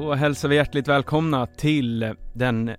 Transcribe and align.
Då 0.00 0.14
hälsar 0.14 0.48
vi 0.48 0.56
hjärtligt 0.56 0.88
välkomna 0.88 1.46
till 1.46 2.14
den 2.34 2.70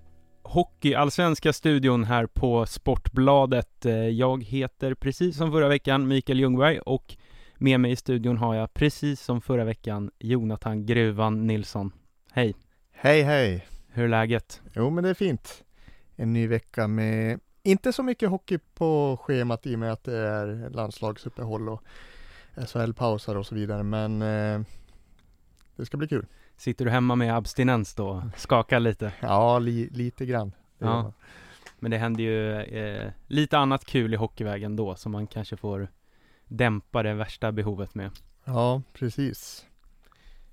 hockeyallsvenska 0.42 1.52
studion 1.52 2.04
här 2.04 2.26
på 2.26 2.66
Sportbladet. 2.66 3.86
Eh, 3.86 3.94
Jag 3.94 4.44
heter 4.44 4.94
precis 4.94 5.36
som 5.36 5.52
förra 5.52 5.68
veckan 5.68 6.08
Mikael 6.08 6.40
Ljungberg 6.40 6.78
och 6.78 7.16
med 7.58 7.80
mig 7.80 7.92
i 7.92 7.96
studion 7.96 8.36
har 8.36 8.54
jag 8.54 8.74
precis 8.74 9.20
som 9.20 9.40
förra 9.40 9.64
veckan 9.64 10.10
Jonathan 10.18 10.86
Gruvan 10.86 11.46
Nilsson. 11.46 11.92
Hej! 12.32 12.54
Hej 12.92 13.22
hej! 13.22 13.66
Hur 13.88 14.04
är 14.04 14.08
läget? 14.08 14.60
Jo 14.74 14.90
men 14.90 15.04
det 15.04 15.10
är 15.10 15.14
fint. 15.14 15.64
En 16.16 16.32
ny 16.32 16.46
vecka 16.46 16.88
med 16.88 17.40
inte 17.62 17.92
så 17.92 18.02
mycket 18.02 18.28
hockey 18.30 18.58
på 18.74 19.18
schemat 19.22 19.66
i 19.66 19.74
och 19.74 19.78
med 19.78 19.92
att 19.92 20.04
det 20.04 20.16
är 20.18 20.70
landslagsuppehåll 20.70 21.68
och 21.68 21.82
SHL-pausar 22.56 23.34
och 23.36 23.46
så 23.46 23.54
vidare 23.54 23.82
men 23.82 24.22
eh, 24.22 24.60
det 25.76 25.86
ska 25.86 25.96
bli 25.96 26.08
kul. 26.08 26.26
Sitter 26.60 26.84
du 26.84 26.90
hemma 26.90 27.16
med 27.16 27.36
abstinens 27.36 27.94
då? 27.94 28.22
Skakar 28.36 28.80
lite? 28.80 29.12
Ja, 29.20 29.58
li, 29.58 29.88
lite 29.92 30.26
grann. 30.26 30.52
Ja. 30.78 31.12
Men 31.78 31.90
det 31.90 31.98
händer 31.98 32.24
ju 32.24 32.60
eh, 32.60 33.10
lite 33.26 33.58
annat 33.58 33.84
kul 33.84 34.14
i 34.14 34.16
hockeyvägen 34.16 34.76
då 34.76 34.94
som 34.94 35.12
man 35.12 35.26
kanske 35.26 35.56
får 35.56 35.88
dämpa 36.48 37.02
det 37.02 37.14
värsta 37.14 37.52
behovet 37.52 37.94
med. 37.94 38.10
ja, 38.44 38.82
precis. 38.92 39.66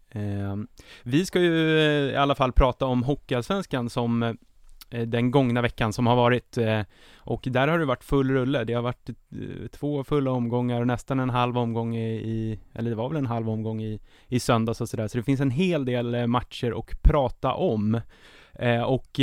Eh, 0.09 0.55
vi 1.03 1.25
ska 1.25 1.39
ju 1.39 1.79
eh, 1.79 2.13
i 2.13 2.15
alla 2.15 2.35
fall 2.35 2.51
prata 2.51 2.85
om 2.85 3.03
Hockeyallsvenskan 3.03 3.89
som 3.89 4.23
eh, 4.23 4.33
Eh, 4.89 5.01
den 5.01 5.31
gångna 5.31 5.61
veckan 5.61 5.93
som 5.93 6.07
har 6.07 6.15
varit 6.15 6.57
eh, 6.57 6.81
och 7.17 7.47
där 7.51 7.67
har 7.67 7.79
det 7.79 7.85
varit 7.85 8.03
full 8.03 8.31
rulle. 8.31 8.63
Det 8.63 8.73
har 8.73 8.81
varit 8.81 9.09
eh, 9.09 9.67
två 9.71 10.03
fulla 10.03 10.31
omgångar 10.31 10.81
och 10.81 10.87
nästan 10.87 11.19
en 11.19 11.29
halv 11.29 11.57
omgång 11.57 11.95
i, 11.95 12.59
eller 12.73 12.89
det 12.89 12.95
var 12.95 13.09
väl 13.09 13.17
en 13.17 13.25
halv 13.25 13.49
omgång 13.49 13.81
i, 13.81 13.99
i 14.27 14.39
söndags 14.39 14.81
och 14.81 14.89
sådär. 14.89 15.07
Så 15.07 15.17
det 15.17 15.23
finns 15.23 15.41
en 15.41 15.51
hel 15.51 15.85
del 15.85 16.27
matcher 16.27 16.79
att 16.79 17.01
prata 17.03 17.53
om. 17.53 18.01
Och 18.85 19.19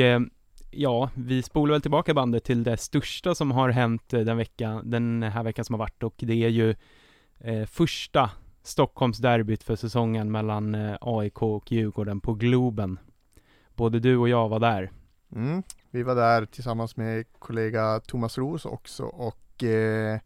ja, 0.70 1.10
vi 1.14 1.42
spolar 1.42 1.72
väl 1.72 1.82
tillbaka 1.82 2.14
bandet 2.14 2.44
till 2.44 2.64
det 2.64 2.76
största 2.76 3.34
som 3.34 3.50
har 3.50 3.68
hänt 3.68 4.08
den 4.08 4.36
veckan, 4.36 4.90
den 4.90 5.22
här 5.22 5.42
veckan 5.42 5.64
som 5.64 5.74
har 5.74 5.78
varit 5.78 6.02
och 6.02 6.14
det 6.18 6.44
är 6.44 6.48
ju 6.48 6.74
första 7.66 8.30
Stockholmsderbyt 8.62 9.62
för 9.62 9.76
säsongen 9.76 10.32
mellan 10.32 10.76
AIK 11.00 11.42
och 11.42 11.72
Djurgården 11.72 12.20
på 12.20 12.34
Globen. 12.34 12.98
Både 13.74 14.00
du 14.00 14.16
och 14.16 14.28
jag 14.28 14.48
var 14.48 14.60
där. 14.60 14.90
Mm. 15.34 15.62
Vi 15.90 16.02
var 16.02 16.14
där 16.14 16.46
tillsammans 16.46 16.96
med 16.96 17.24
kollega 17.38 18.00
Thomas 18.00 18.38
Roos 18.38 18.64
också 18.64 19.04
och 19.04 19.62
eh, 19.64 20.18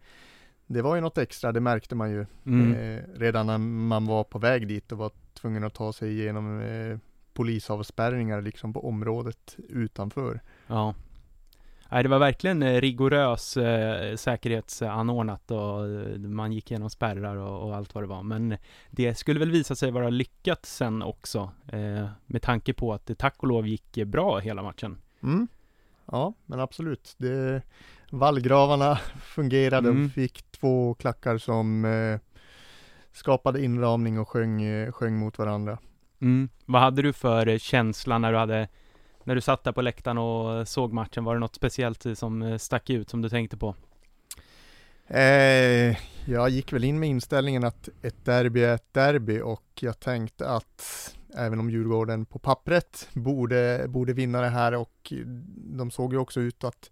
det 0.66 0.82
var 0.82 0.94
ju 0.94 1.00
något 1.00 1.18
extra, 1.18 1.52
det 1.52 1.60
märkte 1.60 1.94
man 1.94 2.10
ju 2.10 2.26
Mm. 2.46 2.74
eh, 2.74 3.02
redan 3.14 3.46
när 3.46 3.58
man 3.58 4.06
var 4.06 4.24
på 4.24 4.38
väg 4.38 4.68
dit 4.68 4.92
och 4.92 4.98
var 4.98 5.10
tvungen 5.34 5.64
att 5.64 5.74
ta 5.74 5.92
sig 5.92 6.10
igenom 6.20 6.60
eh, 6.60 6.98
polisavspärrningar 7.34 8.42
liksom 8.42 8.72
på 8.72 8.88
området 8.88 9.56
utanför. 9.68 10.40
Ja. 10.66 10.94
Nej, 11.90 12.02
det 12.02 12.08
var 12.08 12.18
verkligen 12.18 12.62
eh, 12.62 12.80
rigorös 12.80 13.56
eh, 13.56 14.16
säkerhetsanordnat 14.16 15.50
och 15.50 15.86
eh, 15.86 16.18
man 16.18 16.52
gick 16.52 16.70
igenom 16.70 16.90
spärrar 16.90 17.36
och, 17.36 17.68
och 17.68 17.76
allt 17.76 17.94
vad 17.94 18.04
det 18.04 18.08
var. 18.08 18.22
Men 18.22 18.56
det 18.90 19.14
skulle 19.14 19.40
väl 19.40 19.50
visa 19.50 19.74
sig 19.74 19.90
vara 19.90 20.08
lyckat 20.10 20.66
sen 20.66 21.02
också 21.02 21.50
eh, 21.72 22.06
med 22.26 22.42
tanke 22.42 22.72
på 22.74 22.92
att 22.92 23.06
det 23.06 23.14
tack 23.14 23.34
och 23.38 23.48
lov 23.48 23.66
gick 23.66 23.94
bra 24.06 24.38
hela 24.38 24.62
matchen. 24.62 24.98
Mm. 25.22 25.48
Ja, 26.06 26.34
men 26.46 26.60
absolut. 26.60 27.14
Det, 27.18 27.62
vallgravarna 28.10 28.96
fungerade 29.22 29.88
Mm. 29.88 30.06
och 30.06 30.12
fick 30.12 30.50
två 30.50 30.94
klackar 30.94 31.38
som 31.38 31.84
eh, 31.84 32.20
skapade 33.12 33.64
inramning 33.64 34.18
och 34.18 34.28
sjöng, 34.28 34.92
sjöng 34.92 35.16
mot 35.18 35.38
varandra. 35.38 35.78
Mm. 36.20 36.48
Vad 36.64 36.82
hade 36.82 37.02
du 37.02 37.12
för 37.12 37.58
känsla 37.58 38.18
när 38.18 38.32
du 38.32 38.38
hade 38.38 38.68
när 39.28 39.34
du 39.34 39.40
satt 39.40 39.64
där 39.64 39.72
på 39.72 39.82
läktaren 39.82 40.18
och 40.18 40.68
såg 40.68 40.92
matchen? 40.92 41.24
Var 41.24 41.34
det 41.34 41.40
något 41.40 41.54
speciellt 41.54 42.06
eh, 42.06 42.14
som 42.14 42.42
eh, 42.42 42.58
stack 42.58 42.90
ut 42.90 43.10
som 43.10 43.22
du 43.22 43.28
tänkte 43.28 43.56
på? 43.56 43.74
Eh, 45.06 45.96
jag 46.24 46.48
gick 46.48 46.72
väl 46.72 46.84
in 46.84 46.98
med 46.98 47.08
inställningen 47.08 47.64
att 47.64 47.88
ett 48.02 48.24
derby 48.24 48.62
är 48.62 48.74
ett 48.74 48.94
derby 48.94 49.40
och 49.40 49.64
jag 49.80 50.00
tänkte 50.00 50.48
att 50.48 51.14
även 51.36 51.60
om 51.60 51.70
Djurgården 51.70 52.26
på 52.26 52.38
pappret 52.38 53.08
borde, 53.12 53.84
borde 53.88 54.12
vinna 54.12 54.40
det 54.40 54.48
här 54.48 54.74
och 54.74 55.12
de 55.54 55.90
såg 55.90 56.12
ju 56.12 56.18
också 56.18 56.40
ut 56.40 56.64
att 56.64 56.90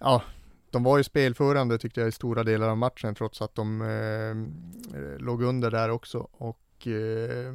ja, 0.00 0.22
de 0.70 0.82
var 0.82 0.98
ju 0.98 1.04
spelförande 1.04 1.78
tyckte 1.78 2.00
jag 2.00 2.08
i 2.08 2.12
stora 2.12 2.44
delar 2.44 2.68
av 2.68 2.78
matchen 2.78 3.14
trots 3.14 3.42
att 3.42 3.54
de 3.54 3.82
eh, 3.82 5.18
låg 5.18 5.42
under 5.42 5.70
där 5.70 5.90
också 5.90 6.28
och 6.32 6.86
eh, 6.86 7.54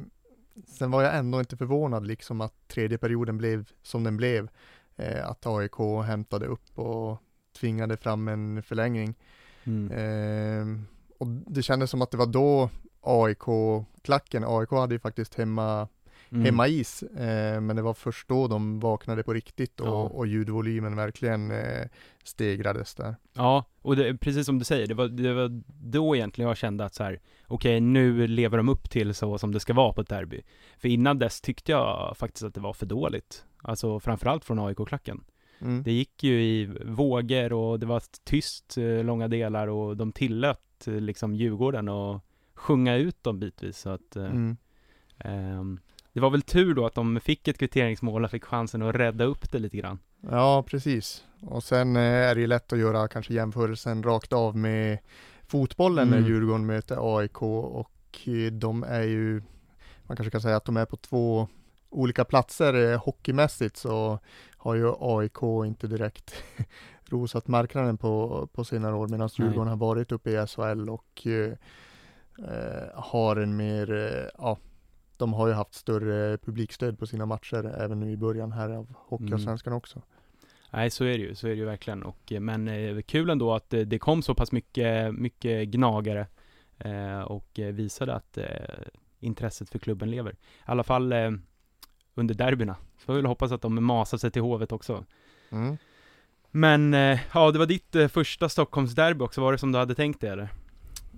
sen 0.66 0.90
var 0.90 1.02
jag 1.02 1.16
ändå 1.16 1.40
inte 1.40 1.56
förvånad 1.56 2.06
liksom 2.06 2.40
att 2.40 2.68
tredje 2.68 2.98
perioden 2.98 3.38
blev 3.38 3.70
som 3.82 4.04
den 4.04 4.16
blev. 4.16 4.48
Eh, 4.96 5.28
att 5.28 5.46
AIK 5.46 6.04
hämtade 6.06 6.46
upp 6.46 6.78
och 6.78 7.18
tvingade 7.60 7.96
fram 7.96 8.28
en 8.28 8.62
förlängning. 8.62 9.14
Mm. 9.64 9.90
Eh, 9.92 10.80
och 11.18 11.26
det 11.26 11.62
kändes 11.62 11.90
som 11.90 12.02
att 12.02 12.10
det 12.10 12.16
var 12.16 12.26
då 12.26 12.70
AIK-klacken, 13.00 14.44
AIK 14.46 14.70
hade 14.70 14.94
ju 14.94 14.98
faktiskt 14.98 15.34
hemma, 15.34 15.88
Mm. 16.30 16.44
hemmais, 16.44 17.02
eh, 17.02 17.60
men 17.60 17.76
det 17.76 17.82
var 17.82 17.94
först 17.94 18.28
då 18.28 18.48
de 18.48 18.80
vaknade 18.80 19.22
på 19.22 19.32
riktigt 19.32 19.80
och, 19.80 19.86
Ja. 19.86 20.02
och 20.02 20.26
ljudvolymen 20.26 20.96
verkligen 20.96 21.50
eh, 21.50 21.88
stegrades 22.24 22.94
där. 22.94 23.16
Ja, 23.32 23.64
och 23.82 23.96
det, 23.96 24.16
precis 24.18 24.46
som 24.46 24.58
du 24.58 24.64
säger, 24.64 24.86
det 24.86 24.94
var, 24.94 25.08
det 25.08 25.34
var 25.34 25.62
då 25.82 26.16
egentligen 26.16 26.48
jag 26.48 26.56
kände 26.56 26.84
att 26.84 26.94
så 26.94 27.02
här, 27.04 27.20
okej, 27.46 27.80
nu 27.80 28.26
lever 28.26 28.56
de 28.56 28.68
upp 28.68 28.90
till 28.90 29.14
så 29.14 29.38
som 29.38 29.52
det 29.52 29.60
ska 29.60 29.74
vara 29.74 29.92
på 29.92 30.00
ett 30.00 30.08
derby. 30.08 30.42
För 30.78 30.88
innan 30.88 31.18
dess 31.18 31.40
tyckte 31.40 31.72
jag 31.72 32.16
faktiskt 32.16 32.44
att 32.44 32.54
det 32.54 32.60
var 32.60 32.72
för 32.72 32.86
dåligt. 32.86 33.44
Alltså 33.62 34.00
framförallt 34.00 34.44
från 34.44 34.58
AIK-klacken. 34.58 35.24
Mm. 35.60 35.82
Det 35.82 35.92
gick 35.92 36.22
ju 36.24 36.42
i 36.42 36.66
vågor 36.84 37.52
och 37.52 37.80
det 37.80 37.86
var 37.86 38.02
tyst 38.24 38.78
eh, 38.78 39.04
långa 39.04 39.28
delar 39.28 39.68
och 39.68 39.96
de 39.96 40.12
tillät 40.12 40.86
eh, 40.86 40.94
liksom 40.94 41.34
Djurgården 41.34 41.88
att 41.88 42.22
sjunga 42.54 42.96
ut 42.96 43.22
dem 43.22 43.38
bitvis. 43.40 43.78
Så 43.78 43.90
att, 43.90 44.16
eh, 44.16 44.24
Mm. 44.24 44.56
Det 46.16 46.20
var 46.20 46.30
väl 46.30 46.42
tur 46.42 46.74
då 46.74 46.86
att 46.86 46.94
de 46.94 47.20
fick 47.20 47.48
ett 47.48 47.58
kvitteringsmål 47.58 48.24
och 48.24 48.30
fick 48.30 48.44
chansen 48.44 48.82
att 48.82 48.94
rädda 48.94 49.24
upp 49.24 49.52
det 49.52 49.58
lite 49.58 49.76
grann. 49.76 49.98
Ja, 50.30 50.64
precis. 50.66 51.24
Och 51.40 51.64
sen 51.64 51.96
eh, 51.96 52.02
är 52.02 52.34
det 52.34 52.40
ju 52.40 52.46
lätt 52.46 52.72
att 52.72 52.78
göra 52.78 53.08
kanske 53.08 53.34
jämförelsen 53.34 54.02
rakt 54.02 54.32
av 54.32 54.56
med 54.56 54.98
fotbollen 55.46 56.08
Mm. 56.08 56.20
när 56.20 56.28
Djurgården 56.28 56.66
möter 56.66 57.18
AIK 57.18 57.42
och 57.42 58.18
eh, 58.26 58.52
de 58.52 58.82
är 58.82 59.02
ju, 59.02 59.42
man 60.06 60.16
kanske 60.16 60.30
kan 60.30 60.40
säga 60.40 60.56
att 60.56 60.64
de 60.64 60.76
är 60.76 60.84
på 60.84 60.96
två 60.96 61.48
olika 61.90 62.24
platser 62.24 62.92
eh, 62.92 62.98
hockeymässigt 63.04 63.76
så 63.76 64.18
har 64.56 64.74
ju 64.74 64.92
AIK 65.00 65.42
inte 65.66 65.86
direkt 65.86 66.34
rosat 67.04 67.48
marknaden 67.48 67.98
på, 67.98 68.46
på 68.52 68.64
senare 68.64 68.94
år 68.94 69.08
medan 69.08 69.28
Nej. 69.38 69.46
Djurgården 69.48 69.68
har 69.68 69.76
varit 69.76 70.12
uppe 70.12 70.30
i 70.30 70.46
SHL 70.46 70.88
och 70.90 71.26
eh, 71.26 71.52
har 72.94 73.36
en 73.36 73.56
mer, 73.56 73.92
eh, 73.92 74.30
ja, 74.38 74.58
de 75.18 75.32
har 75.32 75.48
ju 75.48 75.54
haft 75.54 75.74
större 75.74 76.38
publikstöd 76.38 76.98
på 76.98 77.06
sina 77.06 77.26
matcher 77.26 77.74
även 77.78 78.00
nu 78.00 78.10
i 78.10 78.16
början 78.16 78.52
här 78.52 78.70
av 78.70 78.94
Hockeyallsvenskan 79.08 79.72
också. 79.72 80.02
Nej, 80.70 80.90
så 80.90 81.04
är 81.04 81.18
det 81.18 81.24
ju, 81.24 81.34
så 81.34 81.46
är 81.46 81.50
det 81.50 81.56
ju 81.56 81.64
verkligen. 81.64 82.02
Och, 82.02 82.32
eh, 82.32 82.40
men 82.40 82.68
eh, 82.68 83.00
kul 83.00 83.30
ändå 83.30 83.54
att 83.54 83.74
eh, 83.74 83.80
det 83.80 83.98
kom 83.98 84.22
så 84.22 84.34
pass 84.34 84.52
mycket, 84.52 85.14
mycket 85.14 85.68
gnagare 85.68 86.26
eh, 86.78 87.20
och 87.20 87.58
eh, 87.58 87.74
visade 87.74 88.14
att 88.14 88.38
eh, 88.38 88.46
intresset 89.20 89.70
för 89.70 89.78
klubben 89.78 90.10
lever. 90.10 90.32
I 90.32 90.36
alla 90.64 90.82
fall 90.82 91.12
eh, 91.12 91.30
under 92.14 92.34
derbyna. 92.34 92.76
Så 92.98 93.04
får 93.04 93.12
vi 93.12 93.18
väl 93.18 93.26
hoppas 93.26 93.52
att 93.52 93.62
de 93.62 93.84
masar 93.84 94.18
sig 94.18 94.30
till 94.30 94.42
Hovet 94.42 94.72
också. 94.72 95.04
Mm. 95.50 95.76
Men 96.50 96.92
ja, 97.32 97.50
det 97.50 97.58
var 97.58 97.66
ditt 97.66 98.12
första 98.12 98.48
Stockholmsderby 98.48 99.24
också. 99.24 99.40
Var 99.40 99.52
det 99.52 99.58
som 99.58 99.72
du 99.72 99.78
hade 99.78 99.94
tänkt 99.94 100.20
dig 100.20 100.30
eller? 100.30 100.48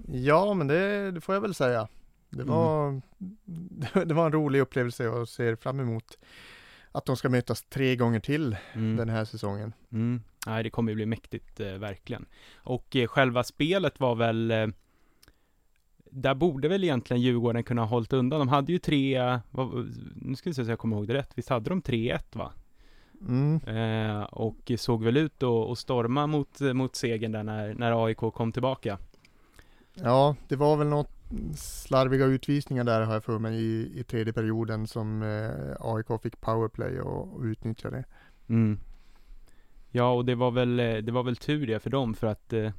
Ja, 0.06 0.54
men 0.54 0.66
det, 0.66 1.10
det 1.10 1.20
får 1.20 1.34
jag 1.34 1.42
väl 1.42 1.54
säga. 1.54 1.88
Det 2.30 2.42
Mm. 2.42 2.54
var, 2.54 3.00
det 4.04 4.14
var 4.14 4.26
en 4.26 4.32
rolig 4.32 4.60
upplevelse 4.60 5.08
och 5.08 5.28
ser 5.28 5.56
fram 5.56 5.80
emot 5.80 6.18
att 6.92 7.04
de 7.06 7.16
ska 7.16 7.28
mötas 7.28 7.62
tre 7.62 7.96
gånger 7.96 8.20
till 8.20 8.56
Mm. 8.72 8.96
den 8.96 9.08
här 9.08 9.24
säsongen. 9.24 9.72
Mm. 9.92 10.22
Nej, 10.46 10.62
det 10.62 10.70
kommer 10.70 10.92
ju 10.92 10.96
bli 10.96 11.06
mäktigt, 11.06 11.60
eh, 11.60 11.72
verkligen. 11.72 12.26
Och 12.56 12.96
eh, 12.96 13.06
själva 13.06 13.44
spelet 13.44 14.00
var 14.00 14.14
väl 14.14 14.50
eh, 14.50 14.66
där 16.10 16.34
borde 16.34 16.68
väl 16.68 16.84
egentligen 16.84 17.22
Djurgården 17.22 17.64
kunna 17.64 17.82
ha 17.82 17.88
hållit 17.88 18.12
undan. 18.12 18.38
De 18.38 18.48
hade 18.48 18.72
ju 18.72 18.78
tre, 18.78 19.38
vad, 19.50 19.94
nu 20.16 20.36
ska 20.36 20.50
vi 20.50 20.54
se 20.54 20.64
så 20.64 20.70
jag 20.70 20.78
kommer 20.78 20.96
ihåg 20.96 21.08
det 21.08 21.14
rätt, 21.14 21.30
visst 21.34 21.48
hade 21.48 21.70
de 21.70 21.82
3-1 21.82 22.18
va? 22.32 22.52
Mm. 23.20 23.60
Eh, 23.66 24.22
och 24.22 24.72
såg 24.76 25.04
väl 25.04 25.16
ut 25.16 25.42
att 25.42 25.78
storma 25.78 26.26
mot, 26.26 26.60
mot 26.60 26.96
segern 26.96 27.32
där 27.32 27.42
när, 27.42 27.74
när 27.74 28.04
AIK 28.06 28.16
kom 28.18 28.52
tillbaka. 28.52 28.98
Ja, 29.94 30.36
det 30.48 30.56
var 30.56 30.76
väl 30.76 30.86
något 30.86 31.17
slarviga 31.56 32.24
utvisningar 32.24 32.84
där 32.84 33.00
har 33.00 33.12
jag 33.12 33.24
för 33.24 33.38
mig 33.38 33.54
i, 33.54 34.00
i 34.00 34.04
tredje 34.04 34.32
perioden 34.32 34.86
som 34.86 35.22
eh, 35.22 35.76
AIK 35.80 36.22
fick 36.22 36.40
powerplay 36.40 37.00
och, 37.00 37.34
och 37.34 37.42
utnyttjade. 37.42 38.04
Mm. 38.48 38.78
Ja, 39.90 40.12
och 40.12 40.24
det 40.24 40.34
var 40.34 40.50
väl, 40.50 40.80
eh, 40.80 40.96
det 40.96 41.12
var 41.12 41.22
väl 41.22 41.36
tur 41.36 41.66
det 41.66 41.80
för 41.80 41.90
dem 41.90 42.14
för 42.14 42.26
att 42.26 42.52
eh, 42.52 42.70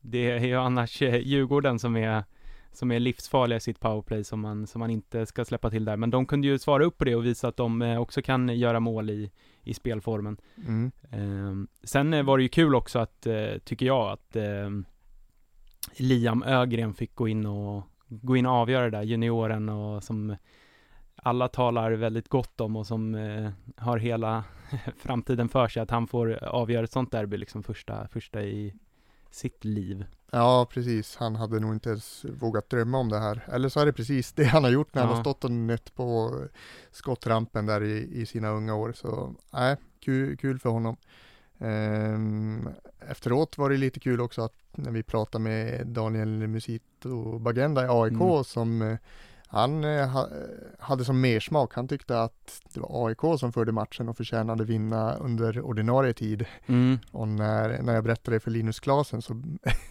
det 0.00 0.30
är 0.30 0.40
ju 0.40 0.54
annars 0.54 1.02
eh, 1.02 1.16
Djurgården 1.16 1.78
som 1.78 1.96
är 1.96 2.24
som 2.72 2.90
är 2.90 3.00
livsfarliga 3.00 3.56
i 3.56 3.60
sitt 3.60 3.80
powerplay 3.80 4.24
som 4.24 4.40
man, 4.40 4.66
som 4.66 4.78
man 4.78 4.90
inte 4.90 5.26
ska 5.26 5.44
släppa 5.44 5.70
till 5.70 5.84
där. 5.84 5.96
Men 5.96 6.10
de 6.10 6.26
kunde 6.26 6.46
ju 6.46 6.58
svara 6.58 6.84
upp 6.84 6.98
på 6.98 7.04
det 7.04 7.14
och 7.14 7.26
visa 7.26 7.48
att 7.48 7.56
de 7.56 7.82
eh, 7.82 8.00
också 8.00 8.22
kan 8.22 8.58
göra 8.58 8.80
mål 8.80 9.10
i, 9.10 9.30
i 9.62 9.74
spelformen. 9.74 10.36
Mm. 10.66 10.92
Eh, 11.10 11.68
sen 11.82 12.26
var 12.26 12.38
det 12.38 12.42
ju 12.42 12.48
kul 12.48 12.74
också 12.74 12.98
att, 12.98 13.26
tycker 13.64 13.86
jag, 13.86 14.12
att 14.12 14.36
eh, 14.36 14.70
Liam 15.96 16.42
Ögren 16.42 16.94
fick 16.94 17.14
gå 17.14 17.28
in 17.28 17.46
och 17.46 17.82
gå 18.08 18.36
in 18.36 18.46
och 18.46 18.52
avgöra 18.52 18.84
det 18.84 18.90
där, 18.90 19.02
junioren 19.02 19.68
och 19.68 20.04
som 20.04 20.36
alla 21.16 21.48
talar 21.48 21.92
väldigt 21.92 22.28
gott 22.28 22.60
om 22.60 22.76
och 22.76 22.86
som 22.86 23.14
eh, 23.14 23.50
har 23.76 23.98
hela 23.98 24.44
framtiden 24.98 25.48
för 25.48 25.68
sig 25.68 25.82
att 25.82 25.90
han 25.90 26.06
får 26.06 26.44
avgöra 26.44 26.84
ett 26.84 26.92
sånt 26.92 27.12
derby 27.12 27.36
liksom 27.36 27.62
första, 27.62 28.08
första 28.08 28.42
i 28.42 28.74
sitt 29.30 29.64
liv. 29.64 30.04
Ja, 30.30 30.66
precis. 30.70 31.16
Han 31.16 31.36
hade 31.36 31.60
nog 31.60 31.72
inte 31.74 31.88
ens 31.88 32.24
vågat 32.40 32.70
drömma 32.70 32.98
om 32.98 33.08
det 33.08 33.18
här. 33.18 33.44
Eller 33.52 33.68
så 33.68 33.80
är 33.80 33.86
det 33.86 33.92
precis 33.92 34.32
det 34.32 34.44
han 34.44 34.64
har 34.64 34.70
gjort 34.70 34.94
när 34.94 35.02
han 35.02 35.10
Ja. 35.10 35.16
har 35.16 35.22
stått 35.22 35.44
och 35.44 35.50
nött 35.50 35.94
på 35.94 36.38
skottrampen 36.90 37.66
där 37.66 37.82
i, 37.82 38.20
i 38.20 38.26
sina 38.26 38.48
unga 38.48 38.74
år. 38.74 38.92
Så 38.92 39.34
nej, 39.52 39.76
kul, 40.00 40.36
kul 40.36 40.58
för 40.58 40.70
honom. 40.70 40.96
Ehm, 41.58 42.68
efteråt 43.10 43.58
var 43.58 43.70
det 43.70 43.76
lite 43.76 44.00
kul 44.00 44.20
också 44.20 44.42
att 44.42 44.54
när 44.76 44.90
vi 44.90 45.02
pratade 45.02 45.44
med 45.44 45.86
Daniel 45.86 46.28
Musito 46.48 47.38
Bagenda 47.38 47.84
i 47.84 47.88
AIK 47.88 48.12
Mm. 48.20 48.44
som 48.44 48.82
eh, 48.82 48.96
han 49.46 49.84
eh, 49.84 50.08
ha, 50.08 50.28
hade 50.78 51.04
som 51.04 51.20
mersmak. 51.20 51.74
Han 51.74 51.88
tyckte 51.88 52.20
att 52.20 52.60
det 52.74 52.80
var 52.80 53.08
AIK 53.08 53.38
som 53.40 53.52
förde 53.52 53.72
matchen 53.72 54.08
och 54.08 54.16
förtjänade 54.16 54.64
vinna 54.64 55.14
under 55.14 55.60
ordinarie 55.60 56.12
tid. 56.12 56.44
Mm. 56.66 56.98
Och 57.10 57.28
när, 57.28 57.82
när 57.82 57.94
jag 57.94 58.04
berättade 58.04 58.36
det 58.36 58.40
för 58.40 58.50
Linus 58.50 58.80
Klasen 58.80 59.22
så, 59.22 59.42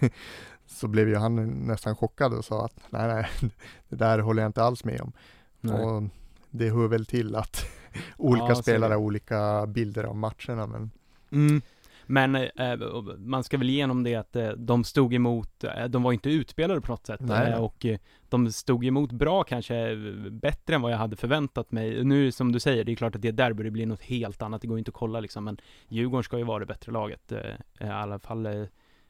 så 0.66 0.88
blev 0.88 1.10
ju 1.10 1.16
han 1.16 1.36
nästan 1.46 1.96
chockad 1.96 2.34
och 2.34 2.46
sa 2.46 2.66
att 2.66 2.76
nej, 2.90 3.08
nej, 3.08 3.28
det 3.90 3.96
där 3.96 4.20
håller 4.20 4.42
jag 4.42 4.50
inte 4.50 4.64
alls 4.64 4.84
med 4.84 5.02
om. 5.02 5.12
Nej. 5.62 5.82
Och 5.82 6.04
det 6.50 6.70
hör 6.70 6.88
väl 6.88 7.06
till 7.06 7.36
att 7.36 7.66
olika 8.18 8.46
Ja, 8.50 8.56
spelare 8.56 8.94
har 8.94 9.00
olika 9.00 9.66
bilder 9.68 10.04
av 10.04 10.16
matcherna, 10.16 10.68
men 10.68 10.92
Mm. 11.32 11.62
Men 12.14 12.36
eh, 12.36 12.78
man 13.18 13.44
ska 13.44 13.58
väl 13.58 13.70
igenom 13.70 14.04
det 14.04 14.16
att 14.16 14.36
eh, 14.36 14.50
de 14.50 14.84
stod 14.84 15.14
emot, 15.14 15.64
eh, 15.64 15.86
de 15.86 16.04
var 16.04 16.14
inte 16.14 16.30
utspelade 16.30 16.82
på 16.82 16.92
något 16.92 17.06
sätt. 17.06 17.22
Eh, 17.54 17.64
och 17.64 17.86
eh, 17.86 18.00
de 18.30 18.52
stod 18.52 18.86
emot 18.86 19.12
bra 19.12 19.44
kanske, 19.44 19.92
eh, 19.92 19.98
bättre 20.32 20.76
än 20.76 20.82
vad 20.82 20.92
jag 20.92 20.98
hade 20.98 21.16
förväntat 21.16 21.72
mig. 21.72 22.04
Nu 22.04 22.32
som 22.32 22.52
du 22.52 22.60
säger, 22.60 22.84
det 22.84 22.92
är 22.92 22.96
klart 22.96 23.16
att 23.16 23.22
det 23.22 23.28
är 23.28 23.32
derby, 23.32 23.64
det 23.64 23.72
blir 23.72 23.86
något 23.86 24.02
helt 24.02 24.42
annat, 24.42 24.62
det 24.62 24.68
går 24.68 24.78
inte 24.78 24.90
att 24.90 24.96
kolla 24.96 25.20
liksom. 25.20 25.44
Men 25.44 25.58
Djurgården 25.88 26.24
ska 26.24 26.38
ju 26.38 26.44
vara 26.44 26.60
det 26.60 26.66
bättre 26.66 26.92
laget. 26.92 27.32
I 27.80 27.84
alla 27.84 28.20
fall, 28.20 28.68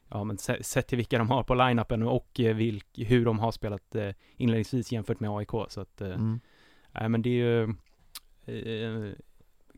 ja 0.08 0.24
men 0.24 0.38
se- 0.38 0.62
sett 0.62 0.86
till 0.88 0.96
vilka 0.96 1.18
de 1.18 1.30
har 1.30 1.42
på 1.42 1.54
line-upen 1.54 2.02
och 2.02 2.40
vilk, 2.54 2.86
hur 2.96 3.24
de 3.24 3.38
har 3.38 3.52
spelat 3.52 3.96
inledningsvis 4.36 4.92
jämfört 4.92 5.20
med 5.20 5.30
AIK. 5.30 5.50
Så 5.68 5.80
att, 5.80 6.00
mm. 6.00 6.40
Men 6.92 7.22
det 7.22 7.30
är 7.30 7.32
ju 7.32 7.74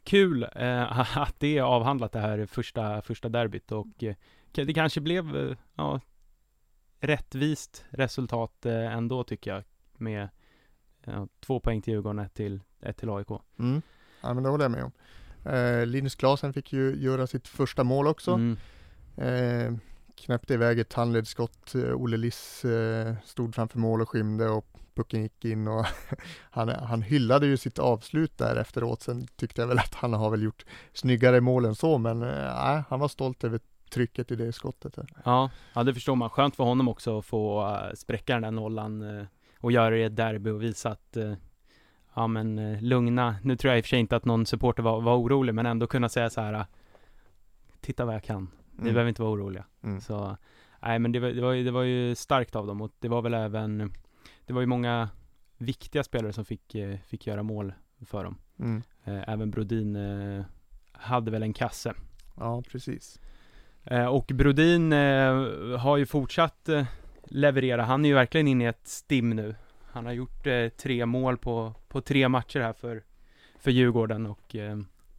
kul 0.06 0.42
eh, 0.42 1.18
att 1.18 1.34
det 1.38 1.58
är 1.58 1.62
avhandlat 1.62 2.12
det 2.12 2.20
här 2.20 2.46
första, 2.46 3.02
första 3.02 3.28
derbyt 3.28 3.72
och 3.72 4.04
eh, 4.04 4.14
det 4.52 4.74
kanske 4.74 5.00
blev 5.00 5.36
eh, 5.36 5.56
ja, 5.74 6.00
rättvist 7.00 7.84
resultat 7.90 8.66
eh, 8.66 8.96
ändå 8.96 9.24
tycker 9.24 9.54
jag 9.54 9.64
med 9.98 10.28
två 11.40 11.60
poäng 11.60 11.82
till 11.82 11.92
Djurgården, 11.92 12.18
ett 12.18 12.34
till, 12.34 12.60
ett 12.80 12.96
till 12.96 13.10
AIK. 13.10 13.28
Mm. 13.58 13.82
Ja, 14.20 14.34
men 14.34 14.42
det 14.42 14.48
håller 14.48 14.64
jag 14.64 14.70
med 14.70 14.84
om. 14.84 14.92
Eh, 15.52 15.86
Linus 15.86 16.14
Klasen 16.14 16.52
fick 16.52 16.72
ju 16.72 16.96
göra 16.96 17.26
sitt 17.26 17.48
första 17.48 17.84
mål 17.84 18.06
också. 18.06 18.32
Mm. 18.32 18.56
Eh, 19.16 19.78
knäppte 20.14 20.54
iväg 20.54 20.78
ett 20.78 20.92
handledsskott. 20.92 21.74
Olle 21.74 22.16
Liss 22.16 22.64
stod 23.24 23.54
framför 23.54 23.78
mål 23.78 24.02
och 24.02 24.08
skymde 24.08 24.48
och 24.48 24.78
pucken 24.96 25.22
gick 25.22 25.44
in 25.44 25.68
och 25.68 25.86
han, 26.50 26.68
han 26.68 27.02
hyllade 27.02 27.46
ju 27.46 27.56
sitt 27.56 27.78
avslut 27.78 28.38
där 28.38 28.56
efteråt. 28.56 29.02
Sen 29.02 29.26
tyckte 29.36 29.60
jag 29.60 29.68
väl 29.68 29.78
att 29.78 29.94
han 29.94 30.12
har 30.12 30.30
väl 30.30 30.42
gjort 30.42 30.64
snyggare 30.92 31.40
mål 31.40 31.64
än 31.64 31.74
så, 31.74 31.98
men 31.98 32.22
eh, 32.22 32.54
nej, 32.64 32.82
han 32.88 33.00
var 33.00 33.08
stolt 33.08 33.44
över 33.44 33.60
trycket 33.90 34.30
i 34.30 34.36
det 34.36 34.52
skottet. 34.52 34.98
Ja, 35.24 35.50
ja, 35.74 35.82
det 35.82 35.94
förstår 35.94 36.14
man. 36.16 36.30
Skönt 36.30 36.56
för 36.56 36.64
honom 36.64 36.88
också 36.88 37.18
att 37.18 37.24
få 37.24 37.66
uh, 37.66 37.94
spräcka 37.94 38.32
den 38.32 38.42
där 38.42 38.50
nollan 38.50 39.18
eh, 39.18 39.26
och 39.60 39.72
göra 39.72 39.90
det 39.90 39.98
i 39.98 40.02
ett 40.04 40.16
derby 40.16 40.50
och 40.50 40.62
visa 40.62 40.90
att 40.90 41.16
eh, 41.16 41.32
ja 42.14 42.26
men 42.26 42.58
eh, 42.58 42.82
lugna, 42.82 43.36
nu 43.42 43.56
tror 43.56 43.70
jag 43.70 43.78
i 43.78 43.80
och 43.80 43.84
för 43.84 43.88
sig 43.88 43.98
inte 44.00 44.16
att 44.16 44.24
någon 44.24 44.46
supporter 44.46 44.82
var, 44.82 45.00
var 45.00 45.16
orolig, 45.16 45.54
men 45.54 45.66
ändå 45.66 45.86
kunna 45.86 46.08
säga 46.08 46.30
så 46.30 46.40
här 46.40 46.66
titta 47.80 48.04
vad 48.04 48.14
jag 48.14 48.24
kan. 48.24 48.48
Ni 48.72 48.82
Mm. 48.82 48.94
behöver 48.94 49.08
inte 49.08 49.22
vara 49.22 49.32
oroliga. 49.32 49.64
Mm. 49.82 50.00
Så, 50.00 50.36
nej 50.82 50.98
men 50.98 51.12
det 51.12 51.20
var, 51.20 51.28
det, 51.28 51.40
var, 51.40 51.54
det 51.54 51.70
var 51.70 51.82
ju 51.82 52.14
starkt 52.14 52.56
av 52.56 52.66
dem 52.66 52.80
och 52.80 52.92
det 52.98 53.08
var 53.08 53.22
väl 53.22 53.34
även, 53.34 53.92
det 54.46 54.52
var 54.52 54.60
ju 54.60 54.66
många 54.66 55.08
viktiga 55.58 56.04
spelare 56.04 56.32
som 56.32 56.44
fick, 56.44 56.74
eh, 56.74 56.98
fick 57.06 57.26
göra 57.26 57.42
mål 57.42 57.72
för 58.06 58.24
dem. 58.24 58.38
Mm. 58.58 58.82
Eh, 59.04 59.28
även 59.28 59.50
Brodin 59.50 59.96
eh, 59.96 60.44
hade 60.92 61.30
väl 61.30 61.42
en 61.42 61.52
kasse. 61.52 61.94
Ja, 62.36 62.62
precis. 62.62 63.20
Och 64.10 64.30
Brodin 64.34 64.92
har 65.78 65.96
ju 65.96 66.06
fortsatt 66.06 66.68
leverera. 67.24 67.84
Han 67.84 68.04
är 68.04 68.08
ju 68.08 68.14
verkligen 68.14 68.48
inne 68.48 68.64
i 68.64 68.66
ett 68.66 68.88
stim 68.88 69.30
nu. 69.30 69.54
Han 69.84 70.06
har 70.06 70.12
gjort 70.12 70.46
tre 70.76 71.06
mål 71.06 71.38
på, 71.38 71.74
på 71.88 72.00
tre 72.00 72.28
matcher 72.28 72.60
här 72.60 72.72
för, 72.72 73.02
för 73.58 73.70
Djurgården 73.70 74.26
och 74.26 74.56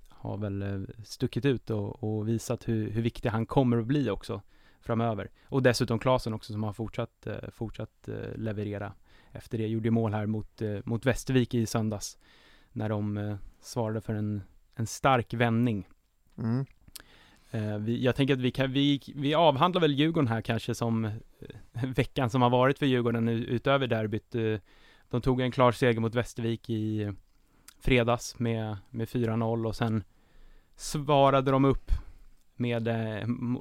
har 0.10 0.38
väl 0.38 0.88
stuckit 1.04 1.46
ut 1.46 1.70
och, 1.70 2.04
och 2.04 2.28
visat 2.28 2.68
hur, 2.68 2.92
hur 2.92 3.02
viktig 3.02 3.30
han 3.30 3.46
kommer 3.46 3.78
att 3.78 3.86
bli 3.86 4.10
också 4.10 4.42
framöver. 4.82 5.30
Och 5.46 5.64
dessutom 5.64 6.00
Klasen 6.00 6.34
också 6.34 6.54
som 6.54 6.64
har 6.64 6.74
fortsatt, 6.74 7.28
fortsatt 7.52 8.10
leverera 8.36 8.94
efter 9.32 9.58
det. 9.58 9.68
Gjorde 9.68 9.92
mål 9.92 10.14
här 10.14 10.26
mot, 10.26 10.62
eh, 10.62 10.78
mot 10.86 11.06
Västervik 11.06 11.54
i 11.54 11.66
söndags 11.66 12.18
när 12.72 12.90
de 12.90 13.18
eh, 13.18 13.36
svarade 13.62 14.02
för 14.02 14.14
en, 14.14 14.42
en 14.76 14.88
stark 14.88 15.34
vändning. 15.34 15.88
Mm. 16.38 16.66
Eh, 17.52 17.78
vi, 17.78 18.04
jag 18.04 18.16
tänker 18.16 18.34
att 18.34 18.40
vi, 18.40 18.52
kan, 18.52 18.72
vi, 18.72 19.02
vi 19.16 19.34
avhandlar 19.34 19.82
väl 19.82 19.94
Djurgården 19.94 20.28
här 20.28 20.42
kanske 20.42 20.76
som 20.76 21.12
veckan 21.72 22.30
som 22.30 22.42
har 22.42 22.50
varit 22.50 22.80
för 22.80 22.86
Djurgården 22.86 23.28
utöver 23.28 23.88
derbyt. 23.88 24.36
De 25.10 25.22
tog 25.22 25.42
en 25.42 25.52
klar 25.52 25.72
seger 25.72 26.00
mot 26.00 26.16
Västervik 26.16 26.70
i 26.70 27.14
fredags 27.80 28.40
med, 28.40 28.78
med 28.90 29.08
4-0 29.08 29.68
och 29.68 29.76
sen 29.76 30.04
svarade 30.76 31.52
de 31.52 31.66
upp 31.66 31.92
med, 32.56 32.84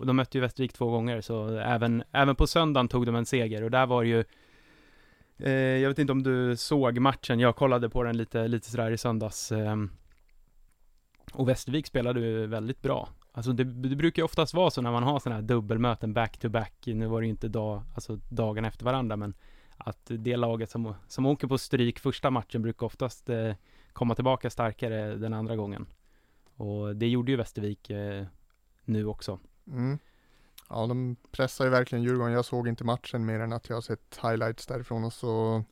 de 0.06 0.16
mötte 0.16 0.38
ju 0.38 0.42
Västervik 0.42 0.72
två 0.72 0.90
gånger 0.90 1.20
så 1.20 1.48
även, 1.48 2.02
även 2.12 2.36
på 2.36 2.46
söndagen 2.46 2.88
tog 2.88 3.06
de 3.06 3.14
en 3.14 3.26
seger 3.26 3.62
och 3.62 3.70
där 3.70 3.86
var 3.86 4.02
det 4.02 4.08
ju 4.08 4.24
eh, 5.38 5.52
jag 5.52 5.88
vet 5.88 5.98
inte 5.98 6.12
om 6.12 6.22
du 6.22 6.56
såg 6.56 6.98
matchen, 6.98 7.40
jag 7.40 7.56
kollade 7.56 7.90
på 7.90 8.02
den 8.02 8.16
lite, 8.16 8.48
lite 8.48 8.70
sådär 8.70 8.90
i 8.90 8.98
söndags 8.98 9.52
Eh, 9.52 9.76
och 11.32 11.48
Västervik 11.48 11.86
spelade 11.86 12.20
ju 12.20 12.46
väldigt 12.46 12.82
bra. 12.82 13.08
Alltså 13.32 13.52
det, 13.52 13.64
det 13.64 13.96
brukar 13.96 14.22
ju 14.22 14.24
oftast 14.24 14.54
vara 14.54 14.70
så 14.70 14.82
när 14.82 14.92
man 14.92 15.02
har 15.02 15.18
sådana 15.18 15.40
här 15.40 15.46
dubbelmöten 15.46 16.12
back 16.12 16.38
to 16.38 16.48
back. 16.48 16.72
Nu 16.86 17.06
var 17.06 17.20
det 17.20 17.24
ju 17.24 17.30
inte 17.30 17.48
dag, 17.48 17.82
alltså 17.94 18.18
dagarna 18.28 18.68
efter 18.68 18.84
varandra, 18.84 19.16
men 19.16 19.34
att 19.76 20.00
det 20.04 20.36
laget 20.36 20.70
som, 20.70 20.94
som 21.08 21.26
åker 21.26 21.46
på 21.46 21.58
stryk 21.58 21.98
första 21.98 22.30
matchen 22.30 22.62
brukar 22.62 22.86
oftast 22.86 23.28
eh, 23.28 23.54
komma 23.92 24.14
tillbaka 24.14 24.50
starkare 24.50 25.16
den 25.16 25.32
andra 25.32 25.56
gången. 25.56 25.86
Och 26.56 26.96
det 26.96 27.08
gjorde 27.08 27.30
ju 27.30 27.36
Västervik 27.36 27.90
eh, 27.90 28.24
nu 28.84 29.06
också. 29.06 29.38
Mm. 29.66 29.98
Ja, 30.68 30.86
de 30.86 31.16
pressar 31.30 31.64
ju 31.64 31.70
verkligen 31.70 32.04
Djurgården. 32.04 32.32
Jag 32.32 32.44
såg 32.44 32.68
inte 32.68 32.84
matchen 32.84 33.26
mer 33.26 33.40
än 33.40 33.52
att 33.52 33.68
jag 33.68 33.76
har 33.76 33.80
sett 33.80 34.18
highlights 34.22 34.66
därifrån 34.66 35.04
och 35.04 35.12
så 35.12 35.64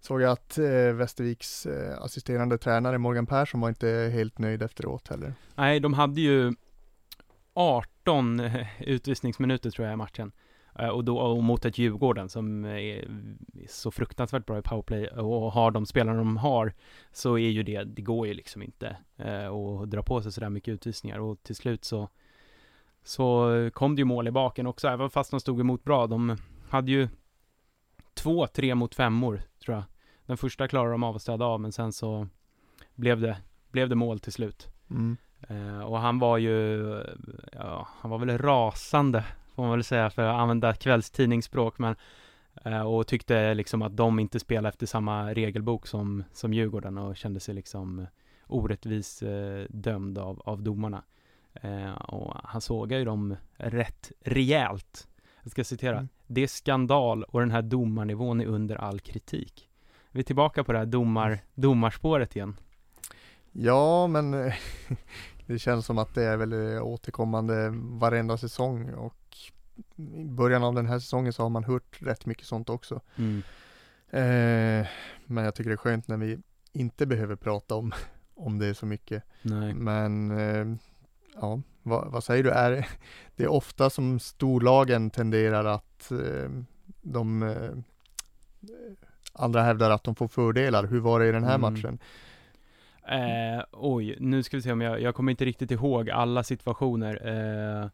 såg 0.00 0.22
jag 0.22 0.32
att 0.32 0.58
eh, 0.58 0.92
Västerviks 0.92 1.66
eh, 1.66 2.02
assisterande 2.02 2.58
tränare 2.58 2.98
Morgan 2.98 3.26
Persson 3.26 3.60
var 3.60 3.68
inte 3.68 4.10
helt 4.14 4.38
nöjd 4.38 4.62
efteråt 4.62 5.08
heller. 5.08 5.34
Nej, 5.54 5.80
de 5.80 5.94
hade 5.94 6.20
ju 6.20 6.54
18 7.54 8.40
eh, 8.40 8.66
utvisningsminuter 8.80 9.70
tror 9.70 9.86
jag 9.86 9.92
i 9.92 9.96
matchen. 9.96 10.32
Eh, 10.78 10.88
och 10.88 11.04
då 11.04 11.18
och 11.18 11.44
mot 11.44 11.64
ett 11.64 11.78
Djurgården 11.78 12.28
som 12.28 12.64
är 12.64 13.08
så 13.68 13.90
fruktansvärt 13.90 14.46
bra 14.46 14.58
i 14.58 14.62
powerplay 14.62 15.06
och 15.06 15.52
har 15.52 15.70
de 15.70 15.86
spelarna 15.86 16.18
de 16.18 16.36
har 16.36 16.74
så 17.12 17.38
är 17.38 17.48
ju 17.48 17.62
det, 17.62 17.84
det 17.84 18.02
går 18.02 18.26
ju 18.26 18.34
liksom 18.34 18.62
inte 18.62 18.96
eh, 19.16 19.46
att 19.46 19.90
dra 19.90 20.02
på 20.02 20.22
sig 20.22 20.32
sådär 20.32 20.50
mycket 20.50 20.74
utvisningar 20.74 21.18
och 21.18 21.42
till 21.42 21.56
slut 21.56 21.84
så 21.84 22.08
så 23.06 23.50
kom 23.74 23.96
det 23.96 24.00
ju 24.00 24.04
mål 24.04 24.28
i 24.28 24.30
baken 24.30 24.66
också 24.66 24.88
även 24.88 25.10
fast 25.10 25.30
de 25.30 25.40
stod 25.40 25.60
emot 25.60 25.84
bra. 25.84 26.06
De 26.06 26.36
hade 26.68 26.90
ju 26.90 27.08
två 28.14 28.46
tre 28.46 28.74
mot 28.74 28.94
femmor, 28.94 29.42
tror 29.64 29.76
jag. 29.76 29.84
Den 30.26 30.36
första 30.36 30.68
klarade 30.68 30.92
de 30.92 31.02
av 31.02 31.16
att 31.16 31.22
städa 31.22 31.44
av, 31.44 31.60
men 31.60 31.72
sen 31.72 31.92
så 31.92 32.28
blev 32.94 33.20
det, 33.20 33.36
blev 33.70 33.88
det 33.88 33.94
mål 33.94 34.20
till 34.20 34.32
slut. 34.32 34.68
Mm. 34.90 35.16
Eh, 35.48 35.80
och 35.80 35.98
han 35.98 36.18
var 36.18 36.38
ju, 36.38 36.82
ja, 37.52 37.88
han 38.00 38.10
var 38.10 38.18
väl 38.18 38.38
rasande, 38.38 39.24
får 39.54 39.62
man 39.62 39.72
väl 39.72 39.84
säga, 39.84 40.10
för 40.10 40.22
att 40.22 40.40
använda 40.40 40.74
kvällstidningsspråk, 40.74 41.78
men 41.78 41.96
eh, 42.64 42.80
och 42.80 43.06
tyckte 43.06 43.54
liksom 43.54 43.82
att 43.82 43.96
de 43.96 44.18
inte 44.18 44.40
spelade 44.40 44.68
efter 44.68 44.86
samma 44.86 45.34
regelbok 45.34 45.86
som, 45.86 46.24
som 46.32 46.54
Djurgården 46.54 46.98
och 46.98 47.16
kände 47.16 47.40
sig 47.40 47.54
liksom 47.54 48.06
orättvis 48.46 49.22
eh, 49.22 49.66
dömd 49.68 50.18
av, 50.18 50.42
av 50.44 50.62
domarna. 50.62 51.02
Eh, 51.62 51.92
och 51.92 52.36
han 52.44 52.60
sågar 52.60 52.98
ju 52.98 53.04
dem 53.04 53.36
rätt 53.56 54.12
rejält. 54.20 55.08
Jag 55.42 55.50
ska 55.50 55.64
citera. 55.64 55.96
Mm. 55.96 56.08
Det 56.26 56.40
är 56.40 56.46
skandal 56.46 57.22
och 57.22 57.40
den 57.40 57.50
här 57.50 57.62
domarnivån 57.62 58.40
är 58.40 58.46
under 58.46 58.76
all 58.76 59.00
kritik. 59.00 59.68
Vi 60.10 60.20
är 60.20 60.24
tillbaka 60.24 60.64
på 60.64 60.72
det 60.72 60.78
här 60.78 60.86
domar, 60.86 61.38
domarspåret 61.54 62.36
igen. 62.36 62.56
Ja, 63.52 64.06
men 64.06 64.30
det 65.46 65.58
känns 65.58 65.86
som 65.86 65.98
att 65.98 66.14
det 66.14 66.24
är 66.24 66.36
väl 66.36 66.52
eh, 66.52 66.82
återkommande 66.82 67.70
varenda 67.74 68.36
säsong 68.36 68.94
och 68.94 69.36
i 69.96 70.24
början 70.24 70.64
av 70.64 70.74
den 70.74 70.86
här 70.86 70.98
säsongen 70.98 71.32
så 71.32 71.42
har 71.42 71.50
man 71.50 71.64
hört 71.64 72.02
rätt 72.02 72.26
mycket 72.26 72.46
sånt 72.46 72.70
också. 72.70 73.00
Mm. 73.16 73.42
Eh, 74.10 74.86
men 75.26 75.44
jag 75.44 75.54
tycker 75.54 75.70
det 75.70 75.74
är 75.74 75.76
skönt 75.76 76.08
när 76.08 76.16
vi 76.16 76.38
inte 76.72 77.06
behöver 77.06 77.36
prata 77.36 77.74
om, 77.74 77.92
om 78.34 78.58
det 78.58 78.74
så 78.74 78.86
mycket. 78.86 79.22
Nej. 79.42 79.74
Men 79.74 80.30
eh, 80.30 80.76
ja, 81.40 81.60
vad, 81.82 82.12
vad 82.12 82.24
säger 82.24 82.42
du? 82.44 82.50
Är, 82.50 82.86
det 83.36 83.44
är 83.44 83.48
ofta 83.48 83.90
som 83.90 84.18
storlagen 84.18 85.10
tenderar 85.10 85.64
att 85.64 86.10
eh, 86.10 86.50
de 87.02 87.42
eh, 87.42 87.70
andra 89.32 89.62
hävdar 89.62 89.90
att 89.90 90.04
de 90.04 90.14
får 90.14 90.28
fördelar. 90.28 90.86
Hur 90.86 91.00
var 91.00 91.20
det 91.20 91.26
i 91.28 91.32
den 91.32 91.44
här 91.44 91.54
Mm. 91.54 91.60
matchen? 91.74 91.98
Eh, 93.08 93.64
oj, 93.72 94.16
nu 94.20 94.42
ska 94.42 94.56
vi 94.56 94.62
se 94.62 94.72
om 94.72 94.80
jag, 94.80 95.00
jag 95.00 95.14
kommer 95.14 95.30
inte 95.30 95.44
riktigt 95.44 95.70
ihåg 95.70 96.10
alla 96.10 96.42
situationer. 96.42 97.20
Eh, 97.82 97.88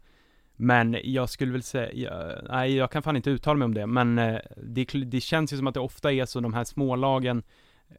men 0.56 0.96
jag 1.04 1.28
skulle 1.30 1.52
väl 1.52 1.62
säga, 1.62 1.92
ja, 1.92 2.32
nej 2.48 2.76
jag 2.76 2.90
kan 2.90 3.02
fan 3.02 3.16
inte 3.16 3.30
uttala 3.30 3.58
mig 3.58 3.64
om 3.64 3.74
det, 3.74 3.86
men 3.86 4.18
eh, 4.18 4.38
det, 4.56 4.84
det 4.84 5.20
känns 5.20 5.52
ju 5.52 5.56
som 5.56 5.66
att 5.66 5.74
det 5.74 5.80
ofta 5.80 6.12
är 6.12 6.24
så 6.26 6.40
de 6.40 6.54
här 6.54 6.64
smålagen 6.64 7.42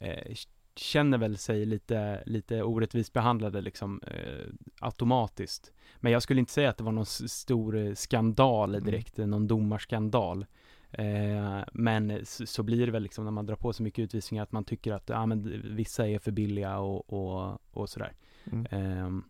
eh, 0.00 0.34
känner 0.76 1.18
väl 1.18 1.38
sig 1.38 1.66
lite, 1.66 2.22
lite 2.26 2.62
orättvist 2.62 3.12
behandlade 3.12 3.60
liksom 3.60 4.00
eh, 4.06 4.46
automatiskt. 4.80 5.72
Men 5.96 6.12
jag 6.12 6.22
skulle 6.22 6.40
inte 6.40 6.52
säga 6.52 6.70
att 6.70 6.76
det 6.76 6.84
var 6.84 6.92
någon 6.92 7.06
stor 7.06 7.76
eh, 7.76 7.94
skandal 7.94 8.74
Mm. 8.74 8.84
direkt, 8.84 9.16
någon 9.16 9.46
domarskandal. 9.46 10.46
Eh, 10.90 11.60
men 11.72 12.26
så, 12.26 12.46
så 12.46 12.62
blir 12.62 12.86
det 12.86 12.92
väl 12.92 13.02
liksom 13.02 13.24
när 13.24 13.32
man 13.32 13.46
drar 13.46 13.56
på 13.56 13.72
så 13.72 13.82
mycket 13.82 14.02
utvisningar 14.02 14.42
att 14.42 14.52
man 14.52 14.64
tycker 14.64 14.92
att 14.92 15.08
ja, 15.08 15.26
men 15.26 15.62
vissa 15.76 16.08
är 16.08 16.18
för 16.18 16.30
billiga 16.30 16.78
och, 16.78 17.12
och, 17.12 17.58
och 17.70 17.88
sådär. 17.88 18.12
Mm. 18.52 18.66
Ehm, 18.70 19.24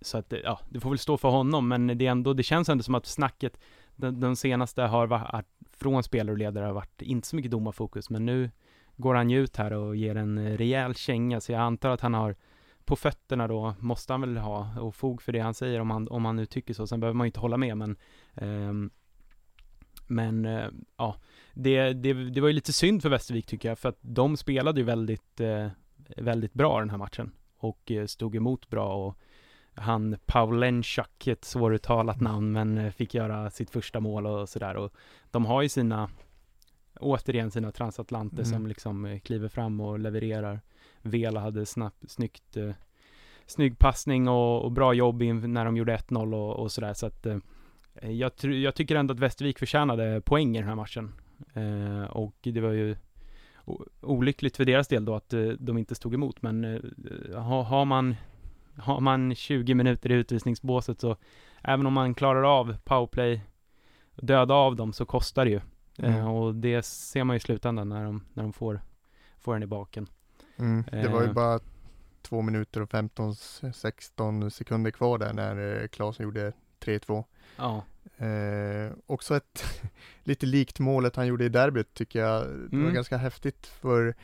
så 0.00 0.18
att, 0.18 0.32
ja, 0.44 0.60
det 0.70 0.80
får 0.80 0.90
väl 0.90 0.98
stå 0.98 1.16
för 1.16 1.28
honom, 1.28 1.68
men 1.68 1.86
det 1.86 2.06
är 2.06 2.10
ändå, 2.10 2.34
det 2.34 2.42
känns 2.42 2.68
ändå 2.68 2.84
som 2.84 2.94
att 2.94 3.06
snacket, 3.06 3.60
den, 3.96 4.20
den 4.20 4.36
senaste 4.36 4.82
har 4.82 5.06
varit, 5.06 5.46
från 5.72 6.02
spelare 6.02 6.32
och 6.32 6.38
ledare 6.38 6.64
har 6.64 6.72
varit 6.72 7.02
inte 7.02 7.28
så 7.28 7.36
mycket 7.36 7.50
domarfokus, 7.50 8.10
men 8.10 8.26
nu 8.26 8.50
går 8.98 9.14
han 9.14 9.30
ju 9.30 9.40
ut 9.40 9.56
här 9.56 9.72
och 9.72 9.96
ger 9.96 10.16
en 10.16 10.58
rejäl 10.58 10.94
känga, 10.94 11.40
så 11.40 11.52
jag 11.52 11.60
antar 11.60 11.90
att 11.90 12.00
han 12.00 12.14
har 12.14 12.36
på 12.84 12.96
fötterna 12.96 13.48
då, 13.48 13.74
måste 13.78 14.12
han 14.12 14.20
väl 14.20 14.36
ha, 14.36 14.80
och 14.80 14.94
fog 14.94 15.22
för 15.22 15.32
det 15.32 15.40
han 15.40 15.54
säger 15.54 15.80
om 15.80 15.90
han, 15.90 16.08
om 16.08 16.24
han 16.24 16.36
nu 16.36 16.46
tycker 16.46 16.74
så, 16.74 16.86
sen 16.86 17.00
behöver 17.00 17.16
man 17.16 17.24
ju 17.24 17.28
inte 17.28 17.40
hålla 17.40 17.56
med, 17.56 17.76
men 17.76 17.96
ehm, 18.34 18.90
men 20.06 20.44
eh, 20.44 20.68
ja, 20.96 21.16
det, 21.54 21.92
det, 21.92 22.12
det 22.12 22.40
var 22.40 22.48
ju 22.48 22.54
lite 22.54 22.72
synd 22.72 23.02
för 23.02 23.08
Västervik 23.08 23.46
tycker 23.46 23.68
jag, 23.68 23.78
för 23.78 23.88
att 23.88 23.98
de 24.00 24.36
spelade 24.36 24.80
ju 24.80 24.84
väldigt, 24.84 25.40
eh, 25.40 25.68
väldigt 26.16 26.54
bra 26.54 26.80
den 26.80 26.90
här 26.90 26.98
matchen 26.98 27.30
och 27.58 27.90
eh, 27.90 28.06
stod 28.06 28.36
emot 28.36 28.68
bra 28.70 29.06
och 29.06 29.18
han 29.74 30.16
Paulenchak, 30.26 31.26
ett 31.26 31.44
svåruttalat 31.44 32.20
namn, 32.20 32.52
men 32.52 32.78
eh, 32.78 32.92
fick 32.92 33.14
göra 33.14 33.50
sitt 33.50 33.70
första 33.70 34.00
mål 34.00 34.26
och 34.26 34.48
sådär. 34.48 34.76
Och 34.76 34.92
de 35.30 35.46
har 35.46 35.62
ju 35.62 35.68
sina, 35.68 36.10
återigen 37.00 37.50
sina 37.50 37.72
transatlanter 37.72 38.42
Mm. 38.42 38.52
som 38.52 38.66
liksom 38.66 39.04
eh, 39.04 39.18
kliver 39.18 39.48
fram 39.48 39.80
och 39.80 39.98
levererar. 39.98 40.60
Vela 41.02 41.40
hade 41.40 41.66
snabbt, 41.66 42.10
snyggt, 42.10 42.56
eh, 42.56 42.70
snygg 43.46 43.78
passning 43.78 44.28
och, 44.28 44.64
och 44.64 44.72
bra 44.72 44.94
jobb 44.94 45.22
in, 45.22 45.52
när 45.52 45.64
de 45.64 45.76
gjorde 45.76 45.96
1-0 45.96 46.34
och, 46.34 46.56
och 46.56 46.72
sådär 46.72 46.94
så 46.94 47.06
att 47.06 47.26
eh, 47.26 47.38
jag, 48.02 48.32
jag 48.42 48.74
tycker 48.74 48.96
ändå 48.96 49.14
att 49.14 49.20
Västervik 49.20 49.58
förtjänade 49.58 50.20
poäng 50.20 50.56
i 50.56 50.58
den 50.58 50.68
här 50.68 50.74
matchen. 50.74 51.12
Eh, 51.54 52.10
och 52.10 52.36
det 52.40 52.60
var 52.60 52.72
ju 52.72 52.96
olyckligt 54.00 54.56
för 54.56 54.64
deras 54.64 54.88
del 54.88 55.04
då 55.04 55.14
att 55.14 55.32
eh, 55.32 55.42
de 55.42 55.78
inte 55.78 55.94
stod 55.94 56.14
emot, 56.14 56.42
men 56.42 56.64
eh, 56.64 56.80
har, 57.42 57.62
har 57.62 57.84
man 57.84 58.16
har 58.76 59.00
man 59.00 59.34
20 59.34 59.74
minuter 59.74 60.10
i 60.10 60.14
utvisningsbåset 60.14 61.00
så 61.00 61.16
även 61.62 61.86
om 61.86 61.92
man 61.92 62.14
klarar 62.14 62.42
av 62.58 62.76
powerplay 62.84 63.40
döda 64.16 64.54
av 64.54 64.76
dem 64.76 64.92
så 64.92 65.04
kostar 65.06 65.44
det 65.44 65.50
ju. 65.50 65.60
Mm. 65.98 66.14
Eh, 66.14 66.28
och 66.36 66.54
det 66.54 66.82
ser 66.82 67.24
man 67.24 67.34
ju 67.34 67.38
i 67.38 67.40
slutändan 67.40 67.88
när 67.88 68.04
de, 68.04 68.24
när 68.34 68.42
de 68.42 68.52
får, 68.52 68.80
får 69.38 69.52
den 69.52 69.62
i 69.62 69.66
baken. 69.66 70.06
Mm. 70.56 70.84
Det 70.90 71.08
var 71.08 71.22
ju 71.22 71.28
Eh. 71.28 71.32
bara 71.34 71.60
två 72.22 72.42
minuter 72.42 72.80
och 72.82 72.90
15-16 72.90 74.50
sekunder 74.50 74.90
kvar 74.90 75.18
där 75.18 75.32
när 75.32 75.82
eh, 75.82 75.88
Klasen 75.88 76.24
gjorde 76.24 76.52
3-2. 76.80 77.24
Ja, 77.56 77.82
Eh, 78.16 78.92
också 79.06 79.36
ett 79.36 79.64
lite 80.24 80.46
likt 80.46 80.78
målet 80.78 81.16
han 81.16 81.26
gjorde 81.26 81.44
i 81.44 81.48
derbyt 81.48 81.94
tycker 81.94 82.18
jag. 82.20 82.42
Det 82.46 82.76
var 82.76 82.82
Mm. 82.82 82.94
ganska 82.94 83.16
häftigt 83.16 83.66
för 83.66 84.14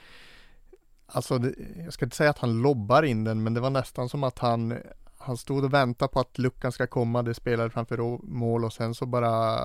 Alltså, 1.06 1.38
det, 1.38 1.54
jag 1.84 1.92
ska 1.92 2.04
inte 2.06 2.16
säga 2.16 2.30
att 2.30 2.38
han 2.38 2.62
lobbar 2.62 3.02
in 3.02 3.24
den, 3.24 3.42
men 3.42 3.54
det 3.54 3.60
var 3.60 3.70
nästan 3.70 4.08
som 4.08 4.24
att 4.24 4.38
han 4.38 4.78
Han 5.18 5.36
stod 5.36 5.64
och 5.64 5.72
väntade 5.74 6.12
på 6.12 6.20
att 6.20 6.38
luckan 6.38 6.72
ska 6.72 6.86
komma, 6.86 7.22
det 7.22 7.34
spelade 7.34 7.70
framför 7.70 7.98
mål 8.26 8.64
och 8.64 8.72
sen 8.72 8.94
så 8.94 9.06
bara 9.06 9.60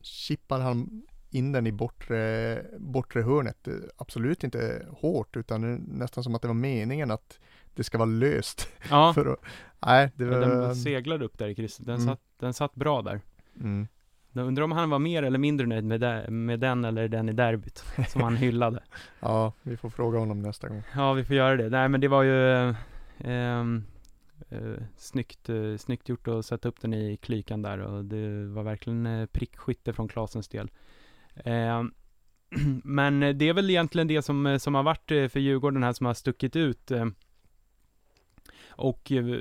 chippar 0.00 0.60
han 0.60 1.02
in 1.34 1.52
den 1.52 1.66
i 1.66 1.72
bortre, 1.72 2.62
bortre 2.78 3.22
hörnet. 3.22 3.68
Eh, 3.68 3.74
Absolut 3.96 4.44
inte 4.44 4.86
hårt, 4.90 5.36
utan 5.36 5.74
nästan 5.74 6.24
som 6.24 6.34
att 6.34 6.42
det 6.42 6.48
var 6.48 6.54
meningen 6.54 7.10
att 7.10 7.38
det 7.74 7.84
ska 7.84 7.98
vara 7.98 8.08
löst. 8.08 8.68
ja 8.90 9.12
För 9.14 9.26
att, 9.32 9.40
nej, 9.86 10.10
det 10.16 10.24
var... 10.24 10.40
den 10.40 10.76
seglade 10.76 11.24
upp 11.24 11.38
där 11.38 11.48
i 11.48 11.54
krysset. 11.54 11.86
Den, 11.86 11.94
Mm. 11.94 12.06
satt, 12.06 12.20
den 12.38 12.54
satt 12.54 12.74
bra 12.74 13.02
där. 13.02 13.20
Mm. 13.60 13.88
Jag 14.32 14.46
undrar 14.46 14.64
om 14.64 14.72
han 14.72 14.90
var 14.90 14.98
mer 14.98 15.22
eller 15.22 15.38
mindre 15.38 15.66
nöjd 15.66 15.84
med, 15.84 16.00
det, 16.00 16.30
med 16.30 16.60
den 16.60 16.84
eller 16.84 17.08
den 17.08 17.28
i 17.28 17.32
derbyt 17.32 17.84
som 18.08 18.22
han 18.22 18.36
hyllade. 18.36 18.82
Ja, 19.20 19.52
vi 19.62 19.76
får 19.76 19.90
fråga 19.90 20.18
honom 20.18 20.42
nästa 20.42 20.68
gång. 20.68 20.82
Ja, 20.94 21.12
vi 21.12 21.24
får 21.24 21.36
göra 21.36 21.56
det. 21.56 21.68
Nej, 21.70 21.88
men 21.88 22.00
det 22.00 22.08
var 22.08 22.22
ju 22.22 22.50
eh, 22.52 22.76
eh, 23.20 23.64
snyggt, 24.96 25.48
eh, 25.48 25.76
snyggt 25.78 26.08
gjort 26.08 26.28
att 26.28 26.46
sätta 26.46 26.68
upp 26.68 26.80
den 26.80 26.94
i 26.94 27.16
klykan 27.16 27.62
där 27.62 27.78
och 27.78 28.04
det 28.04 28.46
var 28.46 28.62
verkligen 28.62 29.06
eh, 29.06 29.26
prickskytte 29.26 29.92
från 29.92 30.08
Klasens 30.08 30.48
del. 30.48 30.70
Ehm, 31.34 31.94
men 32.84 33.22
eh, 33.22 33.34
det 33.34 33.48
är 33.48 33.52
väl 33.54 33.70
egentligen 33.70 34.08
det 34.08 34.22
som, 34.22 34.46
eh, 34.46 34.58
som 34.58 34.74
har 34.74 34.82
varit 34.82 35.10
eh, 35.10 35.28
för 35.28 35.40
Djurgården 35.40 35.82
här 35.82 35.92
som 35.92 36.06
har 36.06 36.14
stuckit 36.14 36.56
ut. 36.56 36.90
eh. 36.90 37.06
Och 38.68 39.12
eh, 39.12 39.38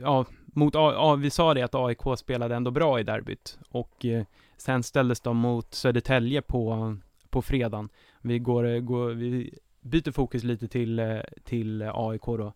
ja, 0.00 0.26
mot 0.46 0.74
A- 0.76 1.16
vi 1.16 1.30
sa 1.30 1.54
det 1.54 1.62
att 1.62 1.74
AIK 1.74 2.00
spelade 2.18 2.54
ändå 2.56 2.70
bra 2.70 3.00
i 3.00 3.02
derbyt 3.02 3.58
och 3.68 4.04
eh, 4.04 4.24
sen 4.56 4.82
ställdes 4.82 5.20
de 5.20 5.36
mot 5.36 5.74
Södertälje 5.74 6.42
på, 6.42 6.96
på 7.30 7.42
fredagen. 7.42 7.88
Vi 8.20 8.38
går, 8.38 8.66
eh, 8.66 8.80
går 8.80 9.08
vi 9.10 9.58
byter 9.80 10.10
fokus 10.10 10.42
lite 10.44 10.68
till, 10.68 10.98
eh, 10.98 11.18
till 11.44 11.82
eh, 11.82 11.90
AIK 11.94 12.22
då. 12.26 12.52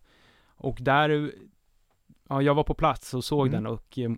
Och 0.59 0.77
där, 0.81 1.31
ja 2.29 2.41
jag 2.41 2.55
var 2.55 2.63
på 2.63 2.73
plats 2.73 3.13
och 3.13 3.23
såg 3.23 3.47
Mm. 3.47 3.63
den 3.63 3.73
och 3.73 3.97
eh, 3.99 4.11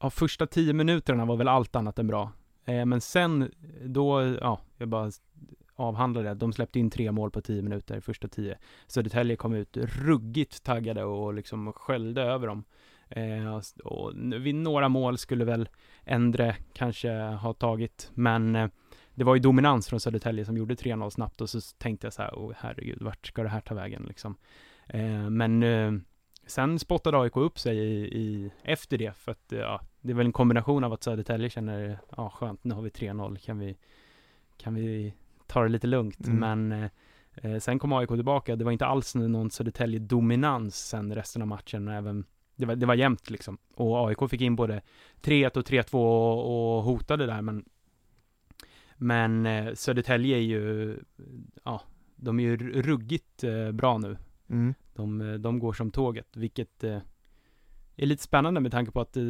ja, 0.00 0.10
första 0.10 0.46
tio 0.46 0.72
minuterna 0.72 1.24
var 1.24 1.36
väl 1.36 1.48
allt 1.48 1.76
annat 1.76 1.98
än 1.98 2.06
bra. 2.06 2.32
Eh, 2.64 2.84
men 2.84 3.00
sen, 3.00 3.50
då, 3.84 4.36
ja, 4.40 4.60
jag 4.78 4.88
bara 4.88 5.10
avhandlade 5.76 6.28
det. 6.28 6.34
De 6.34 6.52
släppte 6.52 6.78
in 6.78 6.90
tre 6.90 7.12
mål 7.12 7.30
på 7.30 7.40
tio 7.40 7.62
minuter, 7.62 8.00
första 8.00 8.28
tio. 8.28 8.58
Södertälje 8.86 9.36
kom 9.36 9.54
ut 9.54 9.76
ruggigt 9.76 10.62
taggade 10.62 11.04
och 11.04 11.34
liksom 11.34 11.72
sköljde 11.72 12.22
över 12.22 12.46
dem. 12.46 12.64
Eh, 13.08 13.60
och 13.84 14.12
vid 14.40 14.54
några 14.54 14.88
mål 14.88 15.18
skulle 15.18 15.44
väl 15.44 15.68
Endre 16.04 16.56
kanske 16.72 17.12
ha 17.18 17.52
tagit, 17.52 18.10
men 18.14 18.56
eh, 18.56 18.68
det 19.14 19.24
var 19.24 19.34
ju 19.34 19.40
dominans 19.40 19.88
från 19.88 20.00
Södertälje 20.00 20.44
som 20.44 20.56
gjorde 20.56 20.74
3-0 20.74 21.10
snabbt 21.10 21.40
och 21.40 21.50
så 21.50 21.60
tänkte 21.78 22.06
jag 22.06 22.12
så 22.12 22.22
här, 22.22 22.38
åh 22.38 22.52
herregud, 22.56 23.02
vart 23.02 23.26
ska 23.26 23.42
det 23.42 23.48
här 23.48 23.60
ta 23.60 23.74
vägen 23.74 24.04
liksom? 24.08 24.36
Eh, 24.86 25.30
men 25.30 25.62
eh, 25.62 25.92
sen 26.46 26.78
spottade 26.78 27.20
AIK 27.20 27.36
upp 27.36 27.58
sig 27.58 27.78
i, 27.78 28.04
i, 28.04 28.50
efter 28.62 28.98
det, 28.98 29.16
för 29.16 29.32
att 29.32 29.44
ja, 29.48 29.80
det 30.04 30.12
är 30.12 30.14
väl 30.14 30.26
en 30.26 30.32
kombination 30.32 30.84
av 30.84 30.92
att 30.92 31.02
Södertälje 31.02 31.50
känner, 31.50 31.98
ja 32.16 32.30
skönt, 32.30 32.64
nu 32.64 32.74
har 32.74 32.82
vi 32.82 32.90
3-0, 32.90 33.36
kan 33.36 33.58
vi, 33.58 33.76
kan 34.56 34.74
vi 34.74 35.14
ta 35.46 35.62
det 35.62 35.68
lite 35.68 35.86
lugnt? 35.86 36.26
Mm. 36.26 36.38
Men 36.38 36.82
eh, 36.82 36.90
eh, 37.52 37.58
sen 37.58 37.78
kom 37.78 37.92
AIK 37.92 38.08
tillbaka, 38.08 38.56
det 38.56 38.64
var 38.64 38.72
inte 38.72 38.86
alls 38.86 39.14
någon 39.14 39.50
Södertälje-dominans 39.50 40.88
sen 40.88 41.14
resten 41.14 41.42
av 41.42 41.48
matchen, 41.48 41.88
även 41.88 42.24
det 42.56 42.66
var, 42.66 42.76
det 42.76 42.86
var 42.86 42.94
jämnt 42.94 43.30
liksom. 43.30 43.58
Och 43.74 44.08
AIK 44.08 44.30
fick 44.30 44.40
in 44.40 44.56
både 44.56 44.82
3-1 45.22 45.56
och 45.56 45.64
3-2 45.64 45.94
och, 45.94 46.76
och 46.76 46.82
hotade 46.82 47.26
där, 47.26 47.42
men 47.42 47.64
Men 48.96 49.46
eh, 49.46 49.74
Södertälje 49.74 50.36
är 50.36 50.40
ju, 50.40 50.96
ja, 51.64 51.80
de 52.16 52.40
är 52.40 52.44
ju 52.44 52.82
ruggigt 52.82 53.44
eh, 53.44 53.72
bra 53.72 53.98
nu. 53.98 54.16
Mm. 54.48 54.74
De, 54.94 55.20
eh, 55.20 55.34
de 55.34 55.58
går 55.58 55.72
som 55.72 55.90
tåget, 55.90 56.36
vilket 56.36 56.84
eh, 56.84 56.98
är 57.96 58.06
lite 58.06 58.22
spännande 58.22 58.60
med 58.60 58.72
tanke 58.72 58.92
på 58.92 59.00
att 59.00 59.16
eh, 59.16 59.22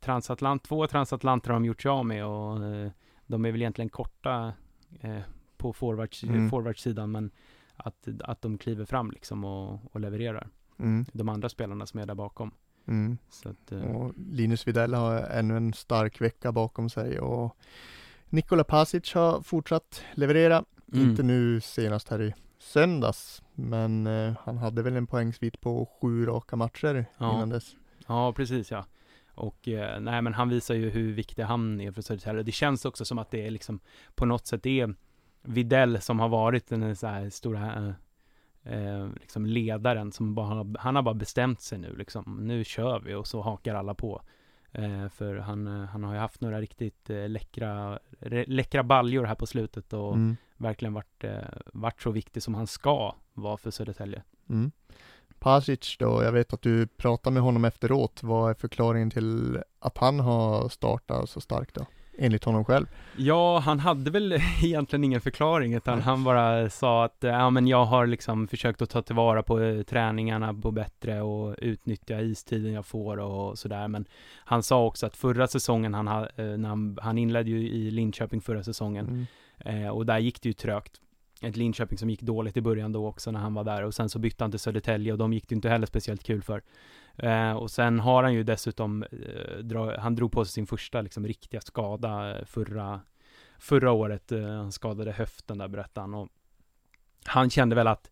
transatlant, 0.00 0.62
två 0.62 0.86
transatlanter 0.86 1.48
har 1.50 1.54
de 1.54 1.64
gjort 1.64 1.82
sig 1.82 1.88
av 1.90 2.06
med 2.06 2.26
och 2.26 2.64
eh, 2.64 2.90
de 3.26 3.44
är 3.44 3.52
väl 3.52 3.60
egentligen 3.62 3.88
korta 3.88 4.52
eh, 5.00 5.18
på 5.56 5.72
forwards, 5.72 6.24
Mm. 6.24 6.50
forwardsidan 6.50 7.10
men 7.10 7.30
att, 7.76 8.08
att 8.24 8.42
de 8.42 8.58
kliver 8.58 8.84
fram 8.84 9.10
liksom 9.10 9.44
och, 9.44 9.78
och 9.92 10.00
levererar. 10.00 10.48
Mm. 10.78 11.04
De 11.12 11.28
andra 11.28 11.48
spelarna 11.48 11.86
som 11.86 12.00
är 12.00 12.06
där 12.06 12.14
bakom. 12.14 12.50
Mm. 12.86 13.18
Att, 13.44 13.72
Och 13.72 14.12
Linus 14.16 14.66
Widell 14.68 14.94
har 14.94 15.18
ännu 15.18 15.56
en 15.56 15.72
stark 15.72 16.20
vecka 16.20 16.52
bakom 16.52 16.90
sig 16.90 17.20
och 17.20 17.56
Nikola 18.28 18.64
Pasic 18.64 19.14
har 19.14 19.40
fortsatt 19.42 20.02
leverera. 20.14 20.64
mm. 20.94 21.10
Inte 21.10 21.22
nu 21.22 21.60
senast 21.60 22.08
här 22.08 22.22
i 22.22 22.34
söndags, 22.62 23.42
men 23.54 24.06
eh, 24.06 24.34
han 24.44 24.58
hade 24.58 24.82
väl 24.82 24.96
en 24.96 25.06
poängsvit 25.06 25.60
på 25.60 25.86
sju 26.00 26.26
raka 26.26 26.56
matcher 26.56 27.06
Ja. 27.18 27.34
innan 27.34 27.48
dess. 27.48 27.76
Ja, 28.06 28.32
precis 28.32 28.70
ja. 28.70 28.86
Och 29.34 29.68
eh, 29.68 30.00
nej, 30.00 30.22
men 30.22 30.34
han 30.34 30.48
visar 30.48 30.74
ju 30.74 30.90
hur 30.90 31.12
viktig 31.12 31.42
han 31.42 31.80
är 31.80 31.92
för 31.92 32.02
Södertälje. 32.02 32.42
Det 32.42 32.52
känns 32.52 32.84
också 32.84 33.04
som 33.04 33.18
att 33.18 33.30
det 33.30 33.46
är 33.46 33.50
liksom 33.50 33.80
på 34.14 34.26
något 34.26 34.46
sätt 34.46 34.62
det 34.62 34.80
är 34.80 34.94
Videll 35.42 36.00
som 36.00 36.20
har 36.20 36.28
varit 36.28 36.68
den 36.68 36.96
så 36.96 37.06
här 37.06 37.30
stora 37.30 37.94
eh, 38.64 38.74
eh, 38.74 39.08
liksom 39.20 39.46
ledaren 39.46 40.12
som 40.12 40.34
bara, 40.34 40.66
han 40.78 40.96
har 40.96 41.02
bara 41.02 41.14
bestämt 41.14 41.60
sig 41.60 41.78
nu 41.78 41.96
liksom. 41.96 42.38
Nu 42.46 42.64
kör 42.64 43.00
vi 43.00 43.14
och 43.14 43.26
så 43.26 43.40
hakar 43.40 43.74
alla 43.74 43.94
på. 43.94 44.22
Eh, 44.72 45.08
för 45.08 45.36
han, 45.36 45.66
eh, 45.66 45.88
han 45.88 46.04
har 46.04 46.12
ju 46.12 46.18
haft 46.18 46.40
några 46.40 46.60
riktigt 46.60 47.10
eh, 47.10 47.28
läckra, 47.28 47.98
re, 48.20 48.44
läckra 48.48 48.82
baljor 48.82 49.24
här 49.24 49.34
på 49.34 49.46
slutet 49.46 49.92
och 49.92 50.14
Mm. 50.14 50.36
verkligen 50.56 50.94
varit, 50.94 51.24
eh, 51.24 51.32
varit 51.72 52.02
så 52.02 52.10
viktig 52.10 52.42
som 52.42 52.54
han 52.54 52.66
ska 52.66 53.14
vara 53.34 53.56
för 53.56 53.70
Södertälje. 53.70 54.22
Mm. 54.48 54.72
Pasic 55.38 55.96
då, 55.98 56.22
jag 56.22 56.32
vet 56.32 56.52
att 56.52 56.62
du 56.62 56.86
pratade 56.86 57.34
med 57.34 57.42
honom 57.42 57.64
efteråt. 57.64 58.22
Vad 58.22 58.50
är 58.50 58.54
förklaringen 58.54 59.10
till 59.10 59.62
att 59.78 59.98
han 59.98 60.20
har 60.20 60.68
startat 60.68 61.30
så 61.30 61.40
starkt 61.40 61.74
då? 61.74 61.86
Enligt 62.18 62.44
honom 62.44 62.64
själv. 62.64 62.86
Ja, 63.16 63.58
han 63.58 63.80
hade 63.80 64.10
väl 64.10 64.32
egentligen 64.62 65.04
ingen 65.04 65.20
förklaring, 65.20 65.74
utan 65.74 65.94
Nej. 65.94 66.04
han 66.04 66.24
bara 66.24 66.70
sa 66.70 67.04
att, 67.04 67.24
eh, 67.24 67.30
ja 67.30 67.50
men 67.50 67.66
jag 67.66 67.84
har 67.84 68.06
liksom 68.06 68.48
försökt 68.48 68.82
att 68.82 68.90
ta 68.90 69.02
tillvara 69.02 69.42
på 69.42 69.60
eh, 69.60 69.82
träningarna 69.82 70.54
på 70.54 70.70
bättre 70.70 71.22
och 71.22 71.54
utnyttja 71.58 72.20
istiden 72.20 72.72
jag 72.72 72.86
får 72.86 73.16
och 73.18 73.58
sådär, 73.58 73.88
men 73.88 74.04
han 74.44 74.62
sa 74.62 74.84
också 74.86 75.06
att 75.06 75.16
förra 75.16 75.46
säsongen, 75.46 75.94
han, 75.94 76.08
ha- 76.08 76.28
eh, 76.36 76.44
när 76.44 76.68
han, 76.68 76.98
han 77.02 77.18
inledde 77.18 77.50
ju 77.50 77.68
i 77.68 77.90
Linköping 77.90 78.40
förra 78.40 78.62
säsongen, 78.62 79.26
Mm. 79.64 79.92
och 79.92 80.06
där 80.06 80.18
gick 80.18 80.42
det 80.42 80.48
ju 80.48 80.52
trögt. 80.52 80.92
Ett 81.42 81.56
Linköping 81.56 81.98
som 81.98 82.10
gick 82.10 82.20
dåligt 82.22 82.56
i 82.56 82.60
början 82.60 82.92
då 82.92 83.06
också 83.06 83.30
när 83.30 83.40
han 83.40 83.54
var 83.54 83.64
där 83.64 83.82
och 83.82 83.94
sen 83.94 84.08
så 84.08 84.18
bytte 84.18 84.44
han 84.44 84.50
till 84.50 84.60
Södertälje 84.60 85.12
och 85.12 85.18
de 85.18 85.32
gick 85.32 85.48
det 85.48 85.54
inte 85.54 85.68
heller 85.68 85.86
speciellt 85.86 86.22
kul 86.24 86.42
för. 86.42 86.62
Eh, 87.16 87.52
och 87.52 87.70
sen 87.70 88.00
har 88.00 88.22
han 88.22 88.34
ju 88.34 88.42
dessutom, 88.42 89.02
eh, 89.02 89.58
dra, 89.58 90.00
han 90.00 90.14
drog 90.14 90.32
på 90.32 90.44
sig 90.44 90.52
sin 90.52 90.66
första 90.66 91.00
liksom 91.00 91.26
riktiga 91.26 91.60
skada 91.60 92.38
eh, 92.38 92.44
förra, 92.44 93.00
förra 93.58 93.92
året. 93.92 94.32
Eh, 94.32 94.44
han 94.44 94.72
skadade 94.72 95.12
höften 95.12 95.58
där 95.58 95.68
berättade 95.68 96.00
han 96.00 96.14
och 96.14 96.28
han 97.24 97.50
kände 97.50 97.76
väl 97.76 97.86
att 97.86 98.10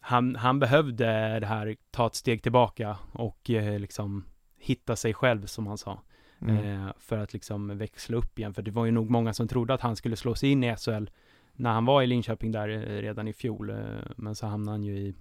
han, 0.00 0.36
han 0.36 0.58
behövde 0.58 1.40
det 1.40 1.46
här, 1.46 1.76
ta 1.90 2.06
ett 2.06 2.14
steg 2.14 2.42
tillbaka 2.42 2.96
och 3.12 3.50
eh, 3.50 3.78
liksom 3.78 4.24
hitta 4.58 4.96
sig 4.96 5.14
själv 5.14 5.46
som 5.46 5.66
han 5.66 5.78
sa. 5.78 6.02
Mm. 6.40 6.56
Eh, 6.56 6.92
för 6.98 7.18
att 7.18 7.32
liksom 7.32 7.78
växla 7.78 8.16
upp 8.16 8.38
igen. 8.38 8.54
För 8.54 8.62
det 8.62 8.70
var 8.70 8.84
ju 8.84 8.90
nog 8.90 9.10
många 9.10 9.32
som 9.32 9.48
trodde 9.48 9.74
att 9.74 9.80
han 9.80 9.96
skulle 9.96 10.16
slå 10.16 10.34
sig 10.34 10.50
in 10.50 10.64
i 10.64 10.76
SHL 10.76 11.04
när 11.52 11.72
han 11.72 11.84
var 11.84 12.02
i 12.02 12.06
Linköping 12.06 12.52
där 12.52 12.68
redan 13.02 13.28
i 13.28 13.32
fjol. 13.32 13.76
Men 14.16 14.34
så 14.34 14.46
hamnade 14.46 14.72
han 14.72 14.82
ju 14.82 14.98
i, 14.98 15.14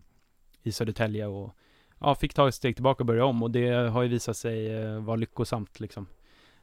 i 0.63 0.71
Södertälje 0.71 1.25
och 1.25 1.55
ja, 2.05 2.15
fick 2.15 2.33
ta 2.33 2.47
ett 2.47 2.55
steg 2.55 2.75
tillbaka 2.75 3.01
och 3.03 3.07
börja 3.07 3.25
om. 3.25 3.43
Och 3.43 3.51
det 3.51 3.69
har 3.89 4.03
ju 4.03 4.09
visat 4.09 4.37
sig 4.37 4.73
eh, 4.75 4.99
vara 5.03 5.15
lyckosamt 5.15 5.79
liksom. 5.79 6.07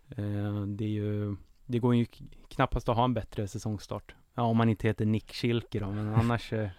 Eh, 0.08 0.62
det 0.66 0.84
är 0.84 0.88
ju, 0.88 1.36
det 1.66 1.78
går 1.78 1.94
ju 1.94 2.06
knappast 2.48 2.88
att 2.88 2.96
ha 2.96 3.04
en 3.04 3.14
bättre 3.14 3.48
säsongstart. 3.48 4.14
Ja, 4.34 4.42
om 4.42 4.56
man 4.56 4.68
inte 4.68 4.88
heter 4.88 5.06
Nick 5.06 5.32
Schilke 5.34 5.80
då, 5.80 5.90
men 5.90 6.14
annars 6.14 6.52
eh, 6.52 6.70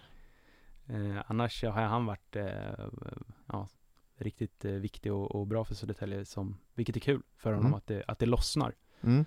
eh, 0.86 1.22
annars 1.26 1.64
har 1.64 1.70
han 1.82 2.06
varit 2.06 2.36
eh, 2.36 2.46
ja, 3.46 3.68
riktigt 4.18 4.64
eh, 4.64 4.72
viktig 4.72 5.12
och, 5.12 5.34
och 5.34 5.46
bra 5.46 5.64
för 5.64 5.74
Södertälje 5.74 6.24
som, 6.24 6.56
vilket 6.74 6.96
är 6.96 7.00
kul 7.00 7.22
för 7.36 7.50
honom 7.52 7.66
Mm. 7.66 7.74
att, 7.76 7.86
det, 7.86 8.04
att 8.08 8.18
det 8.18 8.26
lossnar. 8.26 8.74
Mm. 9.02 9.24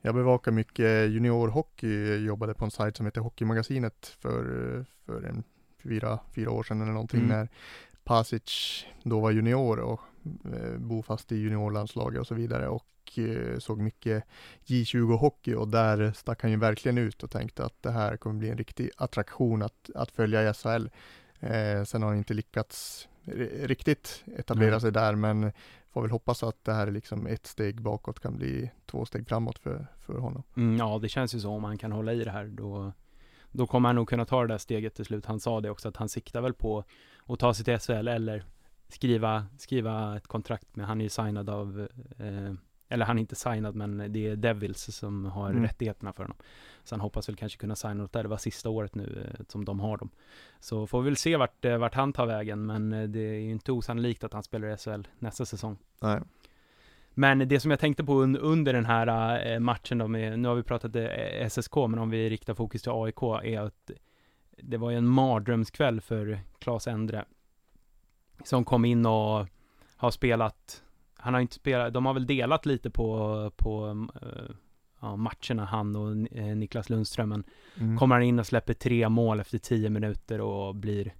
Jag 0.00 0.14
bevakar 0.14 0.52
mycket 0.52 1.10
juniorhockey, 1.10 2.08
jag 2.08 2.20
jobbade 2.20 2.54
på 2.54 2.64
en 2.64 2.70
sajt 2.70 2.96
som 2.96 3.06
heter 3.06 3.20
Hockeymagasinet 3.20 4.06
för, 4.20 4.84
för 5.06 5.22
en 5.22 5.44
fyra, 5.82 6.18
fyra 6.34 6.50
år 6.50 6.62
sedan 6.62 6.82
eller 6.82 6.92
någonting 6.92 7.20
Mm. 7.20 7.30
när 7.38 7.48
Pasic 8.04 8.84
då 9.02 9.20
var 9.20 9.30
junior 9.30 9.80
och 9.80 10.00
eh, 10.44 10.78
bofast 10.78 11.32
i 11.32 11.36
juniorlandslaget 11.36 12.20
och 12.20 12.26
så 12.26 12.34
vidare 12.34 12.68
och 12.68 13.18
eh, 13.18 13.58
såg 13.58 13.78
mycket 13.78 14.24
J20-hockey 14.66 15.54
och 15.54 15.68
där 15.68 16.12
stack 16.12 16.42
han 16.42 16.50
ju 16.50 16.56
verkligen 16.56 16.98
ut 16.98 17.22
och 17.22 17.30
tänkte 17.30 17.64
att 17.64 17.82
det 17.82 17.90
här 17.90 18.16
kommer 18.16 18.38
bli 18.38 18.50
en 18.50 18.58
riktig 18.58 18.90
attraktion 18.96 19.62
att, 19.62 19.90
att 19.94 20.10
följa 20.10 20.50
i 20.50 20.54
SHL. 20.54 20.86
Eh, 21.40 21.84
sen 21.84 22.02
har 22.02 22.08
han 22.08 22.18
inte 22.18 22.34
lyckats 22.34 23.08
ri- 23.24 23.66
riktigt 23.66 24.24
etablera 24.38 24.70
Nej. 24.70 24.80
sig 24.80 24.92
där 24.92 25.14
men 25.14 25.52
får 25.92 26.02
väl 26.02 26.10
hoppas 26.10 26.42
att 26.42 26.64
det 26.64 26.72
här 26.72 26.86
är 26.86 26.90
liksom 26.90 27.26
ett 27.26 27.46
steg 27.46 27.80
bakåt 27.80 28.20
kan 28.20 28.36
bli 28.36 28.70
två 28.86 29.04
steg 29.04 29.28
framåt 29.28 29.58
för, 29.58 29.86
för 30.00 30.18
honom. 30.18 30.42
Mm, 30.56 30.76
ja, 30.76 30.98
det 31.02 31.08
känns 31.08 31.34
ju 31.34 31.40
så 31.40 31.50
om 31.50 31.64
han 31.64 31.78
kan 31.78 31.92
hålla 31.92 32.12
i 32.12 32.24
det 32.24 32.30
här 32.30 32.44
då, 32.44 32.92
då 33.52 33.66
kommer 33.66 33.88
han 33.88 33.96
nog 33.96 34.08
kunna 34.08 34.24
ta 34.24 34.40
det 34.42 34.48
där 34.48 34.58
steget 34.58 34.94
till 34.94 35.04
slut. 35.04 35.26
Han 35.26 35.40
sa 35.40 35.60
det 35.60 35.70
också 35.70 35.88
att 35.88 35.96
han 35.96 36.08
siktar 36.08 36.40
väl 36.40 36.54
på 36.54 36.84
att 37.26 37.38
ta 37.38 37.54
sig 37.54 37.64
till 37.64 37.78
SHL 37.78 38.08
eller 38.08 38.44
skriva, 38.88 39.46
skriva 39.58 40.16
ett 40.16 40.26
kontrakt 40.26 40.76
med, 40.76 40.86
han 40.86 41.00
är 41.00 41.04
ju 41.04 41.08
signad 41.10 41.50
av, 41.50 41.88
eh, 42.18 42.52
eller 42.88 43.04
han 43.04 43.18
är 43.18 43.20
inte 43.20 43.34
signad 43.34 43.74
men 43.74 44.12
det 44.12 44.26
är 44.26 44.36
Devils 44.36 44.96
som 44.96 45.24
har 45.24 45.50
Mm. 45.50 45.62
rättigheterna 45.62 46.12
för 46.12 46.24
honom. 46.24 46.36
Så 46.84 46.94
han 46.94 47.00
hoppas 47.00 47.28
väl 47.28 47.36
kanske 47.36 47.58
kunna 47.58 47.76
signa 47.76 47.94
något 47.94 48.12
där, 48.12 48.22
det 48.22 48.28
var 48.28 48.36
sista 48.36 48.68
året 48.68 48.94
nu 48.94 49.34
eh, 49.38 49.44
som 49.48 49.64
de 49.64 49.80
har 49.80 49.96
dem. 49.96 50.10
Så 50.60 50.86
får 50.86 51.02
vi 51.02 51.04
väl 51.10 51.16
se 51.16 51.36
vart, 51.36 51.64
eh, 51.64 51.76
vart 51.78 51.94
han 51.94 52.12
tar 52.12 52.26
vägen, 52.26 52.66
men 52.66 52.92
eh, 52.92 53.08
det 53.08 53.20
är 53.20 53.40
ju 53.40 53.50
inte 53.50 53.72
osannolikt 53.72 54.24
att 54.24 54.32
han 54.32 54.42
spelar 54.42 54.68
i 54.68 54.76
SHL 54.76 55.02
nästa 55.18 55.44
säsong. 55.44 55.76
Nej. 56.00 56.20
Men 57.14 57.48
det 57.48 57.60
som 57.60 57.70
jag 57.70 57.80
tänkte 57.80 58.04
på 58.04 58.22
un 58.22 58.36
under 58.36 58.72
den 58.72 58.86
här 58.86 59.46
eh, 59.52 59.58
matchen 59.60 59.98
då 59.98 60.08
med, 60.08 60.38
nu 60.38 60.48
har 60.48 60.54
vi 60.54 60.62
pratat 60.62 60.96
eh, 60.96 61.48
SSK, 61.48 61.76
men 61.76 61.98
om 61.98 62.10
vi 62.10 62.30
riktar 62.30 62.54
fokus 62.54 62.82
till 62.82 62.92
AIK, 62.94 63.22
är 63.44 63.60
att 63.60 63.90
det 64.62 64.76
var 64.76 64.90
ju 64.90 64.96
en 64.96 65.06
mardrömskväll 65.06 66.00
för 66.00 66.40
Claes 66.58 66.86
Endre. 66.86 67.24
Som 68.44 68.64
kom 68.64 68.84
in 68.84 69.06
och 69.06 69.46
har 69.96 70.10
spelat, 70.10 70.82
han 71.16 71.34
har 71.34 71.40
inte 71.40 71.54
spelat, 71.54 71.94
de 71.94 72.06
har 72.06 72.14
väl 72.14 72.26
delat 72.26 72.66
lite 72.66 72.90
på, 72.90 73.50
på 73.56 74.06
eh, 74.22 74.54
ja, 75.00 75.16
matcherna, 75.16 75.64
han 75.64 75.96
och 75.96 76.16
Niklas 76.56 76.90
Lundström, 76.90 77.28
men 77.28 77.44
Mm. 77.76 77.98
kommer 77.98 78.14
han 78.14 78.24
in 78.24 78.38
och 78.38 78.46
släpper 78.46 78.74
tre 78.74 79.08
mål 79.08 79.40
efter 79.40 79.58
tio 79.58 79.90
minuter 79.90 80.40
och 80.40 80.74
blir, 80.74 81.14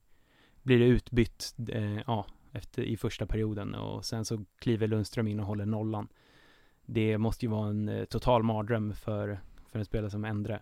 blir 0.63 0.81
utbytt 0.81 1.55
ja, 2.07 2.27
efter, 2.53 2.83
i 2.83 2.97
första 2.97 3.27
perioden 3.27 3.75
och 3.75 4.05
sen 4.05 4.25
så 4.25 4.45
kliver 4.59 4.87
Lundström 4.87 5.29
in 5.29 5.41
och 5.41 5.47
håller 5.47 5.67
nollan. 5.67 6.09
Det 6.87 7.19
måste 7.19 7.47
ju 7.47 7.51
vara 7.51 7.69
en 7.69 7.89
eh, 7.89 8.05
total 8.05 8.43
mardröm 8.43 8.95
för, 8.95 9.41
för 9.71 9.79
en 9.79 9.85
spelare 9.85 10.11
som 10.11 10.25
Endre. 10.25 10.61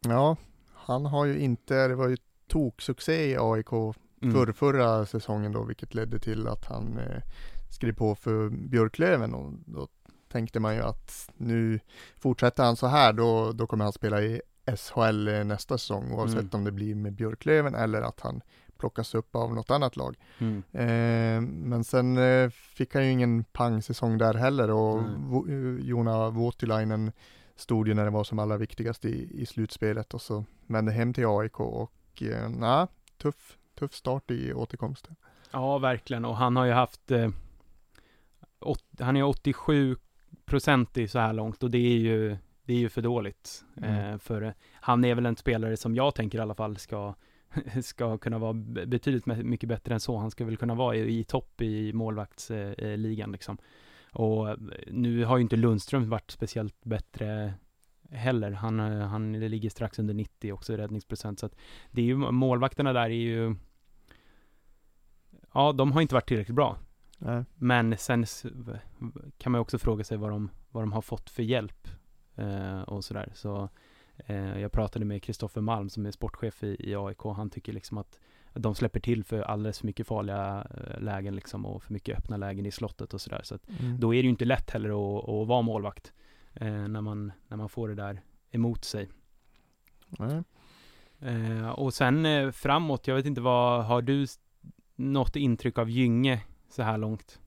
Ja, 0.00 0.36
han 0.74 1.06
har 1.06 1.24
ju 1.24 1.38
inte, 1.38 1.88
det 1.88 1.94
var 1.94 2.08
ju 2.08 2.16
toksuccé 2.46 3.30
i 3.30 3.36
AIK 3.40 3.72
Mm. 4.22 4.34
för 4.34 4.52
förra 4.52 5.06
säsongen 5.06 5.52
då, 5.52 5.64
vilket 5.64 5.94
ledde 5.94 6.18
till 6.18 6.46
att 6.46 6.64
han 6.64 6.98
eh, 6.98 7.22
skrev 7.70 7.92
på 7.94 8.14
för 8.14 8.48
Björklöven 8.48 9.34
och 9.34 9.52
då 9.66 9.88
tänkte 10.28 10.60
man 10.60 10.74
ju 10.74 10.80
att 10.82 11.30
nu 11.36 11.80
fortsätter 12.18 12.64
han 12.64 12.76
så 12.76 12.86
här, 12.86 13.12
då, 13.12 13.52
då 13.52 13.66
kommer 13.66 13.84
han 13.84 13.92
spela 13.92 14.22
i 14.22 14.40
SHL 14.76 15.28
eh, 15.28 15.44
nästa 15.44 15.78
säsong, 15.78 16.12
oavsett 16.12 16.38
Mm. 16.40 16.50
om 16.52 16.64
det 16.64 16.72
blir 16.72 16.94
med 16.94 17.12
Björklöven 17.12 17.74
eller 17.74 18.02
att 18.02 18.20
han 18.20 18.40
plockas 18.80 19.14
upp 19.14 19.36
av 19.36 19.54
något 19.54 19.70
annat 19.70 19.96
lag. 19.96 20.16
Mm. 20.38 20.62
Eh, 20.72 21.40
men 21.40 21.84
sen 21.84 22.18
eh, 22.18 22.50
fick 22.50 22.94
han 22.94 23.04
ju 23.04 23.12
ingen 23.12 23.44
pangsäsong 23.44 24.18
där 24.18 24.34
heller 24.34 24.70
och 24.70 24.98
eh, 25.48 25.80
Jona 25.80 26.30
Voutilainen 26.30 27.12
stod 27.56 27.88
ju 27.88 27.94
när 27.94 28.04
det 28.04 28.10
var 28.10 28.24
som 28.24 28.38
allra 28.38 28.56
viktigast 28.56 29.04
i, 29.04 29.42
i 29.42 29.46
slutspelet 29.46 30.14
och 30.14 30.22
så 30.22 30.44
vände 30.66 30.92
hem 30.92 31.14
till 31.14 31.26
AIK 31.26 31.60
och 31.60 32.22
eh, 32.22 32.50
na, 32.50 32.88
tuff, 33.18 33.58
tuff 33.78 33.94
start 33.94 34.30
i 34.30 34.52
återkomsten. 34.52 35.16
Ja, 35.50 35.78
verkligen. 35.78 36.24
Och 36.24 36.36
han 36.36 36.56
har 36.56 36.64
ju 36.64 36.72
haft, 36.72 37.10
eh, 37.10 37.30
åt, 38.60 38.84
han 38.98 39.16
är 39.16 39.22
87 39.22 39.96
procent 40.44 40.96
i 40.96 41.08
så 41.08 41.18
här 41.18 41.32
långt 41.32 41.62
och 41.62 41.70
det 41.70 41.78
är 41.78 41.98
ju, 41.98 42.36
det 42.64 42.72
är 42.72 42.78
ju 42.78 42.88
för 42.88 43.02
dåligt. 43.02 43.64
Mm. 43.76 44.12
Eh, 44.12 44.18
för 44.18 44.42
eh, 44.42 44.52
han 44.72 45.04
är 45.04 45.14
väl 45.14 45.26
en 45.26 45.36
spelare 45.36 45.76
som 45.76 45.94
jag 45.94 46.14
tänker 46.14 46.38
i 46.38 46.40
alla 46.40 46.54
fall 46.54 46.76
ska, 46.76 47.14
ska 47.82 48.18
kunna 48.18 48.38
vara 48.38 48.52
betydligt 48.52 49.26
mycket 49.26 49.68
bättre 49.68 49.94
än 49.94 50.00
så. 50.00 50.16
Han 50.16 50.30
ska 50.30 50.44
väl 50.44 50.56
kunna 50.56 50.74
vara 50.74 50.96
i, 50.96 51.18
i 51.18 51.24
topp 51.24 51.62
i 51.62 51.92
målvaktsligan 51.92 52.74
eh, 52.78 52.96
ligan 52.98 53.32
liksom. 53.32 53.58
Och 54.12 54.50
eh, 54.50 54.56
nu 54.90 55.24
har 55.24 55.36
ju 55.36 55.42
inte 55.42 55.56
Lundström 55.56 56.10
varit 56.10 56.30
speciellt 56.30 56.84
bättre 56.84 57.54
heller. 58.10 58.50
Han, 58.50 58.80
eh, 58.80 59.06
han 59.06 59.32
ligger 59.32 59.70
strax 59.70 59.98
under 59.98 60.14
90 60.14 60.52
också 60.52 60.72
i 60.72 60.76
räddningsprocent. 60.76 61.40
Så 61.40 61.46
att 61.46 61.56
det 61.90 62.00
är 62.00 62.06
ju, 62.06 62.16
målvakterna 62.16 62.92
där 62.92 63.00
är 63.00 63.08
ju 63.08 63.56
Ja, 65.54 65.72
de 65.72 65.92
har 65.92 66.00
inte 66.00 66.14
varit 66.14 66.28
tillräckligt 66.28 66.56
bra. 66.56 66.76
Nej. 67.18 67.44
Men 67.54 67.98
sen 67.98 68.26
kan 69.38 69.52
man 69.52 69.60
också 69.60 69.78
fråga 69.78 70.04
sig 70.04 70.16
vad 70.16 70.30
de, 70.30 70.50
vad 70.70 70.82
de 70.82 70.92
har 70.92 71.02
fått 71.02 71.30
för 71.30 71.42
hjälp 71.42 71.88
eh, 72.34 72.80
och 72.80 73.04
sådär. 73.04 73.32
Så 73.34 73.62
eh, 73.62 73.68
jag 74.60 74.72
pratade 74.72 75.04
med 75.04 75.22
Kristoffer 75.22 75.60
Malm 75.60 75.88
som 75.88 76.06
är 76.06 76.10
sportchef 76.10 76.62
i, 76.64 76.76
i 76.90 76.96
AIK. 76.96 77.22
Han 77.22 77.50
tycker 77.50 77.72
liksom 77.72 77.98
att 77.98 78.18
de 78.54 78.74
släpper 78.74 79.00
till 79.00 79.24
för 79.24 79.40
alldeles 79.42 79.78
för 79.78 79.86
mycket 79.86 80.06
farliga 80.06 80.66
eh, 80.76 81.00
lägen 81.00 81.34
liksom 81.34 81.66
och 81.66 81.82
för 81.82 81.92
mycket 81.92 82.18
öppna 82.18 82.36
lägen 82.36 82.66
i 82.66 82.70
slottet 82.70 83.14
och 83.14 83.20
sådär. 83.20 83.40
Så 83.44 83.54
att 83.54 83.68
Mm. 83.80 84.00
då 84.00 84.14
är 84.14 84.18
det 84.18 84.24
ju 84.26 84.30
inte 84.30 84.44
lätt 84.44 84.70
heller 84.70 84.88
att, 85.18 85.28
att 85.28 85.48
vara 85.48 85.62
målvakt 85.62 86.12
eh, 86.54 86.88
när, 86.88 87.00
man, 87.00 87.32
när 87.48 87.56
man 87.56 87.68
får 87.68 87.88
det 87.88 87.94
där 87.94 88.20
emot 88.50 88.84
sig. 88.84 89.08
Nej. 90.08 90.42
Eh, 91.20 91.68
och 91.70 91.94
sen 91.94 92.26
eh, 92.26 92.50
framåt, 92.50 93.06
jag 93.06 93.14
vet 93.14 93.26
inte 93.26 93.40
vad, 93.40 93.84
har 93.84 94.02
du 94.02 94.26
något 94.96 95.36
intryck 95.36 95.78
av 95.78 95.90
Gynge 95.90 96.42
så 96.68 96.82
här 96.82 96.98
långt? 96.98 97.40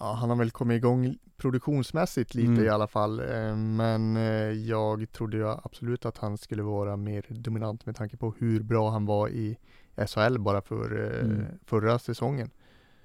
Ja, 0.00 0.12
han 0.12 0.28
har 0.30 0.36
väl 0.36 0.50
kommit 0.50 0.76
igång 0.76 1.16
produktionsmässigt 1.36 2.34
lite 2.34 2.50
Mm. 2.52 2.64
i 2.64 2.68
alla 2.68 2.86
fall, 2.86 3.20
eh, 3.20 3.56
men 3.56 4.16
eh, 4.16 4.52
jag 4.52 5.12
trodde 5.12 5.36
ju 5.36 5.48
absolut 5.48 6.06
att 6.06 6.18
han 6.18 6.38
skulle 6.38 6.62
vara 6.62 6.96
mer 6.96 7.24
dominant 7.28 7.86
med 7.86 7.96
tanke 7.96 8.16
på 8.16 8.34
hur 8.38 8.62
bra 8.62 8.90
han 8.90 9.06
var 9.06 9.28
i 9.28 9.58
SHL 10.06 10.38
bara 10.38 10.60
för 10.60 11.14
eh, 11.14 11.24
Mm. 11.30 11.44
förra 11.66 11.98
säsongen. 11.98 12.50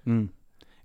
Mm. 0.06 0.30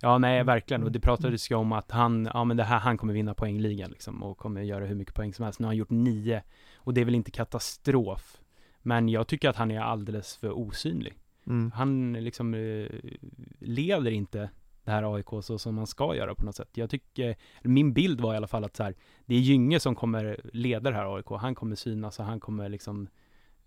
Ja, 0.01 0.17
nej, 0.17 0.35
Mm. 0.35 0.45
verkligen. 0.47 0.83
Och 0.83 0.91
det 0.91 0.99
pratades 0.99 1.51
ju 1.51 1.55
om 1.55 1.71
att 1.71 1.91
han, 1.91 2.29
ja 2.33 2.43
men 2.43 2.57
det 2.57 2.63
här, 2.63 2.79
han 2.79 2.97
kommer 2.97 3.13
vinna 3.13 3.33
poängligan 3.33 3.89
liksom 3.91 4.23
och 4.23 4.37
kommer 4.37 4.61
göra 4.61 4.85
hur 4.85 4.95
mycket 4.95 5.15
poäng 5.15 5.33
som 5.33 5.43
helst. 5.45 5.59
Nu 5.59 5.65
har 5.65 5.69
han 5.69 5.77
gjort 5.77 5.89
nio 5.89 6.43
och 6.75 6.93
det 6.93 7.01
är 7.01 7.05
väl 7.05 7.15
inte 7.15 7.31
katastrof. 7.31 8.37
Men 8.81 9.09
jag 9.09 9.27
tycker 9.27 9.49
att 9.49 9.55
han 9.55 9.71
är 9.71 9.81
alldeles 9.81 10.35
för 10.35 10.51
osynlig. 10.57 11.13
Mm. 11.47 11.71
Han 11.71 12.13
liksom 12.13 12.53
eh, 12.53 12.87
leder 13.59 14.11
inte 14.11 14.49
det 14.89 14.93
här 14.95 15.15
AIK 15.15 15.43
så 15.43 15.59
som 15.59 15.75
man 15.75 15.87
ska 15.87 16.15
göra 16.15 16.35
på 16.35 16.45
något 16.45 16.55
sätt. 16.55 16.69
Jag 16.73 16.89
tycker, 16.89 17.35
min 17.63 17.93
bild 17.93 18.21
var 18.21 18.33
i 18.33 18.37
alla 18.37 18.47
fall 18.47 18.63
att 18.63 18.75
så 18.75 18.83
här, 18.83 18.95
det 19.25 19.35
är 19.35 19.39
Gynge 19.39 19.79
som 19.79 19.95
kommer 19.95 20.39
leda 20.53 20.89
det 20.89 20.95
här 20.95 21.15
AIK. 21.15 21.25
Han 21.29 21.55
kommer 21.55 21.75
synas 21.75 22.19
och 22.19 22.25
han 22.25 22.39
kommer 22.39 22.69
liksom 22.69 23.07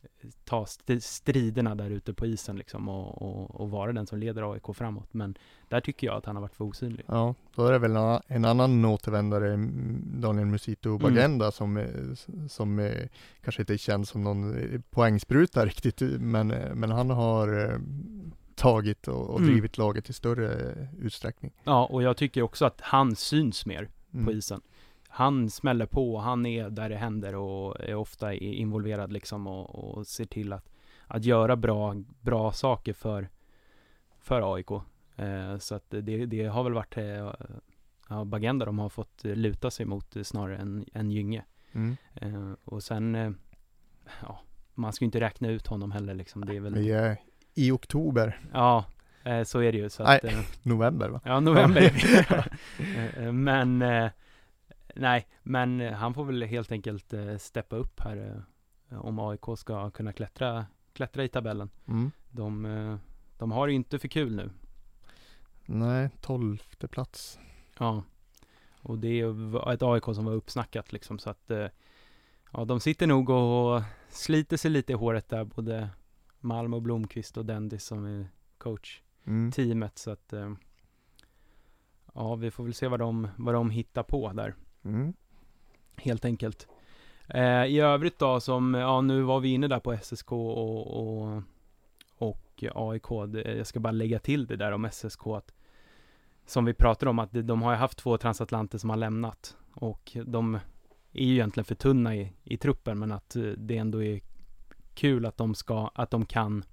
eh, 0.02 0.30
ta 0.44 0.62
st- 0.62 1.00
striderna 1.00 1.74
där 1.74 1.90
ute 1.90 2.14
på 2.14 2.26
isen 2.26 2.56
liksom 2.56 2.88
och, 2.88 3.22
och, 3.22 3.60
och 3.60 3.70
vara 3.70 3.92
den 3.92 4.06
som 4.06 4.18
leder 4.18 4.52
AIK 4.52 4.62
framåt. 4.74 5.08
Men 5.14 5.34
där 5.68 5.80
tycker 5.80 6.06
jag 6.06 6.16
att 6.16 6.26
han 6.26 6.36
har 6.36 6.40
varit 6.40 6.54
för 6.54 6.64
osynlig. 6.64 7.04
Ja, 7.08 7.34
då 7.54 7.66
är 7.66 7.72
det 7.72 7.78
väl 7.78 7.96
en, 7.96 8.20
en 8.26 8.44
annan 8.44 8.84
återvändare, 8.84 9.52
mm, 9.52 10.02
Daniel 10.20 10.46
Musito 10.46 10.88
Mm. 10.88 11.02
Bagenda, 11.02 11.50
som, 11.52 11.76
eh, 11.76 11.86
som 12.48 12.78
eh, 12.78 13.08
kanske 13.44 13.62
inte 13.62 13.78
känns 13.78 14.08
som 14.08 14.22
någon 14.22 14.54
poängspruta 14.90 15.66
riktigt, 15.66 16.00
men, 16.20 16.48
men 16.48 16.90
han 16.90 17.10
har 17.10 17.80
tagit 18.62 19.08
och, 19.08 19.30
och 19.30 19.38
Mm. 19.38 19.50
drivit 19.52 19.78
laget 19.78 20.10
i 20.10 20.12
större 20.12 20.74
utsträckning. 20.98 21.52
Ja, 21.64 21.86
och 21.86 22.02
jag 22.02 22.16
tycker 22.16 22.42
också 22.42 22.64
att 22.64 22.80
han 22.80 23.16
syns 23.16 23.66
mer 23.66 23.88
Mm. 24.14 24.26
på 24.26 24.32
isen. 24.32 24.60
Han 25.08 25.50
smäller 25.50 25.86
på, 25.86 26.18
han 26.18 26.46
är 26.46 26.70
där 26.70 26.88
det 26.88 26.96
händer 26.96 27.34
och 27.34 27.80
är 27.80 27.94
ofta 27.94 28.34
involverad 28.34 29.12
liksom 29.12 29.46
och, 29.46 29.74
och 29.98 30.06
ser 30.06 30.24
till 30.24 30.52
att, 30.52 30.68
att 31.06 31.24
göra 31.24 31.56
bra, 31.56 31.94
bra 32.20 32.52
saker 32.52 32.92
för, 32.92 33.28
för 34.20 34.54
AIK. 34.54 34.70
Eh, 35.16 35.58
så 35.58 35.74
att 35.74 35.90
det, 35.90 36.26
det 36.26 36.44
har 36.46 36.64
väl 36.64 36.72
varit 36.72 36.96
eh, 36.96 37.32
ja, 38.08 38.24
Bagenda 38.24 38.64
de 38.66 38.78
har 38.78 38.88
fått 38.88 39.24
luta 39.24 39.70
sig 39.70 39.86
mot 39.86 40.16
snarare 40.22 40.56
än, 40.56 40.84
än 40.94 41.10
Gynge. 41.10 41.44
Mm. 41.72 41.96
Eh, 42.14 42.52
och 42.64 42.82
sen, 42.82 43.14
eh, 43.14 43.30
ja, 44.22 44.40
man 44.74 44.92
ska 44.92 45.04
ju 45.04 45.06
inte 45.06 45.20
räkna 45.20 45.48
ut 45.48 45.66
honom 45.66 45.92
heller 45.92 46.14
liksom. 46.14 46.44
Det 46.44 46.56
är 46.56 46.60
väl, 46.60 46.74
Vi 46.74 46.90
är 46.90 47.16
i 47.54 47.70
oktober, 47.70 48.40
ja, 48.52 48.84
eh, 49.24 49.42
så 49.44 49.58
är 49.60 49.72
det 49.72 49.78
ju. 49.78 49.90
Så 49.90 50.04
Nej. 50.04 50.16
att, 50.16 50.24
eh, 50.24 50.40
november 50.62 51.08
va? 51.08 51.20
Ja, 51.24 51.40
november. 51.40 51.92
Eh, 53.16 53.32
Men, 53.32 53.78
nej, 54.94 55.26
men 55.42 55.80
han 55.80 56.14
får 56.14 56.24
väl 56.24 56.42
helt 56.42 56.72
enkelt 56.72 57.14
steppa 57.38 57.76
upp 57.76 58.00
här 58.00 58.42
om 58.90 59.18
AIK 59.18 59.44
ska 59.56 59.90
kunna 59.90 60.12
klättra, 60.12 60.66
klättra 60.92 61.24
i 61.24 61.28
tabellen. 61.28 61.70
Mm. 61.88 62.10
De, 62.30 62.98
de 63.38 63.52
har 63.52 63.66
det 63.66 63.70
ju 63.70 63.76
inte 63.76 63.98
för 63.98 64.08
kul 64.08 64.36
nu. 64.36 64.50
Nej, 65.66 66.10
tolfte 66.20 66.88
plats. 66.88 67.38
Ja, 67.78 68.02
och 68.82 68.98
det 68.98 69.20
är 69.20 69.72
ett 69.72 69.82
AIK 69.82 70.04
som 70.04 70.24
var 70.24 70.32
uppsnackat 70.32 70.92
liksom 70.92 71.18
så 71.18 71.30
att 71.30 71.50
ja, 72.52 72.64
de 72.64 72.80
sitter 72.80 73.06
nog 73.06 73.30
och 73.30 73.82
sliter 74.08 74.56
sig 74.56 74.70
lite 74.70 74.92
i 74.92 74.96
håret 74.96 75.28
där, 75.28 75.44
både 75.44 75.88
Malm 76.42 76.74
och 76.74 76.82
Blomqvist 76.82 77.36
och 77.36 77.46
Dendis 77.46 77.84
som 77.84 78.04
är 78.04 78.26
coach 78.58 79.02
Mm. 79.24 79.52
teamet 79.52 79.98
så 79.98 80.10
att 80.10 80.32
eh, 80.32 80.52
ja, 82.14 82.34
vi 82.34 82.50
får 82.50 82.64
väl 82.64 82.74
se 82.74 82.88
vad 82.88 83.00
de, 83.00 83.28
vad 83.36 83.54
de 83.54 83.70
hittar 83.70 84.02
på 84.02 84.32
där. 84.32 84.54
Mm. 84.84 85.12
helt 85.96 86.24
enkelt. 86.24 86.68
Eh, 87.28 87.64
I 87.64 87.80
övrigt 87.80 88.18
då 88.18 88.40
som, 88.40 88.74
ja 88.74 89.00
nu 89.00 89.22
var 89.22 89.40
vi 89.40 89.48
inne 89.48 89.68
där 89.68 89.80
på 89.80 89.96
SSK 90.02 90.32
och, 90.32 90.86
och, 90.86 91.42
och 92.16 92.64
AIK. 92.74 93.34
Jag 93.44 93.66
ska 93.66 93.80
bara 93.80 93.92
lägga 93.92 94.18
till 94.18 94.46
det 94.46 94.56
där 94.56 94.72
om 94.72 94.88
SSK 94.92 95.26
att 95.26 95.54
som 96.46 96.64
vi 96.64 96.74
pratade 96.74 97.10
om 97.10 97.18
att 97.18 97.30
de 97.32 97.62
har 97.62 97.72
ju 97.72 97.78
haft 97.78 97.98
två 97.98 98.18
transatlanter 98.18 98.78
som 98.78 98.90
har 98.90 98.96
lämnat 98.96 99.56
och 99.74 100.16
de 100.26 100.54
är 101.12 101.24
ju 101.24 101.32
egentligen 101.32 101.64
för 101.64 101.74
tunna 101.74 102.16
i, 102.16 102.32
i 102.44 102.56
truppen 102.56 102.98
men 102.98 103.12
att 103.12 103.36
eh, 103.36 103.42
det 103.42 103.76
ändå 103.76 104.02
är 104.02 104.20
kul 104.94 105.26
att 105.26 105.36
de 105.36 105.54
ska, 105.54 105.90
att 105.94 106.10
de 106.10 106.24
kan 106.24 106.64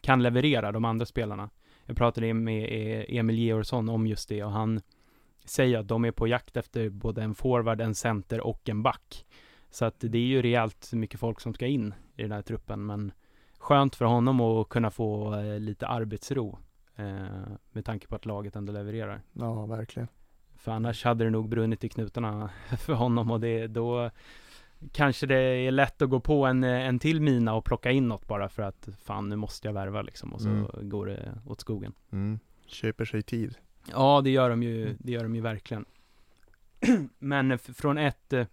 kan 0.00 0.22
leverera 0.22 0.72
de 0.72 0.84
andra 0.84 1.06
spelarna. 1.06 1.50
Jag 1.86 1.96
pratade 1.96 2.34
med 2.34 2.64
eh, 2.64 3.18
Emil 3.18 3.38
Georgsson 3.38 3.88
om 3.88 4.06
just 4.06 4.28
det 4.28 4.44
och 4.44 4.50
han 4.50 4.80
säger 5.44 5.78
att 5.78 5.88
de 5.88 6.04
är 6.04 6.10
på 6.10 6.28
jakt 6.28 6.56
efter 6.56 6.88
både 6.88 7.22
en 7.22 7.34
forward, 7.34 7.80
en 7.80 7.94
center 7.94 8.40
och 8.40 8.68
en 8.68 8.82
back. 8.82 9.26
Så 9.70 9.84
att 9.84 9.94
det 9.98 10.18
är 10.18 10.26
ju 10.26 10.42
rejält 10.42 10.92
mycket 10.92 11.20
folk 11.20 11.40
som 11.40 11.54
ska 11.54 11.66
in 11.66 11.94
i 12.16 12.22
den 12.22 12.32
här 12.32 12.42
truppen, 12.42 12.86
men 12.86 13.12
skönt 13.58 13.96
för 13.96 14.04
honom 14.04 14.40
att 14.40 14.68
kunna 14.68 14.90
få 14.90 15.34
eh, 15.34 15.60
lite 15.60 15.86
arbetsro 15.86 16.58
eh, 16.96 17.06
med 17.72 17.84
tanke 17.84 18.06
på 18.06 18.16
att 18.16 18.26
laget 18.26 18.56
ändå 18.56 18.72
levererar. 18.72 19.22
Ja, 19.32 19.66
verkligen. 19.66 20.08
För 20.56 20.72
annars 20.72 21.04
hade 21.04 21.24
det 21.24 21.30
nog 21.30 21.48
brunnit 21.48 21.84
i 21.84 21.88
knutarna 21.88 22.50
för 22.78 22.92
honom 22.92 23.30
och 23.30 23.40
det, 23.40 23.66
då 23.66 24.10
kanske 24.92 25.26
det 25.26 25.36
är 25.36 25.70
lätt 25.70 26.02
att 26.02 26.10
gå 26.10 26.20
på 26.20 26.46
en, 26.46 26.64
en 26.64 26.98
till 26.98 27.20
mina 27.20 27.54
och 27.54 27.64
plocka 27.64 27.90
in 27.90 28.08
något 28.08 28.26
bara 28.28 28.48
för 28.48 28.62
att 28.62 28.88
fan 29.04 29.28
nu 29.28 29.36
måste 29.36 29.68
jag 29.68 29.72
värva 29.72 30.02
liksom 30.02 30.32
och 30.34 30.40
så 30.40 30.48
Mm. 30.48 30.88
går 30.88 31.06
det 31.06 31.38
åt 31.46 31.60
skogen. 31.60 31.92
Mm. 32.12 32.38
Köper 32.66 33.04
sig 33.04 33.22
tid. 33.22 33.54
Ja, 33.92 34.20
det 34.24 34.30
gör 34.30 34.50
de 34.50 34.62
ju, 34.62 34.96
det 34.98 35.12
gör 35.12 35.22
de 35.22 35.34
ju 35.34 35.40
verkligen. 35.40 35.84
Men 37.18 37.58
från 37.58 37.98
ett, 37.98 38.32
eh, 38.32 38.46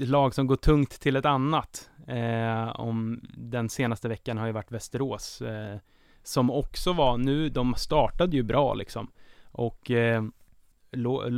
lag 0.00 0.34
som 0.34 0.46
går 0.46 0.56
tungt 0.56 0.90
till 1.00 1.16
ett 1.16 1.26
annat, 1.26 1.90
eh, 2.06 2.80
om 2.80 3.20
den 3.36 3.68
senaste 3.68 4.08
veckan 4.08 4.38
har 4.38 4.46
ju 4.46 4.52
varit 4.52 4.72
Västerås, 4.72 5.40
eh, 5.42 5.78
som 6.22 6.50
också 6.50 6.92
var, 6.92 7.18
nu, 7.18 7.48
de 7.48 7.74
startade 7.74 8.36
ju 8.36 8.42
bra 8.42 8.74
liksom, 8.74 9.10
och 9.44 9.90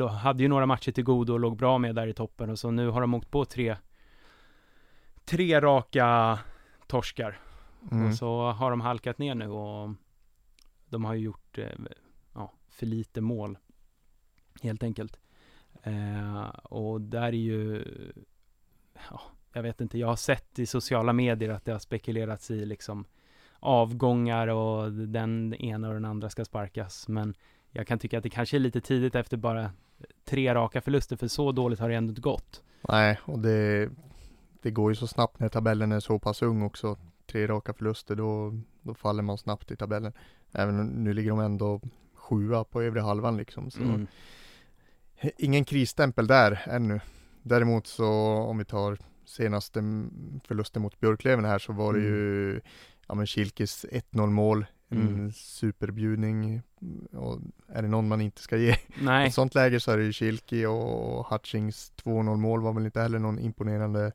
hade 0.08 0.42
ju 0.42 0.48
några 0.48 0.66
matcher 0.66 0.92
till 0.92 1.04
godo 1.04 1.32
och 1.32 1.40
låg 1.40 1.56
bra 1.56 1.78
med 1.78 1.94
där 1.94 2.06
i 2.06 2.14
toppen, 2.14 2.50
och 2.50 2.58
så 2.58 2.70
nu 2.70 2.88
har 2.88 3.00
de 3.00 3.14
åkt 3.14 3.30
på 3.30 3.44
tre, 3.44 3.76
tre 5.24 5.60
raka 5.60 6.38
torskar. 6.86 7.38
Mm. 7.90 8.06
Och 8.06 8.14
så 8.14 8.50
har 8.50 8.70
de 8.70 8.80
halkat 8.80 9.18
ner 9.18 9.34
nu 9.34 9.48
och 9.48 9.90
de 10.86 11.04
har 11.04 11.14
ju 11.14 11.20
gjort 11.20 11.58
eh, 11.58 11.66
ja, 12.34 12.52
för 12.68 12.86
lite 12.86 13.20
mål. 13.20 13.58
Helt 14.62 14.82
enkelt. 14.82 15.20
Eh, 15.82 16.48
och 16.64 17.00
där 17.00 17.22
är 17.22 17.32
ju, 17.32 17.84
ja, 19.10 19.20
jag 19.52 19.62
vet 19.62 19.80
inte, 19.80 19.98
jag 19.98 20.06
har 20.06 20.16
sett 20.16 20.58
i 20.58 20.66
sociala 20.66 21.12
medier 21.12 21.50
att 21.50 21.64
det 21.64 21.72
har 21.72 21.78
spekulerats 21.78 22.50
i 22.50 22.66
liksom 22.66 23.04
avgångar 23.60 24.48
och 24.48 24.92
den 24.92 25.54
ena 25.54 25.88
och 25.88 25.94
den 25.94 26.04
andra 26.04 26.30
ska 26.30 26.44
sparkas. 26.44 27.08
Men 27.08 27.34
jag 27.72 27.86
kan 27.86 27.98
tycka 27.98 28.16
att 28.18 28.22
det 28.22 28.30
kanske 28.30 28.56
är 28.56 28.58
lite 28.58 28.80
tidigt 28.80 29.14
efter 29.14 29.36
bara 29.36 29.70
tre 30.24 30.54
raka 30.54 30.80
förluster, 30.80 31.16
för 31.16 31.28
så 31.28 31.52
dåligt 31.52 31.78
har 31.80 31.88
det 31.88 31.94
ändå 31.94 32.10
inte 32.10 32.20
gått. 32.20 32.62
Nej, 32.88 33.18
och 33.24 33.38
det, 33.38 33.90
det 34.62 34.70
går 34.70 34.90
ju 34.90 34.94
så 34.94 35.06
snabbt 35.06 35.38
när 35.40 35.48
tabellen 35.48 35.92
är 35.92 36.00
så 36.00 36.18
pass 36.18 36.42
ung 36.42 36.62
också. 36.62 36.96
Tre 37.26 37.46
raka 37.46 37.72
förluster, 37.74 38.14
då, 38.16 38.54
då 38.82 38.94
faller 38.94 39.22
man 39.22 39.38
snabbt 39.38 39.70
i 39.70 39.76
tabellen. 39.76 40.12
Även 40.52 40.86
nu 40.86 41.12
ligger 41.14 41.30
de 41.30 41.40
ändå 41.40 41.80
sjua 42.14 42.64
på 42.64 42.82
övre 42.82 43.00
halvan 43.00 43.36
liksom. 43.36 43.70
Så 43.70 43.82
Mm. 43.82 44.06
ingen 45.38 45.64
krisstämpel 45.64 46.26
där 46.26 46.62
ännu. 46.66 47.00
Däremot 47.42 47.86
så 47.86 48.08
om 48.32 48.58
vi 48.58 48.64
tar 48.64 48.98
senaste 49.24 49.80
förlusten 50.44 50.82
mot 50.82 51.00
Björklöven 51.00 51.44
här 51.44 51.58
så 51.58 51.72
var 51.72 51.92
det 51.92 51.98
Mm. 52.00 52.12
ju 52.12 52.60
ja 53.08 53.14
men 53.14 53.26
Kilkes 53.26 53.84
1-0 53.90 54.26
mål 54.30 54.66
en 54.90 54.98
Mm. 55.08 55.32
superbjudning 55.32 56.62
och 57.12 57.38
är 57.68 57.82
det 57.82 57.88
någon 57.88 58.08
man 58.08 58.20
inte 58.20 58.42
ska 58.42 58.56
ge 58.56 58.70
i 58.72 58.76
Nej, 59.02 59.26
ett 59.28 59.34
sånt 59.34 59.54
läge 59.54 59.80
så 59.80 59.90
är 59.90 59.96
det 59.96 60.04
ju 60.04 60.12
Kilki 60.12 60.66
och 60.66 61.26
Hutchings 61.26 61.92
2-0 62.04 62.36
mål 62.36 62.60
var 62.60 62.72
väl 62.72 62.84
inte 62.84 63.00
heller 63.00 63.18
någon 63.18 63.38
imponerande 63.38 64.12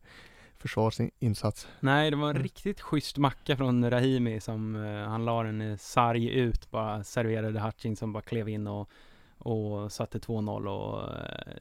försvarsinsats. 0.57 1.67
nej 1.79 2.11
det 2.11 2.17
var 2.17 2.29
en 2.29 2.35
Mm. 2.35 2.43
riktigt 2.43 2.81
schysst 2.81 3.17
macka 3.17 3.57
från 3.57 3.89
Rahimi 3.89 4.39
som 4.39 4.75
eh, 4.75 5.07
han 5.09 5.25
la 5.25 5.43
den 5.43 5.61
i 5.61 5.77
sarg 5.77 6.29
ut, 6.29 6.71
bara 6.71 7.03
serverade 7.03 7.59
Hutchings 7.59 7.99
som 7.99 8.13
bara 8.13 8.23
klev 8.23 8.49
in 8.49 8.67
och, 8.67 8.89
och 9.37 9.91
satte 9.91 10.17
2-0 10.19 10.67
och 10.67 11.13
eh, 11.13 11.55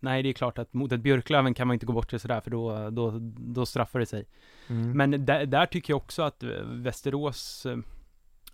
Nej 0.00 0.22
det 0.22 0.28
är 0.28 0.32
klart 0.32 0.58
att 0.58 0.74
mot 0.74 0.92
ett 0.92 1.00
Björklöven 1.00 1.54
kan 1.54 1.66
man 1.66 1.74
inte 1.74 1.86
gå 1.86 1.92
bort 1.92 2.10
sig 2.10 2.18
sådär 2.18 2.40
för 2.40 2.50
då, 2.50 2.90
då, 2.90 3.14
då 3.38 3.66
straffar 3.66 3.98
det 3.98 4.06
sig. 4.06 4.24
Mm. 4.68 4.90
Men 4.96 5.24
där, 5.26 5.46
där 5.46 5.66
tycker 5.66 5.92
jag 5.92 5.96
också 5.96 6.22
att 6.22 6.42
eh, 6.42 6.48
Västerås 6.64 7.66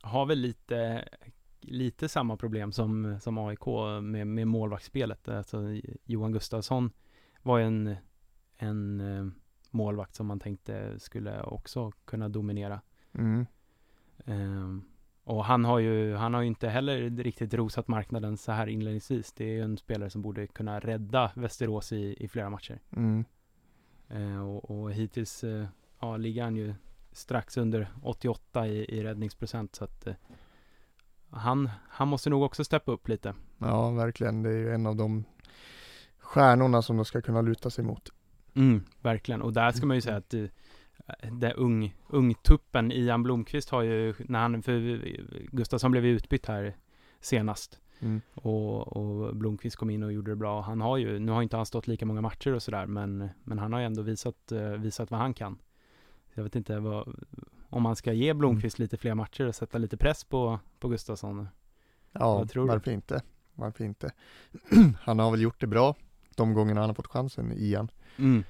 har 0.02 0.26
väl 0.26 0.38
lite, 0.38 1.08
lite 1.60 2.08
samma 2.08 2.36
problem 2.36 2.72
som, 2.72 3.20
som 3.20 3.38
AIK 3.38 3.66
med, 4.02 4.26
med 4.26 4.48
målvaktsspelet. 4.48 5.28
Alltså 5.28 5.58
Johan 6.04 6.32
Gustafsson 6.32 6.90
var 7.42 7.58
ju 7.58 7.64
en, 7.64 7.96
en 8.56 9.00
eh, 9.00 9.32
målvakt 9.70 10.14
som 10.14 10.26
man 10.26 10.40
tänkte 10.40 11.00
skulle 11.00 11.42
också 11.42 11.92
kunna 12.04 12.28
dominera. 12.28 12.80
Mm. 13.12 13.46
Ehm, 14.24 14.82
och 15.24 15.44
han 15.44 15.64
har 15.64 15.78
ju, 15.78 16.14
han 16.14 16.34
har 16.34 16.40
ju 16.40 16.46
inte 16.46 16.68
heller 16.68 17.10
riktigt 17.10 17.54
rosat 17.54 17.88
marknaden 17.88 18.36
så 18.36 18.52
här 18.52 18.66
inledningsvis. 18.66 19.32
Det 19.32 19.44
är 19.44 19.52
ju 19.52 19.62
en 19.62 19.76
spelare 19.76 20.10
som 20.10 20.22
borde 20.22 20.46
kunna 20.46 20.80
rädda 20.80 21.30
Västerås 21.34 21.92
i, 21.92 22.16
i 22.24 22.28
flera 22.28 22.50
matcher. 22.50 22.80
Mm. 22.90 23.24
Eh, 24.08 24.48
och, 24.48 24.70
och 24.70 24.92
hittills 24.92 25.44
eh, 25.44 25.66
ja, 26.00 26.16
ligger 26.16 26.42
han 26.42 26.56
ju 26.56 26.74
strax 27.12 27.56
under 27.56 27.88
88 28.02 28.66
i, 28.66 28.84
i 28.98 29.02
räddningsprocent 29.04 29.74
så 29.74 29.84
att 29.84 30.06
eh, 30.06 30.14
han, 31.30 31.70
han 31.88 32.08
måste 32.08 32.30
nog 32.30 32.42
också 32.42 32.64
steppa 32.64 32.92
upp 32.92 33.08
lite. 33.08 33.34
Ja, 33.58 33.90
verkligen. 33.90 34.42
Det 34.42 34.50
är 34.50 34.58
ju 34.58 34.74
en 34.74 34.86
av 34.86 34.96
de 34.96 35.24
stjärnorna 36.18 36.82
som 36.82 36.96
de 36.96 37.04
ska 37.04 37.22
kunna 37.22 37.40
luta 37.40 37.70
sig 37.70 37.84
mot. 37.84 38.08
Mm, 38.54 38.84
verkligen. 39.00 39.42
Och 39.42 39.52
där 39.52 39.72
ska 39.72 39.86
man 39.86 39.96
ju 39.96 40.00
säga 40.00 40.16
att 40.16 40.34
eh, 40.34 40.44
det 41.32 41.52
ung, 41.52 41.94
ungtuppen 42.08 42.92
Ian 42.92 43.22
Blomqvist 43.22 43.70
har 43.70 43.82
ju, 43.82 44.14
när 44.18 44.38
han, 44.38 44.62
för 44.62 45.04
Gustafsson 45.50 45.90
blev 45.90 46.04
ju 46.04 46.10
utbytt 46.12 46.46
här 46.46 46.76
senast. 47.20 47.80
Mm. 48.00 48.20
Och, 48.34 48.96
och 48.96 49.36
Blomqvist 49.36 49.76
kom 49.76 49.90
in 49.90 50.02
och 50.02 50.12
gjorde 50.12 50.30
det 50.30 50.36
bra. 50.36 50.60
Han 50.60 50.80
har 50.80 50.96
ju, 50.96 51.18
nu 51.18 51.32
har 51.32 51.42
inte 51.42 51.56
han 51.56 51.66
stått 51.66 51.86
lika 51.86 52.06
många 52.06 52.20
matcher 52.20 52.54
och 52.54 52.62
sådär, 52.62 52.86
men, 52.86 53.28
men 53.44 53.58
han 53.58 53.72
har 53.72 53.80
ju 53.80 53.86
ändå 53.86 54.02
visat, 54.02 54.52
eh, 54.52 54.70
visat 54.70 55.10
vad 55.10 55.20
han 55.20 55.34
kan. 55.34 55.58
Jag 56.34 56.42
vet 56.42 56.56
inte 56.56 56.78
vad, 56.78 57.14
om 57.68 57.82
man 57.82 57.96
ska 57.96 58.12
ge 58.12 58.34
Blomqvist 58.34 58.78
lite 58.78 58.96
fler 58.96 59.14
matcher 59.14 59.46
och 59.46 59.54
sätta 59.54 59.78
lite 59.78 59.96
press 59.96 60.24
på, 60.24 60.58
på 60.78 60.88
Gustafsson. 60.88 61.48
Ja, 62.12 62.46
tror 62.46 62.64
du? 62.64 62.68
varför 62.68 62.90
inte? 62.90 63.22
Varför 63.54 63.84
inte? 63.84 64.12
han 65.00 65.18
har 65.18 65.30
väl 65.30 65.42
gjort 65.42 65.60
det 65.60 65.66
bra 65.66 65.94
de 66.34 66.54
gångerna 66.54 66.80
han 66.80 66.90
har 66.90 66.94
fått 66.94 67.06
chansen, 67.06 67.52
Ian. 67.56 67.90
Mm. 68.16 68.44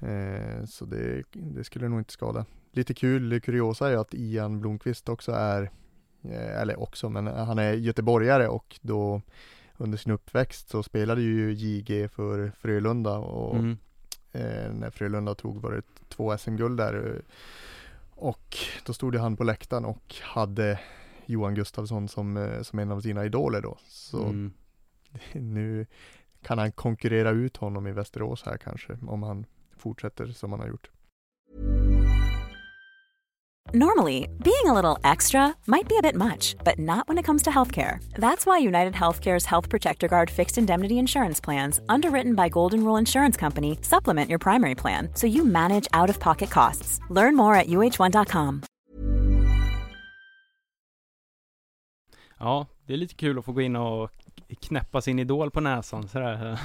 Eh, 0.00 0.64
så 0.64 0.84
det, 0.84 1.22
det 1.32 1.64
skulle 1.64 1.88
nog 1.88 2.00
inte 2.00 2.12
skada. 2.12 2.44
Lite 2.72 2.94
kul, 2.94 3.40
kuriosa 3.40 3.90
är 3.90 3.96
att 3.96 4.14
Ian 4.14 4.60
Blomqvist 4.60 5.08
också 5.08 5.32
är, 5.32 5.70
eh, 6.22 6.60
eller 6.60 6.80
också, 6.80 7.08
men 7.08 7.26
han 7.26 7.58
är 7.58 7.72
göteborgare 7.72 8.48
och 8.48 8.78
då 8.82 9.22
under 9.76 9.98
sin 9.98 10.12
uppväxt 10.12 10.68
så 10.68 10.82
spelade 10.82 11.22
ju 11.22 11.52
JG 11.52 12.08
för 12.08 12.52
Frölunda 12.58 13.18
och 13.18 13.56
Mm. 13.56 13.78
Eh, 14.32 14.72
när 14.72 14.90
Frölunda 14.90 15.34
tog 15.34 15.62
var 15.62 15.72
det 15.72 15.82
två 16.08 16.38
SM-guld 16.38 16.76
där 16.76 17.14
eh, 17.14 17.22
och 18.10 18.56
då 18.84 18.92
stod 18.92 19.16
han 19.16 19.36
på 19.36 19.44
läktaren 19.44 19.84
och 19.84 20.14
hade 20.22 20.80
Johan 21.26 21.54
Gustafsson 21.54 22.08
som, 22.08 22.36
eh, 22.36 22.62
som 22.62 22.78
en 22.78 22.92
av 22.92 23.00
sina 23.00 23.24
idoler 23.24 23.60
då. 23.60 23.78
Så 23.86 24.22
Mm. 24.22 24.52
nu 25.32 25.86
kan 26.42 26.58
han 26.58 26.72
konkurrera 26.72 27.30
ut 27.30 27.56
honom 27.56 27.86
i 27.86 27.92
Västerås 27.92 28.42
här 28.42 28.56
kanske 28.56 28.98
om 29.06 29.22
han 29.22 29.46
fortsätter 29.76 30.26
som 30.26 30.50
han 30.52 30.60
har 30.60 30.68
gjort. 30.68 30.90
Normally, 33.74 34.26
being 34.42 34.66
a 34.66 34.72
little 34.74 34.98
extra 35.04 35.54
might 35.66 35.88
be 35.88 35.96
a 35.96 36.02
bit 36.02 36.16
much, 36.16 36.56
but 36.64 36.76
not 36.76 37.06
when 37.08 37.18
it 37.18 37.24
comes 37.24 37.42
to 37.42 37.50
healthcare. 37.50 38.02
That's 38.14 38.44
why 38.44 38.58
United 38.58 38.94
Healthcare's 38.94 39.46
Health 39.46 39.68
Protector 39.68 40.08
Guard 40.08 40.28
fixed 40.30 40.58
indemnity 40.58 40.98
insurance 40.98 41.40
plans, 41.40 41.80
underwritten 41.88 42.34
by 42.34 42.48
Golden 42.48 42.82
Rule 42.82 42.98
Insurance 42.98 43.36
Company, 43.36 43.78
supplement 43.82 44.28
your 44.28 44.40
primary 44.40 44.74
plan 44.74 45.08
so 45.14 45.28
you 45.28 45.44
manage 45.44 45.86
out 45.92 46.10
of 46.10 46.18
pocket 46.18 46.50
costs. 46.50 46.98
Learn 47.10 47.36
more 47.36 47.54
at 47.54 47.68
uh1.com. 47.68 48.62
Ja, 52.38 52.66
det 52.86 52.92
är 52.92 52.96
lite 52.96 53.14
kul 53.14 53.38
att 53.38 53.44
få 53.44 53.52
gå 53.52 53.60
in 53.60 53.76
och 53.76 54.10
knäppa 54.60 55.00
sin 55.00 55.18
idol 55.18 55.50
på 55.50 55.60
näsan 55.60 56.08
sådär. 56.08 56.58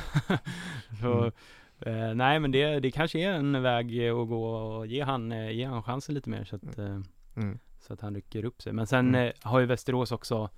Så, 1.01 1.13
mm. 1.17 1.31
Eh, 1.79 2.13
nej 2.15 2.39
men 2.39 2.51
det, 2.51 2.79
det 2.79 2.91
kanske 2.91 3.19
är 3.19 3.31
en 3.31 3.61
väg 3.61 4.07
att 4.09 4.27
gå 4.27 4.45
och 4.55 4.87
ge 4.87 5.01
han, 5.03 5.31
eh, 5.31 5.51
ge 5.51 5.65
han 5.65 5.83
chansen 5.83 6.15
lite 6.15 6.29
mer 6.29 6.43
så 6.43 6.55
att, 6.55 6.77
eh, 6.77 6.99
Mm. 7.37 7.59
så 7.79 7.93
att 7.93 8.01
han 8.01 8.15
rycker 8.15 8.45
upp 8.45 8.61
sig. 8.61 8.73
Men 8.73 8.87
sen 8.87 9.07
Mm. 9.09 9.27
eh, 9.27 9.33
har 9.41 9.59
ju 9.59 9.65
Västerås 9.65 10.11
också, 10.11 10.49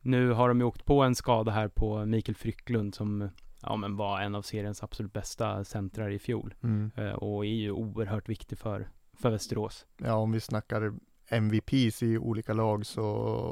nu 0.00 0.30
har 0.30 0.48
de 0.48 0.58
ju 0.60 0.64
åkt 0.66 0.84
på 0.84 1.02
en 1.02 1.14
skada 1.14 1.52
här 1.52 1.68
på 1.68 2.06
Mikael 2.06 2.36
Frycklund 2.36 2.94
som 2.94 3.30
ja, 3.62 3.76
men 3.76 3.96
var 3.96 4.20
en 4.20 4.34
av 4.34 4.42
seriens 4.42 4.82
absolut 4.82 5.12
bästa 5.12 5.64
centrar 5.64 6.10
i 6.10 6.18
fjol. 6.18 6.54
Mm. 6.62 6.90
Eh, 6.96 7.12
och 7.12 7.44
är 7.44 7.48
ju 7.50 7.70
oerhört 7.70 8.28
viktig 8.28 8.58
för, 8.58 8.88
för 9.12 9.30
Västerås. 9.30 9.86
Ja, 9.98 10.14
om 10.14 10.32
vi 10.32 10.40
snackar 10.40 10.92
MVPs 11.28 12.02
i 12.02 12.18
olika 12.18 12.52
lag 12.52 12.86
så 12.86 13.04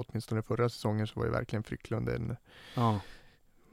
åtminstone 0.08 0.42
förra 0.42 0.68
säsongen 0.68 1.06
så 1.06 1.20
var 1.20 1.26
ju 1.26 1.32
verkligen 1.32 1.62
Frycklund 1.62 2.08
en 2.08 2.36
Ja. 2.76 3.00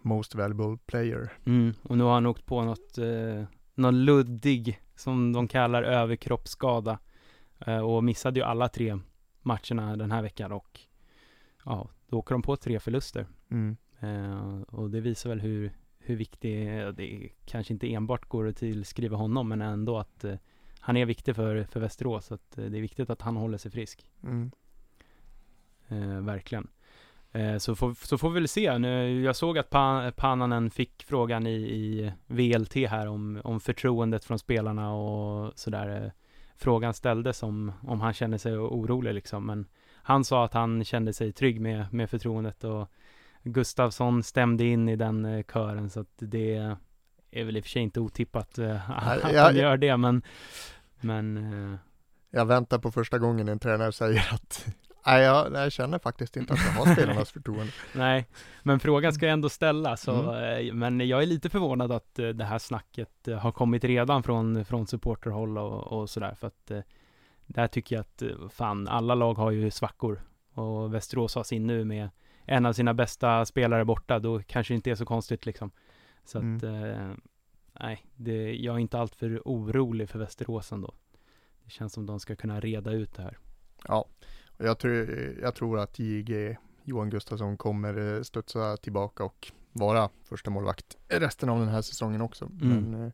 Most 0.05 0.35
valuable 0.35 0.77
player. 0.85 1.29
Mm, 1.45 1.73
och 1.83 1.97
nu 1.97 2.03
har 2.03 2.13
han 2.13 2.25
åkt 2.25 2.45
på 2.45 2.63
något, 2.63 2.97
eh, 2.97 3.43
någon 3.75 4.05
luddig, 4.05 4.79
som 4.95 5.33
de 5.33 5.47
kallar 5.47 5.83
överkroppsskada. 5.83 6.99
Eh, 7.59 7.79
och 7.79 8.03
missade 8.03 8.39
ju 8.39 8.45
alla 8.45 8.69
tre 8.69 8.99
matcherna 9.41 9.95
den 9.95 10.11
här 10.11 10.21
veckan 10.21 10.51
och 10.51 10.79
ja, 11.65 11.89
då 12.07 12.17
åker 12.17 12.35
de 12.35 12.41
på 12.41 12.55
tre 12.55 12.79
förluster. 12.79 13.27
Mm. 13.49 13.77
Eh, 13.99 14.61
och 14.61 14.89
det 14.89 15.01
visar 15.01 15.29
väl 15.29 15.39
hur, 15.39 15.71
hur 15.99 16.15
viktig, 16.15 16.67
det 16.95 17.29
kanske 17.45 17.73
inte 17.73 17.93
enbart 17.93 18.29
går 18.29 18.47
att 18.47 18.57
tillskriva 18.57 19.17
honom, 19.17 19.49
men 19.49 19.61
ändå 19.61 19.97
att 19.97 20.23
eh, 20.23 20.35
han 20.79 20.97
är 20.97 21.05
viktig 21.05 21.35
för, 21.35 21.63
för 21.63 21.79
Västerås. 21.79 22.25
Så 22.25 22.33
att 22.33 22.57
eh, 22.57 22.65
det 22.65 22.77
är 22.77 22.81
viktigt 22.81 23.09
att 23.09 23.21
han 23.21 23.35
håller 23.35 23.57
sig 23.57 23.71
frisk. 23.71 24.11
Mm. 24.23 24.51
Eh, 25.87 26.21
verkligen. 26.21 26.67
Eh, 27.35 27.57
så, 27.57 27.75
får, 27.75 27.93
så 28.07 28.17
får 28.17 28.29
vi 28.29 28.33
väl 28.39 28.47
se. 28.47 28.77
Nu, 28.77 29.21
jag 29.23 29.35
såg 29.35 29.57
att 29.57 29.69
pa, 29.69 30.11
Pananen 30.15 30.69
fick 30.71 31.03
frågan 31.07 31.47
i, 31.47 31.51
i 31.55 32.11
VLT 32.27 32.73
här 32.75 33.07
om, 33.07 33.41
om 33.43 33.59
förtroendet 33.59 34.25
från 34.25 34.39
spelarna 34.39 34.93
och 34.93 35.51
sådär. 35.59 36.03
Eh, 36.03 36.11
frågan 36.57 36.93
ställdes 36.93 37.43
om, 37.43 37.71
om 37.81 38.01
han 38.01 38.13
kände 38.13 38.39
sig 38.39 38.57
orolig 38.57 39.13
liksom. 39.13 39.45
Men 39.45 39.65
han 39.93 40.23
sa 40.23 40.45
att 40.45 40.53
han 40.53 40.83
kände 40.83 41.13
sig 41.13 41.31
trygg 41.31 41.61
med, 41.61 41.93
med 41.93 42.09
förtroendet 42.09 42.63
och 42.63 42.91
Gustavsson 43.43 44.23
stämde 44.23 44.65
in 44.65 44.89
i 44.89 44.95
den 44.95 45.25
eh, 45.25 45.43
kören 45.53 45.89
så 45.89 45.99
att 45.99 46.13
det 46.17 46.75
är 47.31 47.43
väl 47.43 47.57
i 47.57 47.59
och 47.59 47.63
för 47.63 47.69
sig 47.69 47.81
inte 47.81 47.99
otippat 47.99 48.59
att 48.59 49.33
jag- 49.33 49.43
han 49.43 49.55
gör 49.55 49.77
det 49.77 49.97
men 49.97 50.21
men 51.01 51.77
Jag 52.31 52.45
väntar 52.45 52.79
på 52.79 52.91
första 52.91 53.19
gången 53.19 53.47
en 53.49 53.59
tränare 53.59 53.91
säger 53.91 54.33
att 54.33 54.65
Nej, 55.05 55.23
jag, 55.23 55.53
jag 55.53 55.71
känner 55.71 55.99
faktiskt 55.99 56.37
inte 56.37 56.53
att 56.53 56.59
jag 56.65 56.71
har 56.85 56.93
spelarnas 56.93 57.31
förtroende. 57.31 57.71
Nej, 57.95 58.25
men 58.63 58.79
frågan 58.79 59.13
ska 59.13 59.27
ändå 59.27 59.49
ställas. 59.49 60.01
Så, 60.01 60.31
Mm. 60.31 60.67
eh, 60.67 60.73
Men 60.73 61.07
jag 61.07 61.21
är 61.23 61.25
lite 61.25 61.49
förvånad 61.49 61.91
att 61.91 62.19
eh, 62.19 62.27
det 62.29 62.43
här 62.45 62.57
snacket 62.59 63.27
eh, 63.27 63.37
har 63.37 63.51
kommit 63.51 63.83
redan 63.83 64.23
från, 64.23 64.65
från 64.65 64.87
supporterhåll 64.87 65.57
och, 65.57 65.83
och 66.01 66.09
sådär. 66.09 66.35
För 66.35 66.47
att 66.47 66.71
där 67.47 67.67
tycker 67.67 67.95
jag 67.95 68.01
att 68.01 68.53
fan, 68.53 68.87
alla 68.87 69.15
lag 69.15 69.33
har 69.33 69.51
ju 69.51 69.71
svackor. 69.71 70.21
Och 70.53 70.93
Västerås 70.93 71.35
har 71.35 71.43
sin 71.43 71.67
nu 71.67 71.83
med 71.85 72.09
en 72.45 72.65
av 72.65 72.73
sina 72.73 72.93
bästa 72.93 73.45
spelare 73.45 73.85
borta. 73.85 74.19
Då 74.19 74.41
kanske 74.47 74.73
det 74.73 74.75
inte 74.75 74.91
är 74.91 74.95
så 74.95 75.05
konstigt 75.05 75.45
liksom. 75.45 75.71
Så 76.25 76.37
att, 76.37 76.63
eh, 76.63 77.11
nej, 77.79 78.05
det, 78.15 78.53
jag 78.55 78.75
är 78.75 78.79
inte 78.79 78.99
alltför 78.99 79.41
orolig 79.45 80.09
för 80.09 80.19
Västerås 80.19 80.71
ändå. 80.71 80.93
Det 81.63 81.69
känns 81.71 81.93
som 81.93 82.05
de 82.05 82.19
ska 82.19 82.35
kunna 82.35 82.59
reda 82.59 82.91
ut 82.91 83.13
det 83.15 83.21
här. 83.21 83.37
Ja, 83.87 84.05
och 84.57 84.65
jag 84.65 84.79
tror, 84.79 84.93
jag 85.41 85.55
tror 85.55 85.79
att 85.79 85.99
JG 85.99 86.57
Johan 86.83 87.09
Gustafsson 87.09 87.57
kommer 87.57 88.15
eh, 88.17 88.21
studsa 88.21 88.77
tillbaka 88.77 89.23
och 89.23 89.51
vara 89.71 90.09
första 90.23 90.49
målvakt 90.49 90.97
resten 91.07 91.49
av 91.49 91.59
den 91.59 91.69
här 91.69 91.81
säsongen 91.81 92.21
också. 92.21 92.45
Mm. 92.45 92.67
Men 92.67 93.05
eh, 93.05 93.11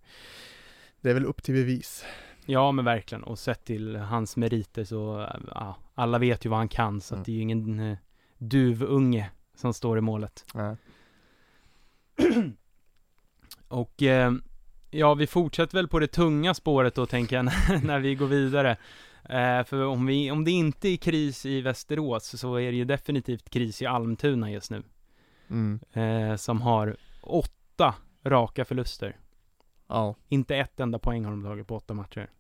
det 1.02 1.10
är 1.10 1.14
väl 1.14 1.26
upp 1.26 1.44
till 1.44 1.54
bevis. 1.56 2.06
Ja 2.46 2.72
men 2.72 2.86
verkligen 2.86 3.24
och 3.24 3.40
sett 3.40 3.66
till 3.66 3.96
hans 3.96 4.38
meriter 4.38 4.84
så, 4.84 5.22
äh, 5.22 5.28
ja, 5.48 5.78
alla 5.96 6.18
vet 6.18 6.46
ju 6.46 6.50
vad 6.50 6.60
han 6.60 6.68
kan 6.70 7.02
så 7.02 7.14
Mm. 7.14 7.22
att 7.22 7.26
det 7.26 7.32
är 7.32 7.36
ju 7.36 7.42
ingen 7.42 7.80
eh, 7.80 7.98
duvunge 8.38 9.30
som 9.56 9.74
står 9.74 9.98
i 9.98 10.02
målet. 10.02 10.46
Nej. 10.54 10.76
Och 13.68 14.04
eh, 14.04 14.32
ja, 14.90 15.14
vi 15.14 15.28
fortsätter 15.28 15.78
väl 15.78 15.88
på 15.88 16.00
det 16.00 16.08
tunga 16.08 16.54
spåret 16.54 16.96
då 16.96 17.06
tänker 17.06 17.36
jag 17.36 17.46
när 17.84 18.00
vi 18.00 18.16
går 18.16 18.28
vidare. 18.28 18.78
Eh, 19.30 19.64
för 19.64 19.86
om, 19.86 20.06
vi, 20.06 20.32
om 20.32 20.44
det 20.44 20.52
inte 20.52 20.90
är 20.90 20.98
kris 20.98 21.46
i 21.46 21.62
Västerås 21.62 22.40
så 22.40 22.56
är 22.56 22.72
det 22.72 22.78
ju 22.78 22.86
definitivt 22.86 23.50
kris 23.50 23.82
i 23.82 23.86
Almtuna 23.86 24.52
just 24.52 24.72
nu. 24.72 24.84
Mm. 25.50 25.80
Eh, 25.94 26.36
som 26.36 26.62
har 26.62 26.98
åtta 27.22 27.96
raka 28.24 28.66
förluster. 28.66 29.18
Ja, 29.88 30.16
Inte 30.30 30.56
ett 30.56 30.80
enda 30.80 31.00
poäng 31.00 31.26
har 31.26 31.32
de 31.32 31.44
tagit 31.44 31.68
på 31.68 31.76
åtta 31.76 31.94
matcher. 31.94 32.30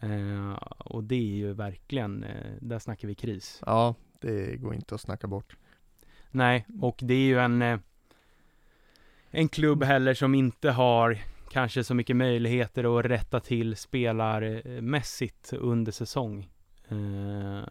Eh, 0.00 0.52
och 0.78 1.04
det 1.04 1.14
är 1.14 1.36
ju 1.36 1.52
verkligen, 1.52 2.24
eh, 2.24 2.52
där 2.60 2.78
snackar 2.78 3.08
vi 3.08 3.14
kris. 3.14 3.62
ja, 3.66 3.94
det 4.20 4.56
går 4.56 4.74
inte 4.74 4.94
att 4.94 5.00
snacka 5.00 5.26
bort. 5.26 5.56
Nej, 6.30 6.66
och 6.80 6.98
det 7.02 7.14
är 7.14 7.26
ju 7.26 7.38
en 7.38 7.62
eh, 7.62 7.78
En 9.30 9.48
klubb 9.48 9.82
heller 9.84 10.14
som 10.14 10.34
inte 10.34 10.70
har 10.70 11.18
kanske 11.54 11.84
så 11.84 11.94
mycket 11.94 12.16
möjligheter 12.16 12.98
att 12.98 13.04
rätta 13.04 13.40
till 13.40 13.76
spelarmässigt 13.76 15.52
under 15.52 15.92
säsong. 15.92 16.50
Eh, 16.88 17.62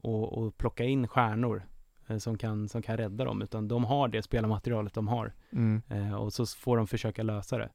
och, 0.00 0.38
och 0.38 0.56
plocka 0.56 0.84
in 0.84 1.08
stjärnor 1.08 1.62
eh, 2.06 2.18
som, 2.18 2.38
kan, 2.38 2.68
som 2.68 2.82
kan 2.82 2.96
rädda 2.96 3.24
dem, 3.24 3.42
utan 3.42 3.68
de 3.68 3.84
har 3.84 4.08
det 4.08 4.22
spelarmaterialet 4.22 4.94
de 4.94 5.08
har. 5.08 5.32
Mm. 5.52 5.82
Eh, 5.88 6.14
och 6.14 6.32
så 6.32 6.46
får 6.46 6.76
de 6.76 6.86
försöka 6.86 7.22
lösa 7.22 7.58
det. 7.58 7.70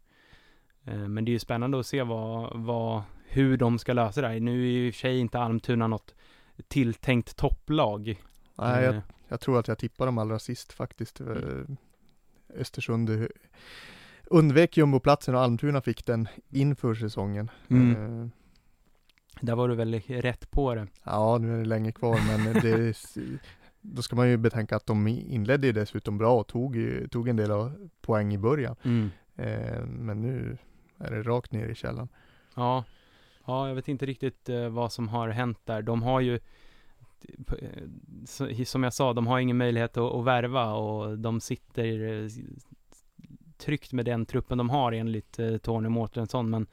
Eh, 0.83 1.07
men 1.07 1.25
det 1.25 1.29
är 1.31 1.33
ju 1.33 1.39
spännande 1.39 1.79
att 1.79 1.85
se 1.85 2.03
vad, 2.03 2.59
vad, 2.59 3.03
hur 3.27 3.57
de 3.57 3.79
ska 3.79 3.93
lösa 3.93 4.21
det 4.21 4.27
här. 4.27 4.39
Nu 4.39 4.61
är 4.63 4.71
ju 4.71 4.87
i 4.87 4.89
och 4.89 4.93
för 4.93 4.99
sig 4.99 5.19
inte 5.19 5.39
Almtuna 5.39 5.87
något 5.87 6.15
tilltänkt 6.67 7.37
topplag. 7.37 8.21
Nej, 8.55 8.83
jag, 8.83 8.95
Eh, 8.95 9.01
jag 9.27 9.39
tror 9.39 9.59
att 9.59 9.67
jag 9.67 9.77
tippade 9.77 10.07
dem 10.07 10.17
allra 10.17 10.39
sist 10.39 10.73
faktiskt. 10.73 11.21
Eh, 11.21 11.27
Östersund 12.55 13.27
undvek 14.31 14.77
jumboplatsen 14.77 15.35
och 15.35 15.41
Almtuna 15.41 15.81
fick 15.81 16.05
den 16.05 16.27
inför 16.49 16.93
säsongen. 16.93 17.51
Mm. 17.69 18.21
Eh, 18.21 18.27
Där 19.41 19.55
var 19.55 19.67
du 19.69 19.75
väl 19.75 19.99
rätt 20.07 20.51
på 20.51 20.75
det. 20.75 20.87
Ja, 21.03 21.37
nu 21.37 21.53
är 21.53 21.57
det 21.59 21.65
länge 21.65 21.91
kvar, 21.91 22.19
men 22.27 22.53
det, 22.53 22.97
då 23.81 24.01
ska 24.01 24.15
man 24.15 24.29
ju 24.29 24.37
betänka 24.37 24.75
att 24.75 24.85
de 24.85 25.07
inledde 25.07 25.67
ju 25.67 25.73
dessutom 25.73 26.17
bra 26.17 26.39
och 26.39 26.47
tog, 26.47 26.77
tog 27.11 27.27
en 27.29 27.35
del 27.35 27.51
av 27.51 27.89
poäng 28.01 28.33
i 28.33 28.37
början. 28.37 28.75
Eh, 29.35 29.85
men 29.85 30.21
nu 30.21 30.57
är 30.97 31.11
det 31.11 31.23
rakt 31.23 31.51
ner 31.51 31.67
i 31.67 31.75
källan. 31.75 32.09
Ja. 32.55 32.83
Ja, 33.45 33.67
jag 33.67 33.75
vet 33.75 33.87
inte 33.87 34.05
riktigt 34.05 34.49
eh, 34.49 34.69
vad 34.69 34.91
som 34.91 35.07
har 35.07 35.29
hänt 35.29 35.59
där. 35.65 35.81
De 35.81 36.03
har 36.03 36.19
ju, 36.19 36.39
eh, 37.47 38.63
som 38.65 38.83
jag 38.83 38.93
sa, 38.93 39.13
de 39.13 39.27
har 39.27 39.39
ingen 39.39 39.57
möjlighet 39.57 39.97
att, 39.97 40.13
att 40.13 40.25
värva 40.25 40.73
och 40.73 41.17
de 41.19 41.41
sitter 41.41 42.23
eh, 42.23 42.29
tryggt 43.61 43.93
med 43.93 44.05
den 44.05 44.25
truppen 44.25 44.57
de 44.57 44.69
har 44.69 44.91
enligt 44.91 45.39
eh, 45.39 45.57
Tony 45.57 45.89
Mårtensson. 45.89 46.49
Men 46.49 46.67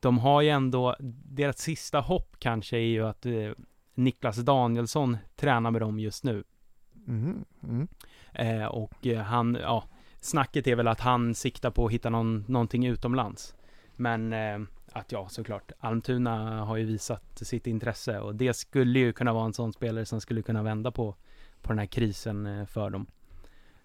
de 0.00 0.18
har 0.18 0.42
ju 0.42 0.48
ändå, 0.48 0.96
deras 1.24 1.58
sista 1.58 2.00
hopp 2.00 2.36
kanske 2.38 2.76
är 2.76 2.86
ju 2.86 3.06
att 3.06 3.26
eh, 3.26 3.50
Niklas 3.94 4.36
Danielsson 4.36 5.16
tränar 5.36 5.70
med 5.70 5.82
dem 5.82 5.98
just 5.98 6.24
nu. 6.24 6.44
Mhm, 6.92 7.44
Mm. 7.62 7.88
Eh, 8.32 8.66
och 8.66 9.06
eh, 9.06 9.22
han, 9.22 9.58
ja, 9.62 9.84
snacket 10.20 10.66
är 10.66 10.76
väl 10.76 10.88
att 10.88 11.00
han 11.00 11.34
siktar 11.34 11.70
på 11.70 11.86
att 11.86 11.92
hitta 11.92 12.10
någon, 12.10 12.44
någonting 12.48 12.86
utomlands. 12.86 13.54
Men 13.96 14.32
eh, 14.32 14.58
att 14.92 15.12
ja, 15.12 15.28
såklart, 15.28 15.72
Almtuna 15.78 16.64
har 16.64 16.76
ju 16.76 16.84
visat 16.84 17.38
sitt 17.42 17.66
intresse 17.66 18.20
och 18.20 18.34
det 18.34 18.54
skulle 18.54 18.98
ju 18.98 19.12
kunna 19.12 19.32
vara 19.32 19.44
en 19.44 19.52
sån 19.52 19.72
spelare 19.72 20.06
som 20.06 20.20
skulle 20.20 20.42
kunna 20.42 20.62
vända 20.62 20.90
på, 20.90 21.14
på 21.62 21.72
den 21.72 21.78
här 21.78 21.86
krisen 21.86 22.46
eh, 22.46 22.66
för 22.66 22.90
dem. 22.90 23.06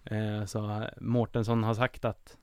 Eh, 0.04 0.44
så 0.44 0.70
eh, 0.70 0.88
Mårtensson 1.00 1.64
har 1.64 1.74
sagt 1.74 2.04
att 2.04 2.38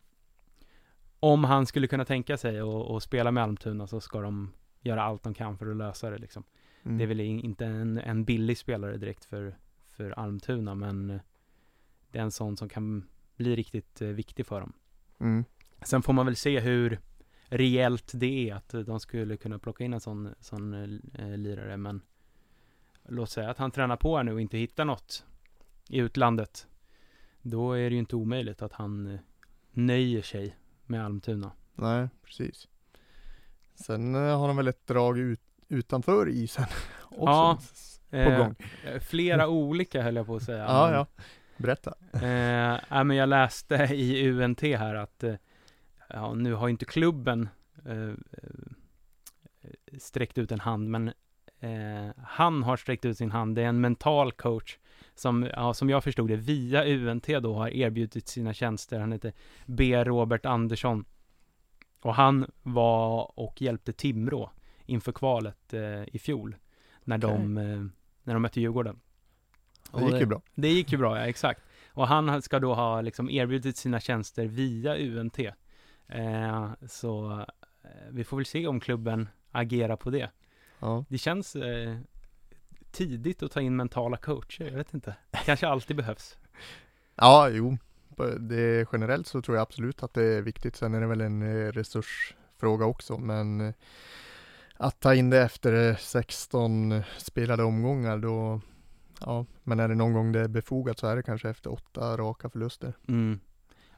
om 1.19 1.43
han 1.43 1.65
skulle 1.65 1.87
kunna 1.87 2.05
tänka 2.05 2.37
sig 2.37 2.59
att 2.59 3.03
spela 3.03 3.31
med 3.31 3.43
Almtuna 3.43 3.87
så 3.87 4.01
ska 4.01 4.21
de 4.21 4.53
göra 4.81 5.03
allt 5.03 5.23
de 5.23 5.33
kan 5.33 5.57
för 5.57 5.71
att 5.71 5.77
lösa 5.77 6.09
det 6.09 6.17
liksom. 6.17 6.43
Mm. 6.83 6.97
Det 6.97 7.03
är 7.03 7.07
väl 7.07 7.19
in- 7.19 7.39
inte 7.39 7.65
en, 7.65 7.97
en 7.97 8.23
billig 8.23 8.57
spelare 8.57 8.97
direkt 8.97 9.25
för, 9.25 9.55
för 9.91 10.19
Almtuna, 10.19 10.75
men 10.75 11.09
eh, 11.09 11.21
det 12.11 12.19
är 12.19 12.23
en 12.23 12.31
sån 12.31 12.57
som 12.57 12.69
kan 12.69 13.07
bli 13.35 13.55
riktigt 13.55 14.01
eh, 14.01 14.07
viktig 14.07 14.45
för 14.45 14.59
dem. 14.59 14.73
Mm. 15.19 15.43
Sen 15.81 16.01
får 16.01 16.13
man 16.13 16.25
väl 16.25 16.35
se 16.35 16.59
hur 16.59 16.99
reellt 17.45 18.11
det 18.15 18.49
är 18.49 18.55
att 18.55 18.73
eh, 18.73 18.79
de 18.79 18.99
skulle 18.99 19.37
kunna 19.37 19.59
plocka 19.59 19.83
in 19.83 19.93
en 19.93 19.99
sån, 19.99 20.29
sån 20.39 20.73
eh, 21.13 21.37
lirare, 21.37 21.77
men 21.77 22.01
låt 23.07 23.29
säga 23.29 23.49
att 23.49 23.57
han 23.57 23.71
tränar 23.71 23.97
på 23.97 24.17
här 24.17 24.23
nu 24.23 24.33
och 24.33 24.41
inte 24.41 24.57
hittar 24.57 24.85
något 24.85 25.25
i 25.89 25.97
utlandet. 25.99 26.67
Då 27.41 27.73
är 27.73 27.89
det 27.89 27.93
ju 27.93 27.99
inte 27.99 28.15
omöjligt 28.15 28.61
att 28.61 28.73
han 28.73 29.07
eh, 29.13 29.19
nöjer 29.71 30.21
sig 30.21 30.55
med 30.85 31.05
Almtuna. 31.05 31.51
Nej, 31.75 32.07
precis. 32.23 32.67
Sen 33.75 34.15
eh, 34.15 34.39
har 34.39 34.47
de 34.47 34.57
väl 34.57 34.67
ett 34.67 34.87
drag 34.87 35.19
ut, 35.19 35.41
utanför 35.67 36.29
isen 36.29 36.65
också 37.03 37.25
Ja, 37.25 37.59
på 38.09 38.17
Eh, 38.17 38.37
gång. 38.37 38.55
eh, 38.85 38.99
Flera 38.99 39.47
olika 39.49 40.01
höll 40.01 40.15
jag 40.15 40.25
på 40.25 40.35
att 40.35 40.43
säga. 40.43 40.57
Ja, 40.65 40.85
men- 40.85 40.93
ja. 40.93 41.07
Berätta. 41.57 41.93
Eh, 42.13 43.03
men 43.03 43.11
jag 43.17 43.29
läste 43.29 43.75
i 43.75 44.29
UNT 44.29 44.61
här 44.61 44.95
att 44.95 45.23
eh, 45.23 45.35
ja, 46.09 46.33
nu 46.33 46.53
har 46.53 46.69
inte 46.69 46.85
klubben 46.85 47.49
eh, 47.85 48.13
sträckt 49.99 50.37
ut 50.37 50.51
en 50.51 50.59
hand, 50.59 50.89
men 50.89 51.07
eh, 51.59 52.09
han 52.23 52.63
har 52.63 52.77
sträckt 52.77 53.05
ut 53.05 53.17
sin 53.17 53.31
hand. 53.31 53.55
Det 53.55 53.61
är 53.61 53.67
en 53.67 53.81
mental 53.81 54.31
coach 54.31 54.77
som, 55.15 55.49
ja, 55.55 55.73
som 55.73 55.89
jag 55.89 56.03
förstod 56.03 56.29
det, 56.29 56.35
via 56.35 56.85
UNT 56.85 57.27
då 57.27 57.53
har 57.53 57.69
erbjudit 57.69 58.27
sina 58.27 58.53
tjänster. 58.53 58.99
Han 58.99 59.11
heter 59.11 59.33
B. 59.65 60.03
Robert 60.03 60.45
Andersson. 60.45 61.05
Och 62.01 62.15
han 62.15 62.51
var 62.63 63.39
och 63.39 63.61
hjälpte 63.61 63.93
Timrå 63.93 64.51
inför 64.85 65.11
kvalet 65.11 65.73
eh, 65.73 66.03
i 66.15 66.19
fjol, 66.19 66.55
när, 67.03 67.17
de, 67.17 67.57
eh, 67.57 67.85
när 68.23 68.33
de 68.33 68.41
mötte 68.41 68.61
Djurgården. 68.61 68.99
Det 69.93 70.05
gick 70.05 70.19
ju 70.19 70.25
bra. 70.25 70.41
Det 70.55 70.69
gick 70.69 70.91
ju 70.91 70.97
bra, 70.97 71.17
ja 71.17 71.25
exakt. 71.25 71.61
Och 71.93 72.07
han 72.07 72.41
ska 72.41 72.59
då 72.59 72.73
ha 72.73 73.01
liksom 73.01 73.29
erbjudit 73.29 73.77
sina 73.77 73.99
tjänster 73.99 74.45
via 74.45 74.97
UNT. 74.97 75.39
Eh, 76.07 76.71
så 76.87 77.39
eh, 77.83 77.89
vi 78.09 78.23
får 78.23 78.37
väl 78.37 78.45
se 78.45 78.67
om 78.67 78.79
klubben 78.79 79.29
agerar 79.51 79.95
på 79.95 80.09
det. 80.09 80.29
Ja. 80.79 81.05
Det 81.09 81.17
känns 81.17 81.55
eh, 81.55 81.97
tidigt 82.91 83.43
att 83.43 83.51
ta 83.51 83.61
in 83.61 83.75
mentala 83.75 84.17
coacher, 84.17 84.65
jag 84.65 84.77
vet 84.77 84.93
inte. 84.93 85.15
Kanske 85.45 85.67
alltid 85.67 85.97
behövs. 85.97 86.37
ja, 87.15 87.49
jo. 87.49 87.77
Det, 88.39 88.87
generellt 88.91 89.27
så 89.27 89.41
tror 89.41 89.57
jag 89.57 89.61
absolut 89.61 90.03
att 90.03 90.13
det 90.13 90.23
är 90.23 90.41
viktigt. 90.41 90.75
Sen 90.75 90.93
är 90.93 91.01
det 91.01 91.07
väl 91.07 91.21
en 91.21 91.41
eh, 91.41 91.71
resursfråga 91.71 92.85
också, 92.85 93.17
men 93.17 93.61
eh, 93.61 93.73
att 94.73 94.99
ta 94.99 95.15
in 95.15 95.29
det 95.29 95.41
efter 95.41 95.89
eh, 95.89 95.95
16 95.95 97.01
spelade 97.17 97.63
omgångar 97.63 98.17
då, 98.17 98.61
ja, 99.19 99.45
men 99.63 99.79
är 99.79 99.87
det 99.87 99.95
någon 99.95 100.13
gång 100.13 100.31
det 100.31 100.39
är 100.39 100.47
befogat 100.47 100.99
så 100.99 101.07
är 101.07 101.15
det 101.15 101.23
kanske 101.23 101.49
efter 101.49 101.71
åtta 101.71 102.17
raka 102.17 102.49
förluster. 102.49 102.93
Mm. 103.07 103.39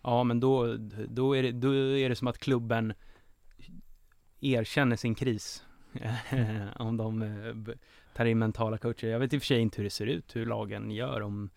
Ja, 0.04 0.24
men 0.24 0.40
då, 0.40 0.78
då, 1.08 1.36
är 1.36 1.44
det, 1.44 1.52
då 1.52 1.76
är 1.76 2.10
det 2.10 2.16
som 2.16 2.28
att 2.28 2.38
klubben 2.38 2.94
erkänner 4.42 4.96
sin 4.96 5.16
kris. 5.16 5.64
om 6.76 6.98
de 6.98 7.22
eh, 7.22 7.76
tar 8.14 8.26
in 8.26 8.40
mentala 8.40 8.78
coacher. 8.78 9.08
Jag 9.08 9.20
vet 9.20 9.34
i 9.34 9.38
och 9.38 9.42
för 9.42 9.48
sig 9.48 9.60
inte 9.60 9.78
hur 9.78 9.84
det 9.84 9.90
ser 9.90 10.06
ut, 10.06 10.36
hur 10.36 10.46
lagen 10.46 10.92
gör 10.92 11.22
om 11.22 11.50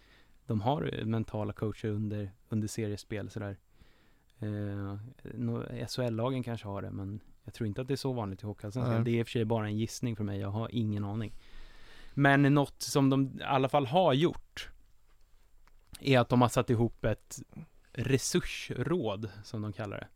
de 0.47 0.61
har 0.61 0.91
eh, 0.99 1.05
mentala 1.05 1.53
coacher 1.53 1.89
under, 1.89 2.31
under 2.49 2.69
seriespel 2.69 3.31
sådär. 3.31 3.57
Eh, 4.39 4.97
SHL-lagen 5.89 6.43
kanske 6.43 6.69
har 6.69 6.83
det, 6.83 6.91
men 6.91 7.21
jag 7.45 7.55
tror 7.55 7.67
inte 7.67 7.81
att 7.81 7.89
det 7.89 7.95
är 7.95 7.97
så 7.97 8.13
vanligt 8.13 8.43
i 8.43 8.47
Hockeyallsvenskan. 8.47 9.05
Det 9.05 9.11
är 9.11 9.21
i 9.21 9.23
och 9.23 9.27
för 9.27 9.33
sig 9.33 9.45
bara 9.45 9.67
en 9.67 9.79
gissning 9.79 10.17
för 10.17 10.25
mig, 10.25 10.41
jag 10.41 10.49
har 10.49 10.69
ingen 10.73 11.05
aning. 11.05 11.33
Men 12.15 12.43
något 12.43 12.83
som 12.83 13.11
de 13.11 13.41
i 13.41 13.43
alla 13.43 13.69
fall 13.69 13.87
har 13.87 14.13
gjort 14.15 14.69
är 16.01 16.19
att 16.19 16.29
de 16.29 16.41
har 16.43 16.49
satt 16.49 16.71
ihop 16.71 17.05
ett 17.05 17.39
resursråd, 17.93 19.31
som 19.45 19.63
de 19.63 19.73
kallar 19.73 19.97
det. 19.97 20.09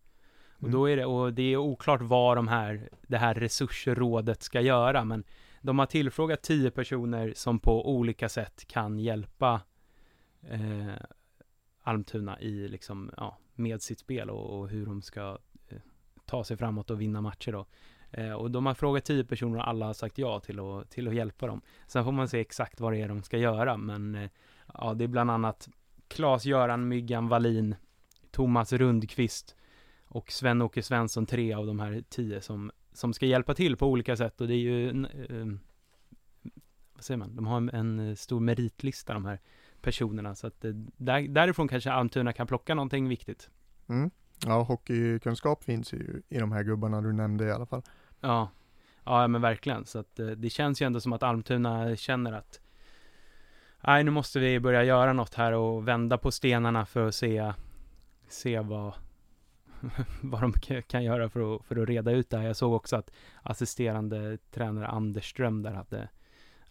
Och 0.56 0.62
Mm. 0.62 0.72
då 0.72 0.88
är 0.88 0.96
det, 0.96 1.04
och 1.04 1.32
det 1.32 1.42
är 1.42 1.56
oklart 1.56 2.00
vad 2.02 2.36
de 2.36 2.48
här, 2.48 2.88
det 3.06 3.18
här 3.18 3.34
resursrådet 3.34 4.42
ska 4.42 4.60
göra, 4.60 5.04
men 5.04 5.24
de 5.60 5.78
har 5.78 5.86
tillfrågat 5.86 6.42
tio 6.42 6.70
personer 6.70 7.32
som 7.36 7.58
på 7.58 7.90
olika 7.90 8.28
sätt 8.28 8.64
kan 8.66 8.98
hjälpa 8.98 9.60
eh, 10.42 10.94
Almtuna 11.82 12.40
i 12.40 12.68
liksom, 12.68 13.10
ja, 13.16 13.38
med 13.54 13.82
sitt 13.82 13.98
spel 13.98 14.30
och, 14.30 14.60
och 14.60 14.68
hur 14.68 14.86
de 14.86 15.02
ska 15.02 15.38
eh, 15.68 15.78
ta 16.24 16.44
sig 16.44 16.56
framåt 16.56 16.90
och 16.90 17.00
vinna 17.00 17.20
matcher 17.20 17.52
då. 17.52 17.66
Eh, 18.10 18.32
och 18.32 18.50
de 18.50 18.66
har 18.66 18.74
frågat 18.74 19.04
tio 19.04 19.24
personer 19.24 19.58
och 19.58 19.68
alla 19.68 19.86
har 19.86 19.94
sagt 19.94 20.18
ja 20.18 20.40
till 20.40 20.60
att, 20.60 20.90
till 20.90 21.08
att 21.08 21.14
hjälpa 21.14 21.46
dem. 21.46 21.60
Sen 21.86 22.04
får 22.04 22.12
man 22.12 22.28
se 22.28 22.40
exakt 22.40 22.80
vad 22.80 22.92
det 22.92 23.00
är 23.00 23.08
de 23.08 23.22
ska 23.22 23.38
göra, 23.38 23.76
men 23.76 24.14
eh, 24.14 24.30
ja, 24.74 24.94
det 24.94 25.04
är 25.04 25.08
bland 25.08 25.30
annat 25.30 25.68
Klas-Göran, 26.08 26.88
Myggan 26.88 27.28
Wallin, 27.28 27.74
Thomas 28.30 28.72
Rundqvist 28.72 29.56
och 30.04 30.32
Sven-Åke 30.32 30.82
Svensson, 30.82 31.26
tre 31.26 31.52
av 31.52 31.66
de 31.66 31.80
här 31.80 32.04
tio 32.08 32.40
som, 32.40 32.70
som 32.92 33.12
ska 33.12 33.26
hjälpa 33.26 33.54
till 33.54 33.76
på 33.76 33.86
olika 33.86 34.16
sätt 34.16 34.40
och 34.40 34.48
det 34.48 34.54
är 34.54 34.58
ju, 34.58 34.90
en, 34.90 35.04
eh, 35.04 35.58
vad 36.94 37.04
säger 37.04 37.18
man, 37.18 37.36
de 37.36 37.46
har 37.46 37.56
en, 37.56 37.68
en 37.68 38.16
stor 38.16 38.40
meritlista 38.40 39.14
de 39.14 39.24
här 39.24 39.40
personerna 39.80 40.34
så 40.34 40.46
att 40.46 40.64
eh, 40.64 40.72
där, 40.96 41.28
därifrån 41.28 41.68
kanske 41.68 41.92
Almtuna 41.92 42.32
kan 42.32 42.46
plocka 42.46 42.74
någonting 42.74 43.08
viktigt. 43.08 43.50
Mm. 43.88 44.10
Ja, 44.46 44.62
hockeykunskap 44.62 45.64
finns 45.64 45.92
ju 45.92 46.22
i 46.28 46.38
de 46.38 46.52
här 46.52 46.62
gubbarna 46.62 47.00
du 47.00 47.12
nämnde 47.12 47.44
i 47.44 47.50
alla 47.50 47.66
fall. 47.66 47.82
Ja, 48.20 48.50
Ja, 49.04 49.28
men 49.28 49.40
verkligen. 49.40 49.86
Så 49.86 49.98
att 49.98 50.18
eh, 50.18 50.26
det 50.26 50.50
känns 50.50 50.82
ju 50.82 50.86
ändå 50.86 51.00
som 51.00 51.12
att 51.12 51.22
Almtuna 51.22 51.96
känner 51.96 52.32
att 52.32 52.60
Nej, 53.86 54.04
nu 54.04 54.10
måste 54.10 54.38
vi 54.38 54.60
börja 54.60 54.84
göra 54.84 55.12
något 55.12 55.34
här 55.34 55.52
och 55.52 55.88
vända 55.88 56.18
på 56.18 56.30
stenarna 56.30 56.86
för 56.86 57.08
att 57.08 57.14
se, 57.14 57.52
se 58.28 58.60
vad, 58.60 58.94
vad 60.22 60.40
de 60.40 60.52
kan 60.82 61.04
göra 61.04 61.28
för 61.28 61.54
att, 61.54 61.64
för 61.64 61.82
att 61.82 61.88
reda 61.88 62.10
ut 62.10 62.30
det 62.30 62.38
här. 62.38 62.46
Jag 62.46 62.56
såg 62.56 62.72
också 62.72 62.96
att 62.96 63.10
assisterande 63.42 64.38
tränare 64.50 64.86
Anders 64.86 65.30
Ström 65.30 65.62
där 65.62 65.72
hade, 65.72 66.08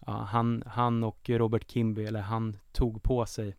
ja, 0.06 0.12
han, 0.12 0.64
han 0.66 1.04
och 1.04 1.30
Robert 1.30 1.72
Kimby, 1.72 2.06
eller 2.06 2.22
han 2.22 2.58
tog 2.72 3.04
på 3.04 3.26
sig 3.26 3.56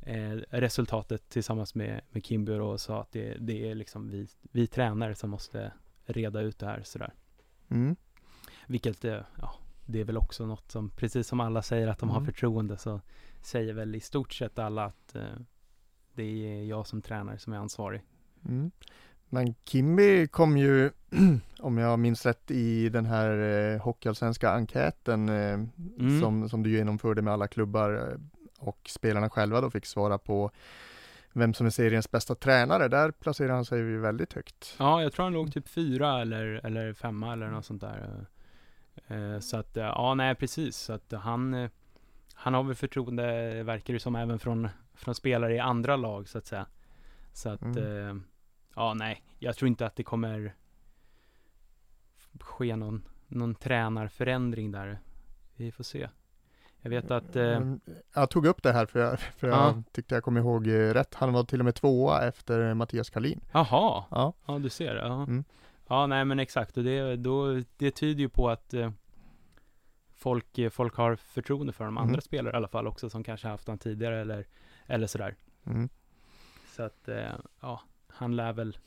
eh, 0.00 0.36
resultatet 0.50 1.28
tillsammans 1.28 1.74
med, 1.74 2.00
med 2.10 2.24
Kimby 2.24 2.52
och 2.52 2.80
sa 2.80 3.00
att 3.00 3.12
det, 3.12 3.36
det 3.40 3.70
är 3.70 3.74
liksom 3.74 4.10
vi, 4.10 4.26
vi 4.42 4.66
tränare 4.66 5.14
som 5.14 5.30
måste 5.30 5.72
reda 6.04 6.40
ut 6.40 6.58
det 6.58 6.66
här 6.66 6.82
sådär. 6.82 7.14
Mm. 7.68 7.96
Vilket, 8.66 9.04
eh, 9.04 9.20
ja, 9.40 9.54
det 9.86 10.00
är 10.00 10.04
väl 10.04 10.16
också 10.16 10.46
något 10.46 10.70
som, 10.70 10.90
precis 10.90 11.28
som 11.28 11.40
alla 11.40 11.62
säger 11.62 11.88
att 11.88 11.98
de 11.98 12.08
har 12.08 12.16
Mm. 12.16 12.26
förtroende 12.26 12.76
så 12.76 13.00
säger 13.42 13.72
väl 13.72 13.94
i 13.94 14.00
stort 14.00 14.32
sett 14.32 14.58
alla 14.58 14.84
att 14.84 15.14
eh, 15.14 15.22
det 16.14 16.22
är 16.22 16.64
jag 16.64 16.86
som 16.86 17.02
tränare 17.02 17.38
som 17.38 17.52
är 17.52 17.56
ansvarig. 17.56 18.02
Mm. 18.48 18.70
Men 19.28 19.54
Kimby 19.64 20.26
kom 20.26 20.56
ju, 20.58 20.90
om 21.58 21.78
jag 21.78 21.98
minns 21.98 22.26
rätt, 22.26 22.50
i 22.50 22.88
den 22.88 23.06
här 23.06 23.30
eh, 23.74 23.80
Hockeyallsvenska 23.82 24.50
enkäten 24.52 25.28
eh, 25.28 25.60
Mm. 25.98 26.20
som, 26.20 26.48
som 26.48 26.62
du 26.62 26.70
genomförde 26.70 27.22
med 27.22 27.32
alla 27.32 27.48
klubbar 27.48 27.92
eh, 28.12 28.18
och 28.58 28.80
spelarna 28.88 29.30
själva 29.30 29.60
då 29.60 29.70
fick 29.70 29.86
svara 29.86 30.18
på 30.18 30.50
vem 31.32 31.54
som 31.54 31.66
är 31.66 31.70
seriens 31.70 32.10
bästa 32.10 32.34
tränare. 32.34 32.88
Där 32.88 33.10
placerar 33.10 33.52
han 33.54 33.64
sig 33.64 33.78
ju 33.78 33.98
väldigt 33.98 34.32
högt. 34.32 34.74
Ja, 34.78 35.02
jag 35.02 35.12
tror 35.12 35.24
han 35.24 35.32
låg 35.32 35.52
typ 35.52 35.68
fyra 35.68 36.20
eller, 36.20 36.60
eller 36.66 36.92
femma 36.92 37.32
eller 37.32 37.48
något 37.50 37.64
sånt 37.64 37.80
där. 37.80 38.26
Eh, 39.06 39.40
Så 39.40 39.56
att, 39.56 39.76
eh, 39.76 39.84
ja 39.84 40.14
nej 40.14 40.34
precis. 40.34 40.76
Så 40.76 40.92
att 40.92 41.12
han, 41.12 41.54
eh, 41.54 41.70
han 42.34 42.54
har 42.54 42.62
väl 42.62 42.74
förtroende, 42.74 43.62
verkar 43.62 43.94
det 43.94 44.00
som, 44.00 44.16
även 44.16 44.38
från, 44.38 44.68
från 44.94 45.14
spelare 45.14 45.54
i 45.54 45.58
andra 45.58 45.96
lag 45.96 46.28
så 46.28 46.38
att 46.38 46.46
säga. 46.46 46.66
Så 47.32 47.48
att, 47.48 47.62
Mm. 47.62 48.08
eh, 48.08 48.14
ja 48.76 48.94
nej, 48.94 49.22
jag 49.38 49.56
tror 49.56 49.68
inte 49.68 49.86
att 49.86 49.96
det 49.96 50.02
kommer 50.04 50.54
ske 52.40 52.76
någon, 52.76 53.08
någon 53.26 53.54
tränarförändring 53.54 54.72
där. 54.72 54.98
Vi 55.56 55.72
får 55.72 55.84
se. 55.84 56.08
Jag 56.80 56.90
vet 56.90 57.10
att, 57.10 57.36
eh, 57.36 57.56
Mm, 57.56 57.80
Jag 58.14 58.30
tog 58.30 58.46
upp 58.46 58.62
det 58.62 58.72
här 58.72 58.86
för 58.86 59.00
jag, 59.00 59.18
för 59.36 59.48
jag 59.48 59.56
Ja. 59.58 59.82
tyckte 59.92 60.14
jag 60.14 60.24
kom 60.24 60.36
ihåg 60.36 60.66
eh, 60.66 60.94
rätt. 60.94 61.14
Han 61.14 61.32
var 61.32 61.44
till 61.44 61.58
och 61.60 61.64
med 61.64 61.74
tvåa 61.74 62.22
efter 62.28 62.74
Mattias 62.74 63.10
Karlin. 63.10 63.40
jaha, 63.52 64.04
Ja, 64.10 64.32
ja 64.46 64.58
du 64.58 64.68
ser, 64.68 64.96
ja. 64.96 65.22
Mm. 65.22 65.44
Ja, 65.88 66.06
nej 66.06 66.24
men 66.24 66.38
exakt, 66.38 66.76
och 66.76 66.84
det, 66.84 67.16
då, 67.16 67.62
det 67.76 67.90
tyder 67.90 68.20
ju 68.20 68.28
på 68.28 68.50
att 68.50 68.74
eh, 68.74 68.90
folk, 70.14 70.58
eh, 70.58 70.70
folk 70.70 70.94
har 70.94 71.16
förtroende 71.16 71.72
för 71.72 71.84
de 71.84 71.94
Mm. 71.96 72.08
andra 72.08 72.20
spelare 72.20 72.52
i 72.54 72.56
alla 72.56 72.68
fall 72.68 72.86
också, 72.86 73.10
som 73.10 73.22
kanske 73.24 73.48
haft 73.48 73.66
honom 73.66 73.78
tidigare 73.78 74.20
eller, 74.20 74.46
eller 74.86 75.06
sådär. 75.06 75.34
mm. 75.66 75.88
Så 76.76 76.82
att, 76.82 77.08
eh, 77.08 77.32
ja, 77.60 77.80
han 78.16 78.36
lär 78.36 78.52
väl, 78.52 78.78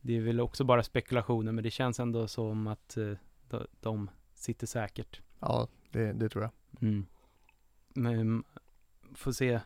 det 0.00 0.16
är 0.16 0.20
väl 0.20 0.40
också 0.40 0.64
bara 0.64 0.82
spekulationer, 0.82 1.52
men 1.52 1.64
det 1.64 1.70
känns 1.70 2.00
ändå 2.00 2.28
som 2.28 2.66
att 2.66 2.96
eh, 2.96 3.12
de, 3.48 3.66
de 3.80 4.10
sitter 4.34 4.66
säkert. 4.66 5.20
ja 5.40 5.68
det, 5.90 6.12
det 6.12 6.28
tror 6.28 6.44
jag. 6.44 6.52
Mm. 6.82 7.06
Men 7.94 8.44
får 9.14 9.32
se 9.32 9.60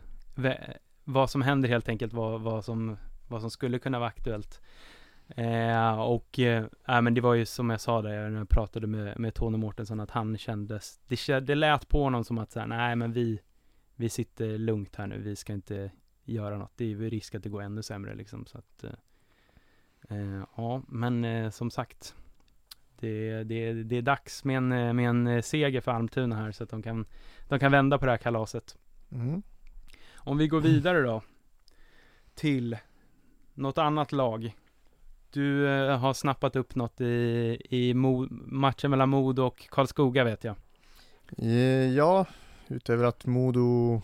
vad 1.04 1.30
som 1.30 1.42
händer 1.42 1.68
helt 1.68 1.88
enkelt, 1.88 2.12
vad, 2.12 2.40
vad, 2.40 2.64
som, 2.64 2.96
vad 3.28 3.40
som 3.40 3.50
skulle 3.50 3.78
kunna 3.78 3.98
vara 3.98 4.08
aktuellt. 4.08 4.60
Eh, 5.28 6.00
och, 6.00 6.38
eh, 6.38 6.64
ja, 6.84 7.00
men 7.00 7.14
det 7.14 7.20
var 7.20 7.34
ju 7.34 7.46
som 7.46 7.70
jag 7.70 7.80
sa 7.80 8.02
där, 8.02 8.30
när 8.30 8.38
jag 8.38 8.48
pratade 8.48 8.86
med, 8.86 9.18
med 9.18 9.34
Tony 9.34 9.58
Mårtensson, 9.58 10.00
att 10.00 10.10
han 10.10 10.38
kändes, 10.38 11.00
det, 11.08 11.40
det 11.40 11.54
lät 11.54 11.88
på 11.88 12.02
honom 12.02 12.24
som 12.24 12.38
att 12.38 12.50
säga, 12.50 12.66
nej 12.66 12.96
men 12.96 13.12
vi, 13.12 13.40
vi 13.96 14.08
sitter 14.08 14.58
lugnt 14.58 14.96
här 14.96 15.06
nu, 15.06 15.18
vi 15.18 15.36
ska 15.36 15.52
inte 15.52 15.90
göra 16.30 16.58
något, 16.58 16.72
det 16.76 16.84
är 16.84 16.88
ju 16.88 17.10
risk 17.10 17.34
att 17.34 17.42
det 17.42 17.48
går 17.48 17.62
ännu 17.62 17.82
sämre 17.82 18.14
liksom, 18.14 18.46
så 18.46 18.58
att, 18.58 18.84
eh, 18.84 20.16
eh, 20.16 20.42
ja, 20.56 20.82
men 20.88 21.24
eh, 21.24 21.50
som 21.50 21.70
sagt, 21.70 22.14
det, 23.00 23.44
det, 23.44 23.72
det 23.72 23.96
är 23.96 24.02
dags 24.02 24.44
med 24.44 24.56
en, 24.56 24.72
eh, 24.72 24.92
med 24.92 25.08
en 25.08 25.26
eh, 25.26 25.42
seger 25.42 25.80
för 25.80 25.92
Almtuna 25.92 26.36
här, 26.36 26.52
så 26.52 26.64
att 26.64 26.70
de 26.70 26.82
kan, 26.82 27.06
de 27.48 27.58
kan 27.58 27.72
vända 27.72 27.98
på 27.98 28.04
det 28.04 28.12
här 28.12 28.18
kalaset. 28.18 28.76
Mm. 29.12 29.42
Om 30.14 30.38
vi 30.38 30.48
går 30.48 30.60
vidare 30.60 31.02
då 31.02 31.22
till 32.34 32.76
något 33.54 33.78
annat 33.78 34.12
lag. 34.12 34.56
Du 35.30 35.68
eh, 35.68 35.98
har 35.98 36.14
snappat 36.14 36.56
upp 36.56 36.74
något 36.74 37.00
i, 37.00 37.62
i 37.70 37.94
Mo, 37.94 38.26
matchen 38.30 38.90
mellan 38.90 39.08
Modo 39.08 39.42
och 39.42 39.68
Karlskoga 39.70 40.24
vet 40.24 40.44
jag. 40.44 40.56
Ja, 41.96 42.26
utöver 42.68 43.04
att 43.04 43.26
Modo 43.26 44.02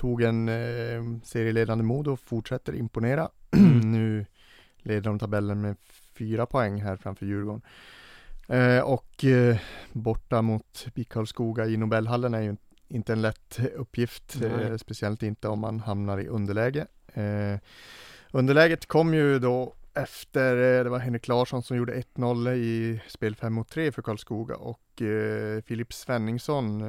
tog 0.00 0.22
en 0.22 0.48
eh, 0.48 1.02
serieledande 1.24 1.84
Modo 1.84 2.12
och 2.12 2.20
fortsätter 2.20 2.74
imponera. 2.74 3.28
nu 3.84 4.26
leder 4.78 5.00
de 5.00 5.18
tabellen 5.18 5.60
med 5.60 5.76
fyra 6.12 6.46
poäng 6.46 6.80
här 6.80 6.96
framför 6.96 7.26
Djurgården. 7.26 7.62
Eh, 8.48 8.80
och 8.80 9.24
eh, 9.24 9.56
borta 9.92 10.42
mot 10.42 10.86
BIK 10.94 11.08
Karlskoga 11.08 11.66
i 11.66 11.76
Nobelhallen 11.76 12.34
är 12.34 12.40
ju 12.40 12.56
inte 12.88 13.12
en 13.12 13.22
lätt 13.22 13.60
uppgift, 13.74 14.42
eh, 14.42 14.76
speciellt 14.76 15.22
inte 15.22 15.48
om 15.48 15.60
man 15.60 15.80
hamnar 15.80 16.18
i 16.20 16.28
underläge. 16.28 16.86
Eh, 17.14 17.58
underläget 18.30 18.86
kom 18.86 19.14
ju 19.14 19.38
då 19.38 19.74
efter, 19.94 20.56
eh, 20.56 20.84
det 20.84 20.90
var 20.90 20.98
Henrik 20.98 21.28
Larsson 21.28 21.62
som 21.62 21.76
gjorde 21.76 21.94
1-0 21.94 22.48
i 22.48 23.00
spel 23.06 23.36
5 23.36 23.52
mot 23.52 23.68
3 23.68 23.92
för 23.92 24.02
Karlskoga 24.02 24.56
och 24.56 25.02
eh, 25.02 25.62
Filip 25.62 25.92
Svenningsson 25.92 26.82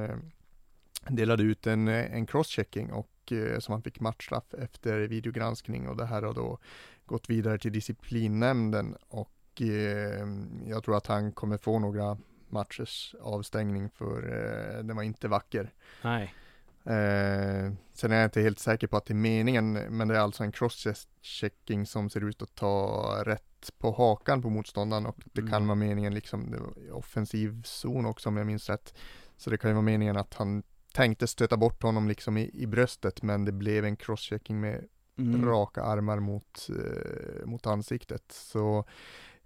delade 1.09 1.43
ut 1.43 1.67
en, 1.67 1.87
eh, 1.87 2.13
en 2.15 2.25
crosschecking 2.25 2.91
och 2.91 3.31
eh, 3.31 3.59
som 3.59 3.71
han 3.71 3.81
fick 3.83 3.99
matchstraff 3.99 4.53
efter 4.53 4.99
videogranskning 4.99 5.87
och 5.87 5.97
det 5.97 6.05
här 6.05 6.21
har 6.21 6.33
då 6.33 6.57
gått 7.05 7.29
vidare 7.29 7.57
till 7.57 7.71
disciplinnämnden 7.71 8.95
och 9.07 9.61
eh, 9.61 10.27
jag 10.67 10.83
tror 10.83 10.97
att 10.97 11.07
han 11.07 11.31
kommer 11.31 11.57
få 11.57 11.79
några 11.79 12.17
matchers 12.49 13.15
avstängning 13.21 13.89
för 13.89 14.17
eh, 14.23 14.83
den 14.83 14.95
var 14.95 15.03
inte 15.03 15.27
vacker. 15.27 15.73
Nej. 16.03 16.35
Eh, 16.83 17.71
sen 17.93 18.11
är 18.11 18.15
jag 18.15 18.23
inte 18.25 18.41
helt 18.41 18.59
säker 18.59 18.87
på 18.87 18.97
att 18.97 19.05
det 19.05 19.13
är 19.13 19.15
meningen, 19.15 19.73
men 19.73 20.07
det 20.07 20.15
är 20.15 20.19
alltså 20.19 20.43
en 20.43 20.51
crosschecking 20.51 21.85
som 21.85 22.09
ser 22.09 22.23
ut 22.23 22.41
att 22.41 22.55
ta 22.55 23.15
rätt 23.25 23.71
på 23.77 23.91
hakan 23.91 24.41
på 24.41 24.49
motståndaren 24.49 25.05
och 25.05 25.15
det 25.25 25.41
kan 25.41 25.53
Mm. 25.53 25.67
vara 25.67 25.75
meningen 25.75 26.13
liksom, 26.13 26.51
det 26.51 26.91
offensiv 26.91 27.63
zon 27.63 28.05
också 28.05 28.29
om 28.29 28.37
jag 28.37 28.47
minns 28.47 28.69
rätt. 28.69 28.93
Så 29.37 29.49
det 29.49 29.57
kan 29.57 29.69
ju 29.69 29.73
vara 29.73 29.81
meningen 29.81 30.17
att 30.17 30.33
han 30.33 30.63
tänkte 30.93 31.27
stöta 31.27 31.57
bort 31.57 31.83
honom 31.83 32.07
liksom 32.07 32.37
i, 32.37 32.49
i 32.53 32.65
bröstet, 32.67 33.21
men 33.21 33.45
det 33.45 33.51
blev 33.51 33.85
en 33.85 33.95
crosschecking 33.95 34.59
med 34.61 34.87
Mm. 35.17 35.45
raka 35.45 35.83
armar 35.83 36.19
mot, 36.19 36.69
eh, 36.69 37.45
mot 37.45 37.67
ansiktet. 37.67 38.23
Så 38.31 38.85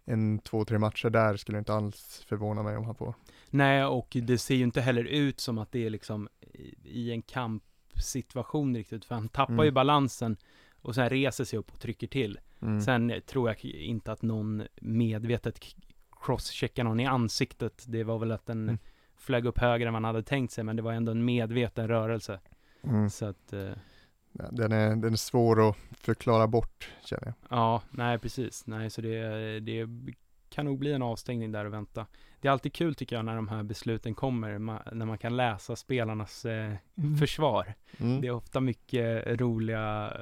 en 0.05 0.39
två, 0.39 0.65
tre 0.65 0.79
matcher 0.79 1.09
där 1.09 1.37
skulle 1.37 1.57
inte 1.57 1.73
alls 1.73 2.23
förvåna 2.27 2.63
mig 2.63 2.77
om 2.77 2.85
han 2.85 2.95
får. 2.95 3.13
Nej, 3.49 3.85
och 3.85 4.17
det 4.23 4.37
ser 4.37 4.55
ju 4.55 4.63
inte 4.63 4.81
heller 4.81 5.03
ut 5.03 5.39
som 5.39 5.57
att 5.57 5.71
det 5.71 5.85
är 5.85 5.89
liksom 5.89 6.29
i, 6.41 6.75
i 6.83 7.11
en 7.11 7.21
kampsituation 7.21 8.75
riktigt, 8.75 9.05
för 9.05 9.15
han 9.15 9.29
tappar 9.29 9.53
Mm. 9.53 9.65
ju 9.65 9.71
balansen 9.71 10.37
och 10.81 10.95
sen 10.95 11.09
reser 11.09 11.43
sig 11.43 11.59
upp 11.59 11.71
och 11.71 11.79
trycker 11.79 12.07
till. 12.07 12.39
Mm. 12.61 12.81
Sen 12.81 13.13
tror 13.25 13.49
jag 13.49 13.65
inte 13.65 14.11
att 14.11 14.21
någon 14.21 14.63
medvetet 14.81 15.59
crosscheckar 16.25 16.83
någon 16.83 16.99
i 16.99 17.05
ansiktet. 17.05 17.83
Det 17.87 18.03
var 18.03 18.19
väl 18.19 18.31
att 18.31 18.45
den 18.45 18.63
Mm. 18.63 18.77
Flög 19.26 19.45
upp 19.45 19.57
högre 19.57 19.88
än 19.88 19.93
man 19.93 20.03
hade 20.03 20.23
tänkt 20.23 20.53
sig, 20.53 20.63
men 20.63 20.76
det 20.76 20.82
var 20.82 20.93
ändå 20.93 21.11
en 21.11 21.26
medveten 21.26 21.88
rörelse. 21.88 22.39
Mm. 22.84 23.09
Så 23.09 23.26
att, 23.26 23.53
eh, 23.53 23.69
Ja, 24.39 24.45
Den, 24.51 24.71
är, 24.71 24.95
den 24.95 25.13
är 25.13 25.17
svår 25.17 25.69
att 25.69 25.76
förklara 25.97 26.47
bort 26.47 26.89
känner 27.05 27.23
jag. 27.26 27.34
ja, 27.49 27.82
nej 27.91 28.19
precis. 28.19 28.67
Nej, 28.67 28.89
så 28.89 29.01
det, 29.01 29.59
det 29.59 29.88
kan 30.49 30.65
nog 30.65 30.80
bli 30.80 30.93
en 30.93 31.01
avstängning 31.01 31.51
där 31.51 31.65
och 31.65 31.73
vänta. 31.73 32.05
Det 32.45 32.49
är 32.49 32.51
alltid 32.51 32.73
kul 32.73 32.95
tycker 32.95 33.15
jag 33.15 33.25
när 33.25 33.35
de 33.35 33.47
här 33.47 33.63
besluten 33.63 34.15
kommer, 34.15 34.59
när 34.95 35.05
man 35.05 35.17
kan 35.17 35.37
läsa 35.37 35.75
spelarnas 35.75 36.45
eh, 36.45 36.73
försvar. 37.19 37.73
Mm. 37.97 38.21
Det 38.21 38.27
är 38.27 38.31
ofta 38.31 38.59
mycket 38.59 39.41
roliga 39.41 40.13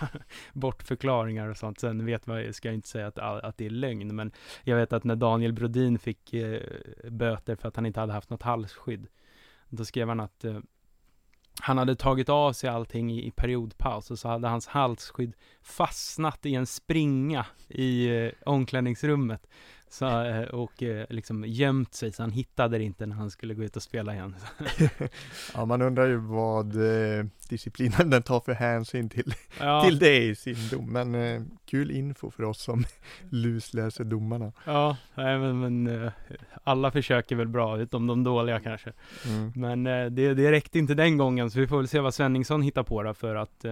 bortförklaringar 0.52 1.48
och 1.48 1.56
sånt. 1.56 1.80
Sen 1.80 2.06
vet 2.06 2.26
man, 2.26 2.52
ska 2.52 2.68
jag 2.68 2.74
inte 2.74 2.88
säga 2.88 3.06
att, 3.06 3.18
att 3.18 3.58
det 3.58 3.66
är 3.66 3.70
lögn, 3.70 4.16
men 4.16 4.32
jag 4.64 4.76
vet 4.76 4.92
att 4.92 5.04
när 5.04 5.16
Daniel 5.16 5.52
Brodin 5.52 5.98
fick 5.98 6.34
eh, 6.34 6.60
böter 7.10 7.56
för 7.56 7.68
att 7.68 7.76
han 7.76 7.86
inte 7.86 8.00
hade 8.00 8.12
haft 8.12 8.30
något 8.30 8.42
halsskydd, 8.42 9.06
då 9.68 9.84
skrev 9.84 10.08
han 10.08 10.20
att 10.20 10.44
eh, 10.44 10.58
han 11.60 11.78
hade 11.78 11.96
tagit 11.96 12.28
av 12.28 12.52
sig 12.52 12.70
allting 12.70 13.12
i, 13.12 13.26
i 13.26 13.30
periodpaus 13.30 14.10
och 14.10 14.18
så 14.18 14.28
hade 14.28 14.48
hans 14.48 14.66
halsskydd 14.66 15.32
fastnat 15.62 16.46
i 16.46 16.54
en 16.54 16.66
springa 16.66 17.46
i 17.68 18.08
eh, 18.08 18.32
omklädningsrummet. 18.46 19.46
Så, 19.90 20.22
eh, 20.24 20.42
och 20.48 20.82
eh, 20.82 21.06
liksom 21.10 21.44
gömt 21.46 21.94
sig, 21.94 22.12
så 22.12 22.22
han 22.22 22.30
hittade 22.32 22.78
det 22.78 22.84
inte 22.84 23.06
när 23.06 23.16
han 23.16 23.30
skulle 23.30 23.54
gå 23.54 23.64
ut 23.64 23.76
och 23.76 23.82
spela 23.82 24.14
igen. 24.14 24.36
ja, 25.54 25.64
man 25.64 25.82
undrar 25.82 26.06
ju 26.06 26.16
vad 26.16 26.76
eh, 26.76 27.24
disciplinen 27.48 28.22
tar 28.22 28.40
för 28.40 28.52
hänsyn 28.52 29.08
till, 29.08 29.34
Ja, 29.60 29.84
till 29.84 29.98
det 29.98 30.24
i 30.24 30.34
sin 30.34 30.68
dom. 30.70 30.92
Men 30.92 31.14
eh, 31.14 31.42
kul 31.66 31.90
info 31.90 32.30
för 32.30 32.42
oss 32.42 32.62
som 32.62 32.84
lusläser 33.30 34.04
domarna. 34.04 34.52
ja 34.66 34.96
nej, 35.14 35.38
men, 35.38 35.60
men 35.60 36.10
alla 36.64 36.90
försöker 36.90 37.36
väl 37.36 37.48
bra, 37.48 37.78
utom 37.80 38.06
de 38.06 38.24
dåliga 38.24 38.60
kanske. 38.60 38.92
Mm. 39.28 39.52
Men 39.56 39.86
eh, 39.86 40.06
det, 40.10 40.34
det 40.34 40.50
räckte 40.52 40.78
inte 40.78 40.94
den 40.94 41.16
gången, 41.18 41.50
så 41.50 41.58
vi 41.60 41.66
får 41.66 41.76
väl 41.76 41.88
se 41.88 42.00
vad 42.00 42.14
Svenningsson 42.14 42.62
hittar 42.62 42.82
på 42.82 43.02
då 43.02 43.14
för 43.14 43.34
att 43.34 43.64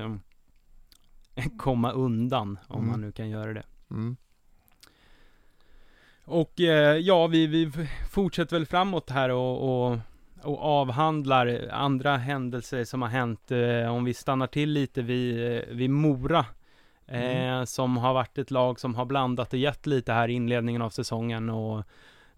komma 1.59 1.93
undan, 1.93 2.59
om 2.69 2.79
Mm. 2.79 2.91
man 2.91 3.01
nu 3.01 3.13
kan 3.13 3.29
göra 3.31 3.53
det. 3.53 3.63
Mm. 3.91 4.17
Och 6.27 6.61
eh, 6.61 6.97
ja, 6.97 7.27
vi, 7.27 7.47
vi 7.47 7.71
fortsätter 8.11 8.57
väl 8.57 8.67
framåt 8.67 9.11
här 9.11 9.29
och, 9.29 9.89
och, 9.89 9.99
och 10.43 10.63
avhandlar 10.63 11.69
andra 11.73 12.17
händelser 12.17 12.85
som 12.85 13.03
har 13.03 13.09
hänt. 13.09 13.51
Eh, 13.51 13.95
om 13.95 14.05
vi 14.05 14.15
stannar 14.15 14.47
till 14.47 14.71
lite 14.71 15.03
vid, 15.03 15.57
eh, 15.57 15.63
vid 15.69 15.91
Mora. 15.91 16.39
Eh, 17.09 17.47
Mm. 17.57 17.67
Som 17.67 17.97
har 17.97 18.15
varit 18.15 18.39
ett 18.39 18.51
lag 18.51 18.81
som 18.81 18.95
har 18.95 19.05
blandat 19.05 19.53
och 19.53 19.59
gett 19.59 19.87
lite 19.87 20.13
här 20.13 20.29
i 20.29 20.33
inledningen 20.33 20.83
av 20.83 20.91
säsongen 20.91 21.51
och 21.51 21.79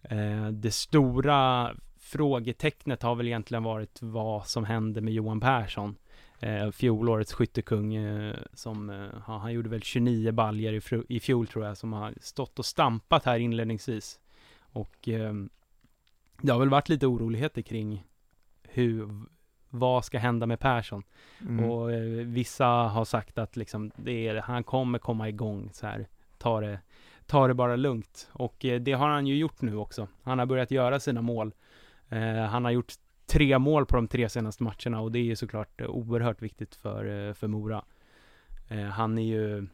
eh, 0.03 0.47
det 0.47 0.71
stora 0.71 1.71
frågetecknet 2.01 3.03
har 3.03 3.15
väl 3.15 3.27
egentligen 3.27 3.63
varit 3.63 3.99
vad 4.03 4.47
som 4.47 4.65
hände 4.65 5.01
med 5.01 5.15
Johan 5.15 5.41
Persson. 5.41 5.97
Eh, 6.41 6.71
fjolårets 6.71 7.33
skyttekung 7.33 7.95
eh, 7.95 8.37
som, 8.53 8.91
eh, 8.91 9.21
han 9.27 9.53
gjorde 9.53 9.69
väl 9.69 9.83
29 9.83 10.33
baljer 10.33 10.73
i, 10.73 11.03
i 11.17 11.21
fjol 11.21 11.47
tror 11.47 11.65
jag, 11.65 11.77
som 11.77 11.93
har 11.93 12.15
stått 12.21 12.59
och 12.59 12.67
stampat 12.67 13.25
här 13.25 13.39
inledningsvis. 13.39 14.21
Och 14.61 15.09
eh, 15.09 15.35
det 16.43 16.53
har 16.53 16.59
väl 16.59 16.69
varit 16.69 16.89
lite 16.89 17.07
oroligheter 17.07 17.63
kring 17.63 18.05
hur, 18.63 19.09
vad 19.71 20.05
ska 20.05 20.19
hända 20.19 20.47
med 20.47 20.61
Persson? 20.61 21.03
Mm. 21.41 21.71
Och 21.71 21.93
eh, 21.93 22.27
vissa 22.27 22.67
har 22.67 23.05
sagt 23.05 23.39
att 23.39 23.57
liksom, 23.57 23.91
det 23.97 24.29
är, 24.29 24.37
han 24.37 24.65
kommer 24.65 24.99
komma 24.99 25.29
igång 25.29 25.71
så 25.73 25.87
här, 25.87 26.09
ta 26.39 26.61
det, 26.61 26.81
ta 27.27 27.49
det 27.49 27.55
bara 27.55 27.77
lugnt. 27.77 28.29
Och 28.33 28.65
eh, 28.65 28.81
det 28.81 28.93
har 28.93 29.09
han 29.09 29.27
ju 29.27 29.37
gjort 29.37 29.63
nu 29.63 29.77
också. 29.77 30.09
Han 30.23 30.39
har 30.39 30.47
börjat 30.47 30.71
göra 30.71 31.01
sina 31.01 31.23
mål. 31.23 31.55
Eh, 32.09 32.43
han 32.45 32.65
har 32.65 32.73
gjort 32.73 32.93
tre 33.29 33.59
mål 33.59 33.87
på 33.87 33.97
de 33.97 34.09
tre 34.09 34.29
senaste 34.29 34.63
matcherna 34.63 35.01
och 35.01 35.13
det 35.13 35.19
är 35.19 35.23
ju 35.25 35.37
såklart 35.37 35.81
eh, 35.81 35.87
oerhört 35.87 36.43
viktigt 36.43 36.75
för, 36.75 37.29
eh, 37.29 37.35
för 37.35 37.47
Mora. 37.49 37.85
Eh, 38.69 38.83
han 38.85 39.19
är 39.19 39.23
ju 39.23 39.67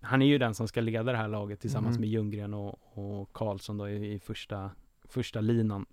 han 0.00 0.22
är 0.22 0.26
ju 0.26 0.38
den 0.38 0.54
som 0.54 0.68
ska 0.68 0.80
leda 0.80 1.12
det 1.12 1.18
här 1.18 1.28
laget 1.28 1.60
tillsammans 1.60 1.96
Mhm. 1.96 2.00
med 2.00 2.10
Ljunggren 2.10 2.54
och, 2.54 2.98
och 2.98 3.32
Karlsson 3.32 3.78
då 3.78 3.88
i, 3.88 4.12
i 4.14 4.18
första, 4.18 4.70
första 5.04 5.40
linan. 5.40 5.86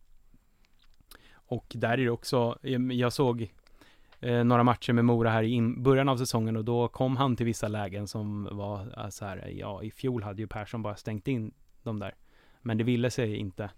Och 1.34 1.66
där 1.76 1.90
är 1.90 1.98
det 1.98 2.10
också, 2.10 2.58
jag 2.62 2.92
jag 2.94 3.14
såg 3.14 3.54
eh, 4.20 4.44
några 4.44 4.64
matcher 4.64 4.94
med 4.94 5.06
Mora 5.06 5.30
här 5.30 5.44
i 5.44 5.50
in, 5.50 5.84
början 5.84 6.10
av 6.10 6.18
säsongen 6.18 6.58
och 6.58 6.66
då 6.66 6.88
kom 6.88 7.18
han 7.18 7.36
till 7.36 7.46
vissa 7.46 7.68
lägen 7.68 8.08
som 8.08 8.48
var 8.52 9.04
eh, 9.04 9.10
så 9.10 9.26
här, 9.26 9.48
ja 9.56 9.84
i 9.84 9.92
fjol 9.92 10.24
hade 10.24 10.42
ju 10.42 10.48
Persson 10.48 10.82
bara 10.82 10.96
stängt 10.96 11.28
in 11.28 11.52
de 11.84 12.00
där. 12.00 12.16
Men 12.62 12.78
det 12.78 12.84
ville 12.84 13.10
sig 13.12 13.36
inte. 13.36 13.70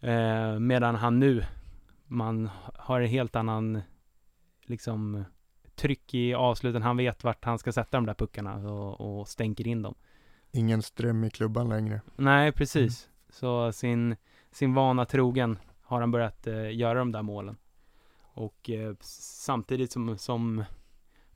Eh, 0.00 0.58
medan 0.58 0.94
han 0.94 1.18
nu, 1.18 1.44
man 2.08 2.50
har 2.74 3.00
en 3.00 3.08
helt 3.08 3.36
annan 3.36 3.82
liksom 4.62 5.24
tryck 5.74 6.14
i 6.14 6.34
avsluten. 6.34 6.82
Han 6.82 6.96
vet 6.96 7.24
vart 7.24 7.44
han 7.44 7.58
ska 7.58 7.72
sätta 7.72 7.96
de 7.96 8.06
där 8.06 8.14
puckarna 8.14 8.54
och, 8.72 9.20
och 9.20 9.28
stänker 9.28 9.66
in 9.66 9.82
dem. 9.82 9.94
Ingen 10.52 10.82
ström 10.82 11.24
i 11.24 11.30
klubban 11.30 11.68
längre. 11.68 12.00
Nej, 12.16 12.52
precis. 12.52 13.08
Så 13.30 13.72
sin, 13.72 14.16
sin 14.50 14.74
vana 14.74 15.04
trogen 15.04 15.58
har 15.82 16.00
han 16.00 16.10
börjat 16.10 16.46
eh, 16.46 16.76
göra 16.76 16.98
de 16.98 17.12
där 17.12 17.22
målen. 17.22 17.56
Och 18.20 18.70
eh, 18.70 18.94
samtidigt 19.00 19.92
som, 19.92 20.18
som 20.18 20.64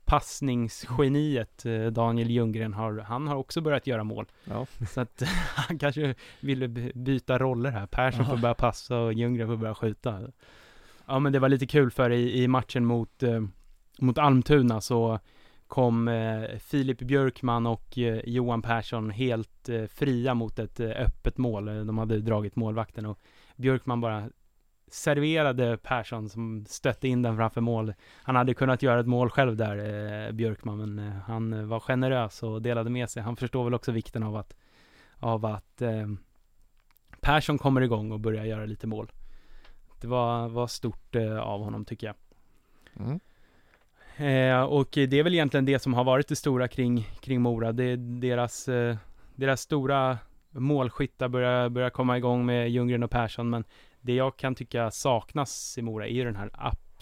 passningsgeniet 0.05 1.65
eh, 1.65 1.85
Daniel 1.85 2.29
Ljunggren 2.29 2.73
har, 2.73 2.97
han 2.99 3.27
har 3.27 3.35
också 3.35 3.61
börjat 3.61 3.87
göra 3.87 4.03
mål. 4.03 4.25
Ja. 4.45 4.65
Så 4.89 5.01
att 5.01 5.23
han 5.55 5.79
kanske 5.79 6.15
ville 6.41 6.67
by- 6.67 6.91
byta 6.95 7.37
roller 7.39 7.71
här. 7.71 7.85
Persson 7.87 8.25
får 8.25 8.35
Ja. 8.35 8.41
börja 8.41 8.53
passa 8.55 8.97
och 8.99 9.13
Ljunggren 9.13 9.47
får 9.47 9.57
börja 9.57 9.75
skjuta. 9.75 10.21
Ja 11.05 11.19
men 11.19 11.33
det 11.33 11.39
var 11.39 11.49
lite 11.49 11.67
kul 11.67 11.91
för 11.91 12.09
i, 12.09 12.43
i 12.43 12.47
matchen 12.47 12.85
mot, 12.85 13.23
eh, 13.23 13.41
mot 13.99 14.17
Almtuna 14.17 14.81
så 14.81 15.19
kom 15.67 16.07
eh, 16.07 16.57
Filip 16.59 16.99
Björkman 16.99 17.67
och 17.67 17.97
eh, 17.97 18.21
Johan 18.25 18.61
Persson 18.61 19.09
helt 19.09 19.69
eh, 19.69 19.85
fria 19.85 20.33
mot 20.33 20.59
ett 20.59 20.79
eh, 20.79 20.89
öppet 20.89 21.37
mål. 21.37 21.67
Eh, 21.67 21.75
de 21.75 21.97
hade 21.97 22.19
dragit 22.19 22.55
målvakten 22.55 23.05
och 23.05 23.19
Björkman 23.55 24.01
bara 24.01 24.29
serverade 24.91 25.77
Persson 25.77 26.29
som 26.29 26.65
stötte 26.69 27.07
in 27.07 27.21
den 27.21 27.37
framför 27.37 27.61
mål. 27.61 27.93
Han 28.23 28.35
hade 28.35 28.53
kunnat 28.53 28.81
göra 28.81 28.99
ett 28.99 29.07
mål 29.07 29.29
själv 29.29 29.55
där, 29.55 29.77
eh, 30.27 30.31
Björkman, 30.31 30.77
men 30.77 31.07
eh, 31.07 31.13
han 31.13 31.67
var 31.67 31.79
generös 31.79 32.43
och 32.43 32.61
delade 32.61 32.89
med 32.89 33.09
sig. 33.09 33.23
Han 33.23 33.35
förstår 33.35 33.63
väl 33.63 33.73
också 33.73 33.91
vikten 33.91 34.23
av 34.23 34.35
att, 34.35 34.55
av 35.17 35.45
att 35.45 35.81
eh, 35.81 36.07
Persson 37.21 37.57
kommer 37.57 37.81
igång 37.81 38.11
och 38.11 38.19
börjar 38.19 38.45
göra 38.45 38.65
lite 38.65 38.87
mål. 38.87 39.11
Det 40.03 40.09
var, 40.09 40.49
var 40.49 40.67
stort 40.67 41.15
eh, 41.15 41.39
av 41.39 41.63
honom 41.63 41.85
tycker 41.85 42.07
jag. 42.07 42.15
Mm. 43.05 43.19
Eh, 44.17 44.63
och 44.63 44.89
det 44.91 45.13
är 45.13 45.23
väl 45.23 45.33
egentligen 45.33 45.65
det 45.65 45.79
som 45.79 45.93
har 45.93 46.03
varit 46.03 46.27
det 46.27 46.35
stora 46.35 46.67
kring, 46.67 47.07
kring 47.21 47.41
Mora. 47.41 47.71
Det 47.71 47.83
är 47.83 47.97
deras, 47.97 48.67
eh, 48.67 48.97
deras 49.35 49.61
stora 49.61 50.17
målskyttar 50.49 51.27
börjar, 51.27 51.69
börjar 51.69 51.89
komma 51.89 52.17
igång 52.17 52.45
med 52.45 52.71
Ljunggren 52.71 53.03
och 53.03 53.11
Persson. 53.11 53.49
Men 53.49 53.63
det 54.01 54.13
jag 54.13 54.37
kan 54.37 54.55
tycka 54.55 54.91
saknas 54.91 55.77
i 55.77 55.81
Mora 55.81 56.07
är 56.07 56.11
ju 56.11 56.23
den 56.23 56.35
här, 56.35 56.51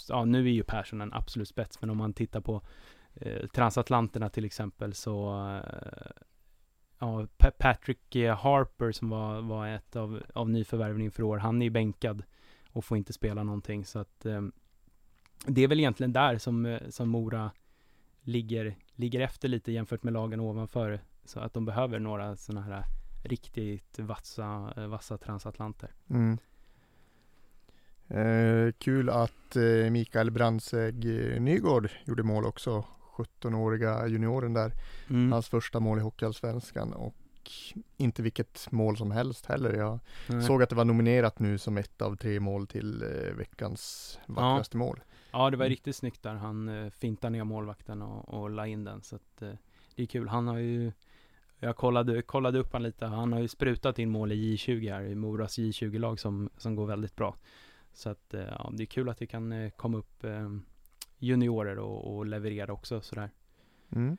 ja 0.10 0.26
nu 0.26 0.46
är 0.46 0.52
ju 0.52 0.64
Persson 0.64 1.02
en 1.02 1.14
absolut 1.14 1.48
spets, 1.48 1.82
men 1.82 1.90
om 1.90 1.98
man 1.98 2.14
tittar 2.14 2.42
på 2.42 2.62
eh, 3.16 3.48
transatlanterna 3.48 4.30
till 4.30 4.46
exempel 4.46 4.94
så 4.94 5.46
eh, 5.56 6.12
Ja, 7.00 7.28
Pa- 7.38 7.52
Patrick 7.60 8.16
Harper 8.38 8.92
som 8.92 9.10
var, 9.10 9.42
var 9.42 9.68
ett 9.68 9.96
av, 9.96 10.22
av 10.34 10.50
nyförvärven 10.50 11.02
inför 11.02 11.24
år, 11.24 11.38
han 11.38 11.62
är 11.62 11.66
ju 11.66 11.70
bänkad 11.70 12.24
och 12.74 12.86
får 12.86 12.98
inte 12.98 13.14
spela 13.14 13.44
någonting 13.44 13.86
så 13.86 14.00
att 14.00 14.26
eh, 14.26 14.42
det 15.46 15.62
är 15.62 15.68
väl 15.68 15.80
egentligen 15.80 16.14
där 16.14 16.38
som, 16.38 16.66
eh, 16.66 16.90
som 16.90 17.10
Mora 17.10 17.52
ligger, 18.22 18.76
ligger 18.96 19.20
efter 19.20 19.48
lite 19.48 19.72
jämfört 19.72 20.04
med 20.04 20.14
lagen 20.14 20.40
ovanför. 20.40 21.00
Så 21.26 21.40
att 21.40 21.54
de 21.54 21.66
behöver 21.66 22.00
några 22.00 22.36
sådana 22.36 22.62
här 22.62 22.84
riktigt 23.24 24.00
vassa, 24.00 24.74
eh, 24.78 24.88
vassa 24.88 25.18
transatlanter. 25.18 25.92
Mm. 26.10 26.38
Eh, 28.08 28.72
kul 28.78 29.10
att 29.10 29.56
eh, 29.56 29.92
Mikael 29.92 30.32
Brandsäg 30.32 31.06
eh, 31.06 31.42
Nygård 31.42 31.90
gjorde 32.06 32.24
mål 32.24 32.46
också. 32.46 32.86
17-åriga 33.18 34.08
junioren 34.08 34.54
där. 34.54 34.74
Mm. 35.10 35.32
Hans 35.32 35.48
första 35.48 35.80
mål 35.80 35.98
i 35.98 36.02
Hockeyallsvenskan 36.02 36.94
och 36.94 37.16
inte 37.98 38.22
vilket 38.24 38.72
mål 38.72 38.98
som 38.98 39.12
helst 39.12 39.46
heller. 39.46 39.74
Jag 39.74 40.00
Nej. 40.30 40.44
såg 40.44 40.64
att 40.64 40.70
det 40.70 40.76
var 40.76 40.86
nominerat 40.86 41.40
nu 41.40 41.58
som 41.58 41.78
ett 41.78 42.02
av 42.02 42.16
tre 42.16 42.40
mål 42.40 42.68
till 42.68 43.04
eh, 43.04 43.34
veckans 43.38 44.20
vackraste 44.26 44.78
mål. 44.78 45.00
Ja, 45.32 45.50
det 45.50 45.58
var 45.58 45.66
Mm. 45.66 45.70
riktigt 45.70 45.96
snyggt 45.96 46.24
där. 46.24 46.34
Han 46.34 46.70
eh, 46.70 46.90
fintade 46.90 47.32
ner 47.32 47.44
målvakten 47.44 48.02
och, 48.02 48.30
och 48.42 48.50
la 48.50 48.68
in 48.68 48.84
den. 48.84 49.02
Så 49.02 49.16
att 49.16 49.42
eh, 49.42 49.52
det 49.96 50.02
är 50.04 50.08
kul. 50.08 50.28
Han 50.28 50.48
har 50.48 50.58
ju 50.58 50.92
jag 51.60 51.76
kollade, 51.76 52.22
kollade 52.22 52.60
upp 52.60 52.74
han 52.74 52.84
lite. 52.84 53.06
Han 53.06 53.34
har 53.34 53.40
ju 53.40 53.48
sprutat 53.48 54.00
in 54.00 54.10
mål 54.10 54.32
i 54.32 54.56
J20 54.56 54.92
här, 54.94 55.02
i 55.04 55.16
Moras 55.16 55.58
J20-lag 55.60 56.20
som, 56.20 56.50
som 56.58 56.76
går 56.76 56.86
väldigt 56.86 57.16
bra. 57.16 57.36
Så 57.94 58.10
att, 58.10 58.34
eh, 58.34 58.42
ja, 58.42 58.70
det 58.74 58.84
är 58.84 58.86
kul 58.86 59.10
att 59.10 59.18
det 59.18 59.28
kan 59.28 59.52
eh, 59.52 59.70
komma 59.70 59.98
upp 59.98 60.24
eh, 60.24 60.50
juniorer 61.18 61.80
och, 61.80 62.16
och 62.16 62.26
leverera 62.26 62.74
också 62.74 63.02
sådär. 63.02 63.30
Mm. 63.92 64.18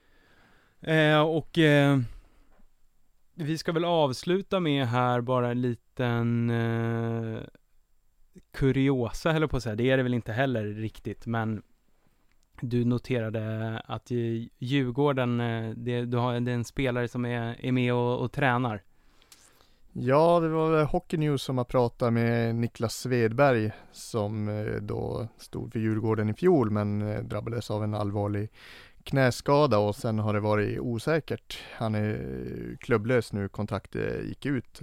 Eh, 0.81 1.21
och 1.21 1.59
eh, 1.59 1.99
vi 3.35 3.59
ska 3.59 3.73
väl 3.73 3.85
avsluta 3.85 4.61
med 4.61 4.87
här 4.87 5.21
bara 5.21 5.51
en 5.51 5.61
liten 5.61 6.51
eh, 6.51 7.41
kuriosa 8.51 9.33
höll 9.33 9.43
jag 9.43 9.51
på 9.51 9.57
att 9.57 9.63
säga. 9.63 9.77
Det 9.77 9.91
är 9.91 9.97
det 9.97 10.03
väl 10.03 10.15
inte 10.15 10.33
heller 10.33 10.65
riktigt, 10.65 11.27
men 11.27 11.63
du 12.61 12.85
noterade 12.85 13.79
att 13.85 14.13
i 14.13 14.51
Djurgården, 14.59 15.41
eh, 15.41 15.71
det, 15.77 16.05
du 16.05 16.17
har, 16.17 16.41
det 16.41 16.51
är 16.51 16.55
en 16.55 16.65
spelare 16.65 17.09
som 17.09 17.25
är, 17.25 17.67
är 17.67 17.73
med 17.73 17.95
och, 17.95 18.21
och 18.21 18.33
tränar. 18.33 18.83
Ja, 19.95 20.41
det 20.41 20.49
var 20.49 20.85
Hockey 20.85 21.17
News 21.17 21.43
som 21.43 21.59
har 21.59 21.65
pratat 21.65 22.13
med 22.13 22.55
Niklas 22.55 22.95
Svedberg 22.95 23.71
som 23.93 24.49
eh, 24.49 24.65
då 24.65 25.29
stod 25.39 25.73
för 25.73 25.79
Djurgården 25.79 26.29
i 26.29 26.35
fjol 26.35 26.71
men 26.71 27.03
eh, 27.03 27.23
drabbades 27.23 27.71
av 27.71 27.85
en 27.85 27.95
allvarlig 27.95 28.51
knäskada 29.05 29.79
och 29.79 29.97
sen 29.97 30.19
har 30.19 30.35
det 30.35 30.41
varit 30.41 30.81
osäkert. 30.81 31.59
Han 31.73 31.95
är 31.95 32.11
eh, 32.15 32.77
klubblös 32.77 33.33
nu, 33.33 33.49
kontraktet 33.49 34.25
gick 34.27 34.47
ut 34.47 34.83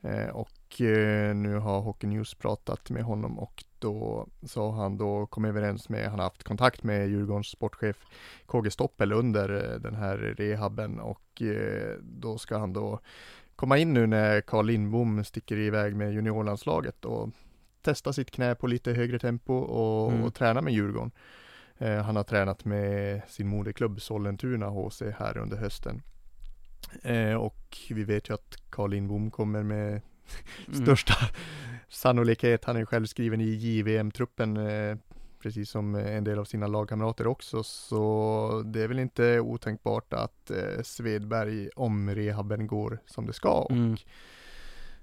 Eh, 0.00 0.28
och 0.28 0.80
eh, 0.80 1.34
nu 1.34 1.54
har 1.56 1.80
Hockey 1.80 2.06
News 2.06 2.34
pratat 2.34 2.90
med 2.90 3.02
honom 3.02 3.38
och 3.38 3.64
då 3.78 4.26
har 4.54 4.72
han 4.72 4.98
då 4.98 5.26
kommit 5.26 5.48
överens 5.48 5.88
med, 5.88 6.10
han 6.10 6.18
har 6.18 6.26
haft 6.26 6.42
kontakt 6.42 6.82
med 6.82 7.08
Djurgårdens 7.08 7.46
sportchef 7.46 7.96
KG 8.46 8.70
Stoppel 8.70 9.12
under 9.12 9.72
eh, 9.72 9.80
den 9.80 9.94
här 9.94 10.16
rehaben 10.16 11.00
och 11.00 11.42
eh, 11.42 11.96
då 12.02 12.38
ska 12.38 12.58
han 12.58 12.72
då 12.72 13.00
komma 13.56 13.78
in 13.78 13.94
nu 13.94 14.06
när 14.06 14.40
Carl 14.40 14.66
Lindbom 14.66 15.24
sticker 15.24 15.56
iväg 15.56 15.96
med 15.96 16.12
juniorlandslaget 16.12 17.04
och 17.04 17.28
testa 17.82 18.12
sitt 18.12 18.30
knä 18.30 18.54
på 18.54 18.66
lite 18.66 18.92
högre 18.92 19.18
tempo 19.18 19.54
och, 19.54 20.12
Mm. 20.12 20.24
och 20.24 20.34
träna 20.34 20.60
med 20.60 20.72
Djurgården. 20.72 21.10
Eh, 21.78 22.02
han 22.02 22.16
har 22.16 22.24
tränat 22.24 22.64
med 22.64 23.22
sin 23.28 23.48
moderklubb 23.48 24.00
Sollentuna 24.00 24.66
HC 24.68 25.02
här 25.18 25.38
under 25.38 25.56
hösten. 25.56 26.02
Eh, 27.02 27.34
och 27.34 27.76
vi 27.90 28.04
vet 28.04 28.28
ju 28.30 28.34
att 28.34 28.56
Carl 28.70 28.90
Lindbom 28.90 29.30
kommer 29.30 29.62
med 29.62 30.00
Mm. 30.68 30.82
största 30.82 31.14
sannolikhet. 31.88 32.64
Han 32.64 32.76
är 32.76 32.84
själv 32.84 33.06
skriven 33.06 33.40
i 33.40 33.44
JVM-truppen, 33.44 34.56
eh, 34.56 34.96
precis 35.42 35.70
som 35.70 35.94
en 35.94 36.24
del 36.24 36.38
av 36.38 36.44
sina 36.44 36.66
lagkamrater 36.66 37.26
också. 37.26 37.62
Så 37.62 38.62
det 38.66 38.82
är 38.82 38.88
väl 38.88 38.98
inte 38.98 39.40
otänkbart 39.40 40.12
att 40.12 40.50
eh, 40.50 40.82
Svedberg, 40.82 41.68
om 41.76 42.14
rehaben 42.14 42.66
går 42.66 42.98
som 43.06 43.26
det 43.26 43.32
ska 43.32 43.50
och 43.60 43.70
Mm. 43.70 43.96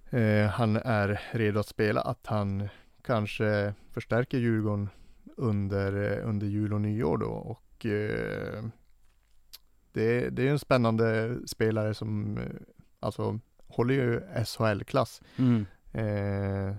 eh, 0.09 0.49
han 0.49 0.75
är 0.75 1.21
redo 1.31 1.59
att 1.59 1.67
spela, 1.67 2.01
att 2.01 2.27
han 2.27 2.69
kanske 3.01 3.73
förstärker 3.91 4.37
Djurgården 4.37 4.89
under, 5.35 6.11
eh, 6.21 6.29
under 6.29 6.47
jul 6.47 6.73
och 6.73 6.81
nyår 6.81 7.17
då. 7.17 7.27
Och 7.29 7.85
eh, 7.85 8.63
det, 9.91 10.29
det 10.29 10.47
är 10.47 10.51
en 10.51 10.59
spännande 10.59 11.37
spelare 11.47 11.93
som 11.93 12.37
eh, 12.37 12.43
alltså 12.99 13.39
håller 13.67 13.93
ju 13.93 14.21
SHL-klass. 14.45 15.21
Mm. 15.37 15.65
Eh, 15.93 16.75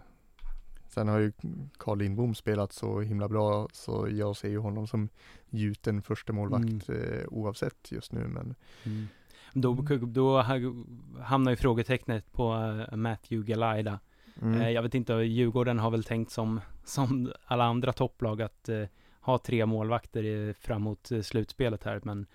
sen 0.89 1.09
har 1.09 1.19
ju 1.19 1.33
Carl 1.79 1.99
Lindbom 1.99 2.35
spelat 2.35 2.73
så 2.73 3.01
himla 3.01 3.29
bra 3.29 3.69
så 3.73 4.09
jag 4.11 4.37
ser 4.37 4.49
ju 4.49 4.59
honom 4.59 4.87
som 4.87 5.09
gjuten 5.51 6.03
första 6.03 6.33
målvakt 6.33 6.89
eh, 6.89 7.27
oavsett 7.29 7.93
just 7.93 8.13
nu 8.13 8.21
men 8.29 8.55
Mm. 8.85 9.09
Då, 9.53 9.75
då 10.07 10.43
ha- 10.43 10.85
hamnar 11.23 11.51
ju 11.53 11.57
frågetecknet 11.57 12.33
på 12.33 12.55
eh, 12.91 12.97
Matthew 12.97 13.53
Galajda. 13.53 14.01
mm, 14.43 14.73
Jag 14.73 14.83
vet 14.83 14.95
inte, 14.95 15.13
Djurgården 15.13 15.79
har 15.79 15.91
väl 15.91 16.05
tänkt 16.05 16.31
som, 16.33 16.61
som 16.87 17.33
alla 17.45 17.65
andra 17.65 17.93
topplag 17.93 18.43
att 18.43 18.69
eh, 18.69 18.85
ha 19.21 19.39
tre 19.39 19.67
målvakter 19.67 20.53
framåt 20.53 21.11
eh, 21.13 21.21
slutspelet 21.21 21.85
här, 21.85 22.01
men 22.05 22.27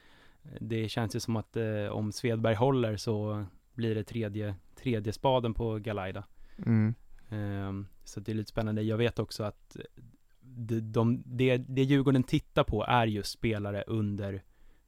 eh, 0.44 0.52
det 0.62 0.90
känns 0.90 1.16
ju 1.16 1.20
som 1.20 1.36
att 1.36 1.58
eh, 1.58 1.86
om 1.92 2.12
Svedberg 2.12 2.56
håller 2.56 2.98
så 2.98 3.46
blir 3.74 3.96
det 3.96 4.04
tredje, 4.04 4.56
tredje 4.76 5.14
spaden 5.14 5.54
på 5.54 5.78
Galajda. 5.78 6.24
mm, 6.66 6.94
Ehm, 7.30 7.88
så 8.04 8.20
det 8.20 8.32
är 8.32 8.36
lite 8.36 8.50
spännande. 8.50 8.82
Jag 8.82 8.98
vet 8.98 9.20
också 9.20 9.44
att 9.44 9.76
eh, 9.76 9.82
de, 10.42 10.80
de, 10.92 11.24
det, 11.26 11.58
det 11.58 11.84
Djurgården 11.84 12.24
tittar 12.24 12.64
på 12.64 12.86
är 12.86 13.08
just 13.08 13.32
spelare 13.32 13.84
under 13.88 14.44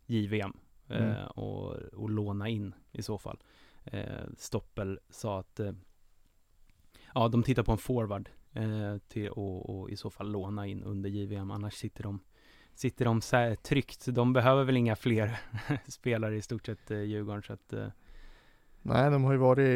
JVM 0.05 0.57
eh, 0.87 1.01
Mm. 1.01 1.27
och, 1.27 1.71
och 1.75 2.09
låna 2.09 2.49
in 2.49 2.73
i 2.91 3.01
så 3.01 3.17
fall. 3.17 3.37
Eh, 3.85 4.23
Stoppel 4.37 4.99
sa 5.09 5.39
att 5.39 5.59
eh, 5.59 5.71
ja, 7.13 7.27
de 7.27 7.43
tittar 7.43 7.63
på 7.63 7.71
en 7.71 7.77
forward 7.77 8.29
eh, 8.53 8.97
till, 9.07 9.29
och, 9.29 9.69
och 9.79 9.89
i 9.89 9.95
så 9.95 10.09
fall 10.09 10.31
låna 10.31 10.67
in 10.67 10.83
under 10.83 11.09
JVM. 11.09 11.51
Annars 11.51 11.73
sitter 11.73 12.03
de 12.03 12.19
Sitter 12.75 13.05
de 13.05 13.21
så 13.21 13.55
tryggt, 13.63 14.05
de 14.07 14.33
behöver 14.33 14.63
väl 14.63 14.77
inga 14.77 14.95
fler 14.95 15.39
spelare 15.87 16.35
i 16.37 16.41
stort 16.41 16.65
sett 16.65 16.91
eh, 16.91 16.99
Djurgården 17.01 17.43
så 17.43 17.53
att 17.53 17.73
eh, 17.73 17.87
nej 18.81 19.11
de 19.11 19.23
har 19.23 19.31
ju 19.31 19.37
varit 19.37 19.67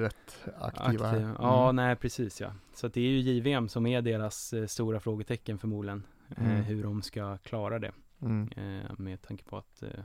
rätt 0.00 0.38
aktiva. 0.60 1.08
Aktiv. 1.08 1.28
Ja, 1.38 1.62
Mm. 1.64 1.76
nej 1.76 1.96
precis 1.96 2.40
ja. 2.40 2.52
Så 2.74 2.86
att 2.86 2.94
det 2.94 3.00
är 3.00 3.04
ju 3.10 3.18
JVM 3.20 3.68
som 3.68 3.86
är 3.86 4.02
deras 4.02 4.52
eh, 4.52 4.66
stora 4.66 5.00
frågetecken 5.00 5.58
förmodligen. 5.58 6.02
Eh, 6.36 6.44
Mm. 6.50 6.62
hur 6.62 6.82
de 6.82 7.02
ska 7.02 7.38
klara 7.38 7.78
det. 7.78 7.92
Mm. 8.22 8.48
Eh, 8.56 8.90
med 8.98 9.22
tanke 9.22 9.44
på 9.44 9.56
att, 9.56 9.82
eh, 9.82 10.04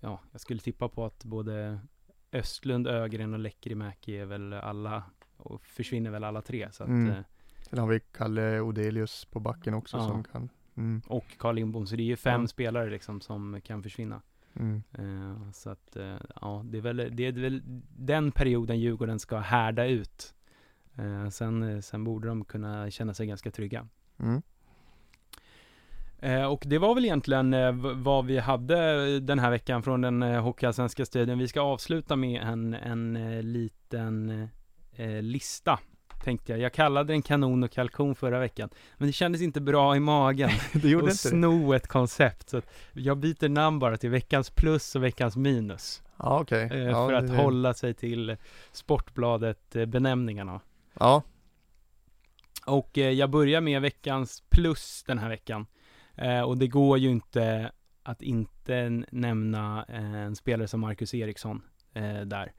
ja, 0.00 0.20
jag 0.32 0.40
skulle 0.40 0.60
tippa 0.60 0.88
på 0.88 1.04
att 1.04 1.24
både 1.24 1.80
Östlund, 2.32 2.86
Ögren 2.86 3.32
och 3.34 3.40
Lekkerimäki 3.40 4.16
är 4.16 4.24
väl 4.26 4.52
alla, 4.52 5.02
och 5.38 5.66
försvinner 5.66 6.10
väl 6.10 6.24
alla 6.24 6.42
tre. 6.42 6.68
Så 6.72 6.82
att, 6.82 6.88
Mm. 6.88 7.08
eh, 7.10 7.22
Sen 7.70 7.78
har 7.78 7.86
vi 7.86 8.00
Kalle 8.00 8.60
Odelius 8.60 9.24
på 9.24 9.40
backen 9.40 9.74
också 9.74 9.96
Ja. 9.96 10.06
som 10.06 10.24
kan 10.24 10.48
mm, 10.76 11.02
och 11.06 11.24
Carl 11.38 11.54
Lindbom, 11.54 11.86
så 11.86 11.96
det 11.96 12.02
är 12.02 12.04
ju 12.04 12.16
fem 12.16 12.40
Ja. 12.40 12.46
spelare 12.46 12.90
liksom 12.90 13.20
som 13.20 13.60
kan 13.64 13.82
försvinna. 13.82 14.22
mm, 14.54 14.82
Eh, 14.98 15.50
så 15.52 15.70
att, 15.70 15.96
eh, 15.96 16.16
ja, 16.40 16.62
det 16.64 16.78
är, 16.78 16.82
väl, 16.82 17.08
det 17.12 17.26
är 17.26 17.32
väl 17.32 17.62
den 17.98 18.32
perioden 18.32 18.78
Djurgården 18.80 19.18
ska 19.18 19.38
härda 19.38 19.86
ut. 19.86 20.34
Eh, 20.96 21.28
sen, 21.28 21.82
sen 21.82 22.04
borde 22.04 22.28
de 22.28 22.44
kunna 22.44 22.90
känna 22.90 23.14
sig 23.14 23.26
ganska 23.26 23.50
trygga. 23.50 23.88
mm. 24.18 24.42
Och 26.50 26.62
det 26.66 26.78
var 26.78 26.94
väl 26.94 27.04
egentligen 27.04 27.54
vad 28.02 28.26
vi 28.26 28.38
hade 28.38 29.20
den 29.20 29.38
här 29.38 29.50
veckan 29.50 29.82
från 29.82 30.00
den 30.00 30.22
Hockeyallsvenska 30.22 31.04
studien. 31.06 31.38
Vi 31.38 31.48
ska 31.48 31.60
avsluta 31.60 32.16
med 32.16 32.42
en, 32.42 32.74
en 32.74 33.12
liten 33.52 34.48
eh, 34.98 35.22
lista. 35.22 35.78
Tänkte 36.24 36.52
jag. 36.52 36.60
Jag 36.60 36.72
kallade 36.72 37.12
den 37.12 37.22
kanon 37.22 37.64
och 37.64 37.70
kalkon 37.70 38.14
förra 38.14 38.38
veckan. 38.40 38.68
Men 38.96 39.06
det 39.06 39.12
kändes 39.12 39.42
inte 39.42 39.60
bra 39.60 39.96
i 39.96 40.00
magen. 40.00 40.50
Det 40.72 40.88
gjorde 40.88 41.04
och 41.04 41.10
inte 41.10 41.28
det? 41.28 41.30
sno 41.30 41.72
ett 41.72 41.86
koncept. 41.88 42.48
Så 42.48 42.62
jag 42.92 43.18
byter 43.18 43.48
namn 43.48 43.78
bara 43.78 43.96
till 43.96 44.10
veckans 44.10 44.50
plus 44.50 44.96
och 44.96 45.04
veckans 45.04 45.36
minus. 45.36 46.02
Ja 46.16 46.40
okej. 46.40 46.68
Eh, 46.72 46.78
Ja, 46.78 47.06
för 47.08 47.12
att 47.14 47.26
det- 47.28 47.36
hålla 47.36 47.74
sig 47.74 47.94
till 47.94 48.36
Sportbladet 48.72 49.76
eh, 49.76 49.86
benämningarna. 49.86 50.60
Ja, 51.00 51.22
Och 52.66 52.98
eh, 52.98 53.10
jag 53.10 53.30
börjar 53.30 53.60
med 53.60 53.82
veckans 53.82 54.42
plus 54.50 55.04
den 55.06 55.18
här 55.18 55.28
veckan. 55.28 55.66
Eh, 56.14 56.40
och 56.40 56.58
det 56.58 56.66
går 56.68 56.98
ju 56.98 57.08
inte 57.10 57.72
att 58.02 58.22
inte 58.22 59.02
nämna 59.10 59.84
eh, 59.88 60.14
en 60.14 60.36
spelare 60.36 60.68
som 60.68 60.80
Marcus 60.80 61.14
Eriksson 61.14 61.62
eh, 61.94 62.20
där. 62.20 62.52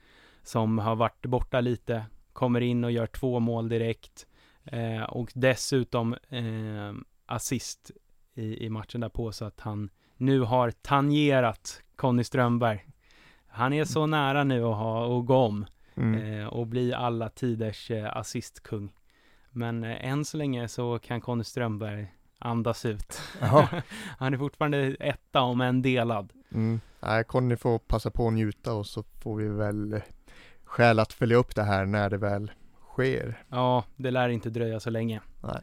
Som 0.44 0.78
har 0.80 0.96
varit 0.96 1.26
borta 1.26 1.62
lite, 1.62 2.06
kommer 2.34 2.62
in 2.62 2.84
och 2.84 2.92
gör 2.92 3.08
två 3.08 3.40
mål 3.40 3.70
direkt. 3.70 4.28
Eh, 4.64 5.04
och 5.04 5.32
dessutom 5.36 6.14
eh, 6.30 6.94
assist 7.26 7.92
i, 8.34 8.66
i 8.66 8.70
matchen 8.70 9.02
därpå 9.02 9.32
så 9.32 9.46
att 9.46 9.60
han 9.60 9.90
nu 10.18 10.40
har 10.40 10.72
tangerat 10.72 11.82
Conny 11.96 12.24
Strömberg. 12.24 12.86
Han 13.48 13.74
är 13.74 13.86
så 13.86 14.06
nära 14.06 14.44
nu 14.44 14.64
att 14.64 14.76
ha 14.76 15.20
att 15.20 15.26
gå 15.26 15.36
om 15.36 15.66
mm. 15.96 16.40
eh, 16.40 16.48
och 16.48 16.68
bli 16.68 16.94
alla 16.94 17.30
tiders 17.30 17.92
eh, 17.92 18.18
assistkung. 18.18 18.94
Men 19.52 19.84
eh, 19.84 20.06
än 20.06 20.26
så 20.26 20.38
länge 20.38 20.68
så 20.68 21.00
kan 21.00 21.22
Conny 21.22 21.44
Strömberg 21.44 22.14
andas 22.40 22.86
ut. 22.86 23.22
Han 24.18 24.34
är 24.34 24.38
fortfarande 24.38 24.96
etta 25.00 25.42
om 25.42 25.62
en 25.62 25.82
delad. 25.82 26.34
Mm. 26.52 26.80
Nej, 27.00 27.24
Conny 27.24 27.56
får 27.58 27.80
passa 27.80 28.12
på 28.12 28.28
att 28.28 28.34
njuta 28.34 28.74
och 28.74 28.86
så 28.86 29.04
får 29.04 29.36
vi 29.36 29.48
väl 29.48 29.94
eh, 29.94 30.02
skäl 30.70 31.00
att 31.00 31.14
följa 31.14 31.38
upp 31.38 31.56
det 31.56 31.64
här 31.64 31.86
när 31.86 32.10
det 32.10 32.18
väl 32.18 32.52
sker. 32.94 33.44
Ja, 33.50 33.84
det 33.96 34.12
lär 34.12 34.30
inte 34.30 34.50
dröja 34.50 34.80
så 34.80 34.90
länge. 34.90 35.22
Nej. 35.44 35.62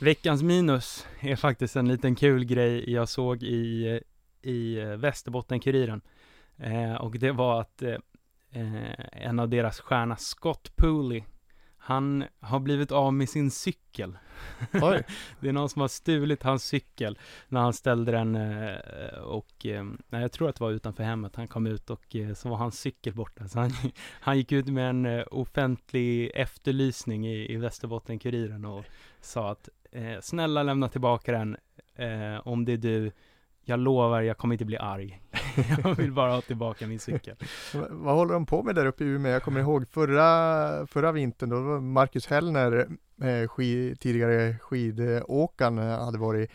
Veckans 0.00 0.42
minus 0.42 1.06
är 1.20 1.36
faktiskt 1.36 1.76
en 1.76 1.88
liten 1.88 2.14
kul 2.14 2.44
grej 2.44 2.92
jag 2.92 3.08
såg 3.08 3.42
i, 3.42 4.00
i 4.42 4.74
Västerbotten-Kuriren. 4.80 6.00
Eh, 6.56 6.94
och 6.94 7.18
det 7.18 7.32
var 7.32 7.60
att 7.60 7.82
eh, 7.82 7.96
eh, 8.50 8.92
en 9.12 9.38
av 9.38 9.48
deras 9.48 9.80
stjärna, 9.80 10.16
Scott 10.16 10.76
Pooley, 10.76 11.24
han 11.88 12.24
har 12.40 12.60
blivit 12.60 12.92
av 12.92 13.14
med 13.14 13.28
sin 13.28 13.50
cykel. 13.50 14.18
Det 15.40 15.48
är 15.48 15.52
någon 15.52 15.68
som 15.68 15.80
har 15.80 15.88
stulit 15.88 16.42
hans 16.42 16.64
cykel 16.64 17.18
när 17.48 17.60
han 17.60 17.72
ställde 17.72 18.12
den 18.12 18.34
eh, 18.34 19.18
och, 19.18 19.66
eh, 19.66 19.84
nej, 20.08 20.22
jag 20.22 20.32
tror 20.32 20.48
att 20.48 20.56
det 20.56 20.64
var 20.64 20.70
utanför 20.70 21.02
hemmet. 21.02 21.36
Han 21.36 21.48
kom 21.48 21.66
ut 21.66 21.90
och 21.90 22.16
eh, 22.16 22.34
så 22.34 22.48
var 22.48 22.56
hans 22.56 22.80
cykel 22.80 23.14
borta. 23.14 23.48
Så 23.48 23.58
han, 23.58 23.70
han 24.20 24.36
gick 24.36 24.52
ut 24.52 24.66
med 24.66 24.90
en 24.90 25.24
offentlig 25.30 26.30
efterlysning 26.34 27.26
i, 27.26 27.52
i 27.52 27.56
Västerbotten-Kuriren 27.56 28.64
och 28.64 28.84
sa 29.20 29.50
att 29.50 29.68
snälla 30.20 30.62
lämna 30.62 30.88
tillbaka 30.88 31.32
den 31.32 31.56
om 32.44 32.64
det 32.64 32.72
är 32.72 32.76
du. 32.76 33.12
Jag 33.68 33.80
lovar, 33.80 34.22
jag 34.22 34.38
kommer 34.38 34.54
inte 34.54 34.64
bli 34.64 34.76
arg. 34.76 35.20
jag 35.82 35.94
vill 35.94 36.12
bara 36.12 36.32
ha 36.32 36.40
tillbaka 36.40 36.86
min 36.86 36.98
cykel. 36.98 37.36
Vad 37.90 38.14
håller 38.14 38.32
de 38.32 38.46
på 38.46 38.62
med 38.62 38.74
där 38.74 38.86
uppe 38.86 39.04
i 39.04 39.06
Umeå? 39.06 39.32
Jag 39.32 39.42
kommer 39.42 39.60
ihåg 39.60 39.88
förra, 39.88 40.86
förra 40.86 41.12
vintern, 41.12 41.50
då 41.50 41.60
var 41.60 41.80
Marcus 41.80 42.26
Hellner, 42.26 42.88
eh, 43.22 43.48
skid, 43.48 44.00
tidigare 44.00 44.56
skidåkaren, 44.58 45.78
eh, 45.78 46.04
hade 46.04 46.18
varit 46.18 46.50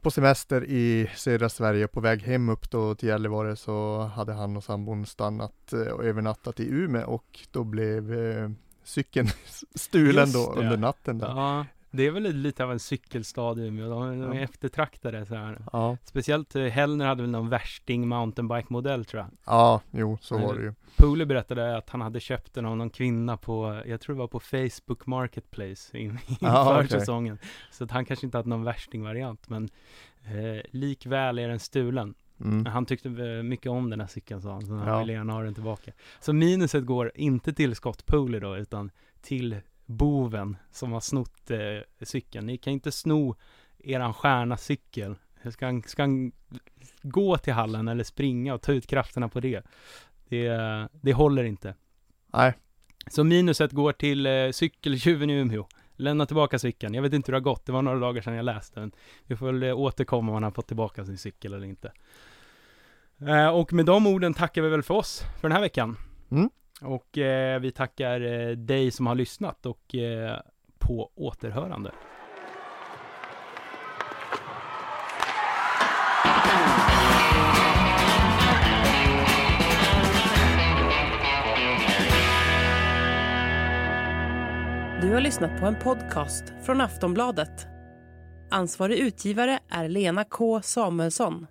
på 0.00 0.10
semester 0.10 0.64
i 0.64 1.10
södra 1.16 1.48
Sverige 1.48 1.88
på 1.88 2.00
väg 2.00 2.22
hem 2.22 2.48
upp 2.48 2.70
då 2.70 2.94
till 2.94 3.08
Gällivare 3.08 3.56
så 3.56 4.00
hade 4.00 4.32
han 4.32 4.56
och 4.56 4.64
sambon 4.64 5.06
stannat 5.06 5.72
eh, 5.72 5.80
och 5.92 6.04
övernattat 6.04 6.60
i 6.60 6.68
Umeå 6.68 7.06
och 7.10 7.40
då 7.50 7.64
blev 7.64 8.12
eh, 8.12 8.50
cykeln 8.84 9.28
stulen 9.74 10.24
Just 10.24 10.34
då 10.34 10.54
det. 10.54 10.60
under 10.60 10.76
natten 10.76 11.18
där. 11.18 11.28
Ja, 11.28 11.66
det 11.90 12.06
är 12.06 12.10
väl 12.10 12.22
lite 12.36 12.64
av 12.64 12.72
en 12.72 12.78
cykelstad 12.78 13.58
i 13.60 13.66
Umeå. 13.66 13.88
De, 13.88 14.20
de 14.20 14.32
är 14.32 14.42
eftertraktade 14.42 15.26
så 15.26 15.34
här. 15.34 15.58
Ja, 15.72 15.96
Speciellt 16.04 16.56
eh, 16.56 16.64
Hellner 16.64 17.06
hade 17.06 17.22
väl 17.22 17.30
någon 17.30 17.48
värsting 17.48 18.08
mountainbike-modell 18.08 19.04
tror 19.04 19.22
jag. 19.22 19.30
ja, 19.46 19.80
jo, 19.90 20.18
så 20.20 20.38
var 20.38 20.54
det 20.54 20.62
ju. 20.62 20.74
Pooley 20.96 21.26
berättade 21.26 21.76
att 21.76 21.90
han 21.90 22.00
hade 22.00 22.20
köpt 22.20 22.54
den 22.54 22.66
av 22.66 22.76
någon 22.76 22.90
kvinna 22.90 23.36
på, 23.36 23.82
jag 23.86 24.00
tror 24.00 24.14
det 24.14 24.18
var 24.18 24.28
på 24.28 24.40
Facebook 24.40 25.06
Marketplace 25.06 25.98
in, 25.98 26.10
inför 26.28 26.46
Ja, 26.46 26.74
okej. 26.84 26.88
säsongen. 27.00 27.38
Så 27.72 27.84
att 27.84 27.90
han 27.90 28.04
kanske 28.04 28.26
inte 28.26 28.38
hade 28.38 28.48
någon 28.48 28.64
värsting-variant, 28.64 29.48
men 29.48 29.68
eh, 30.24 30.62
likväl 30.70 31.38
är 31.38 31.48
den 31.48 31.60
stulen. 31.60 32.14
Mm. 32.40 32.66
Han 32.66 32.86
tyckte 32.86 33.08
eh, 33.08 33.42
mycket 33.42 33.70
om 33.72 33.90
den 33.90 34.00
här 34.00 34.06
cykeln 34.06 34.42
sa 34.42 34.52
han, 34.52 34.66
så 34.66 34.74
han 34.74 34.88
Ja. 34.88 34.98
ville 34.98 35.12
gärna 35.12 35.32
ha 35.32 35.42
den 35.42 35.54
tillbaka. 35.54 35.92
Så 36.20 36.32
minuset 36.32 36.86
går 36.86 37.12
inte 37.14 37.52
till 37.52 37.74
Scott 37.74 38.06
Pooley 38.06 38.40
då, 38.40 38.56
utan 38.56 38.90
till 39.22 39.56
boven 39.88 40.56
som 40.70 40.92
har 40.92 41.00
snott 41.00 41.50
eh, 41.50 41.58
cykeln. 42.02 42.46
Ni 42.46 42.58
kan 42.58 42.72
inte 42.72 42.92
sno 42.92 43.36
eran 43.78 44.14
stjärna 44.14 44.56
cykel. 44.56 45.14
Ska 45.52 45.66
han, 45.66 45.82
ska 45.82 46.02
han 46.02 46.32
gå 47.02 47.38
till 47.38 47.52
hallen 47.52 47.88
eller 47.88 48.04
springa 48.04 48.54
och 48.54 48.62
ta 48.62 48.72
ut 48.72 48.86
krafterna 48.86 49.28
på 49.28 49.40
det? 49.40 49.62
Det, 50.28 50.48
det 50.92 51.12
håller 51.12 51.44
inte. 51.44 51.74
Nej, 52.32 52.54
Så 53.10 53.24
minuset 53.24 53.72
går 53.72 53.92
till 53.92 54.26
eh, 54.26 54.50
cykeltjuven 54.50 55.30
i 55.30 55.34
Umeå. 55.34 55.66
Lämna 55.96 56.26
tillbaka 56.26 56.58
cykeln. 56.58 56.94
Jag 56.94 57.02
vet 57.02 57.12
inte 57.12 57.28
hur 57.28 57.32
det 57.32 57.38
har 57.38 57.54
gått. 57.54 57.66
Det 57.66 57.72
var 57.72 57.82
några 57.82 57.98
dagar 57.98 58.22
sedan 58.22 58.34
jag 58.34 58.44
läste 58.44 58.80
den. 58.80 58.92
Vi 59.24 59.36
får 59.36 59.46
väl 59.46 59.62
eh, 59.62 59.78
återkomma 59.78 60.28
om 60.28 60.34
han 60.34 60.42
har 60.42 60.50
fått 60.50 60.66
tillbaka 60.66 61.04
sin 61.04 61.18
cykel 61.18 61.54
eller 61.54 61.66
inte. 61.66 61.92
Eh, 63.20 63.48
och 63.48 63.72
med 63.72 63.86
de 63.86 64.06
orden 64.06 64.34
tackar 64.34 64.62
vi 64.62 64.68
väl 64.68 64.82
för 64.82 64.94
oss 64.94 65.22
för 65.40 65.48
den 65.48 65.52
här 65.52 65.60
veckan. 65.60 65.96
Mm. 66.30 66.50
Och 66.80 67.18
eh, 67.18 67.60
vi 67.60 67.70
tackar 67.70 68.20
eh, 68.20 68.50
dig 68.56 68.90
som 68.90 69.06
har 69.06 69.14
lyssnat 69.14 69.66
och 69.66 69.94
eh, 69.94 70.40
på 70.78 71.10
återhörande. 71.14 71.92
Du 85.00 85.14
har 85.14 85.20
lyssnat 85.20 85.60
på 85.60 85.66
en 85.66 85.78
podcast 85.78 86.44
från 86.62 86.80
Aftonbladet. 86.80 87.66
Ansvarig 88.50 88.98
utgivare 88.98 89.58
är 89.68 89.88
Lena 89.88 90.24
K 90.24 90.62
Samuelsson. 90.62 91.46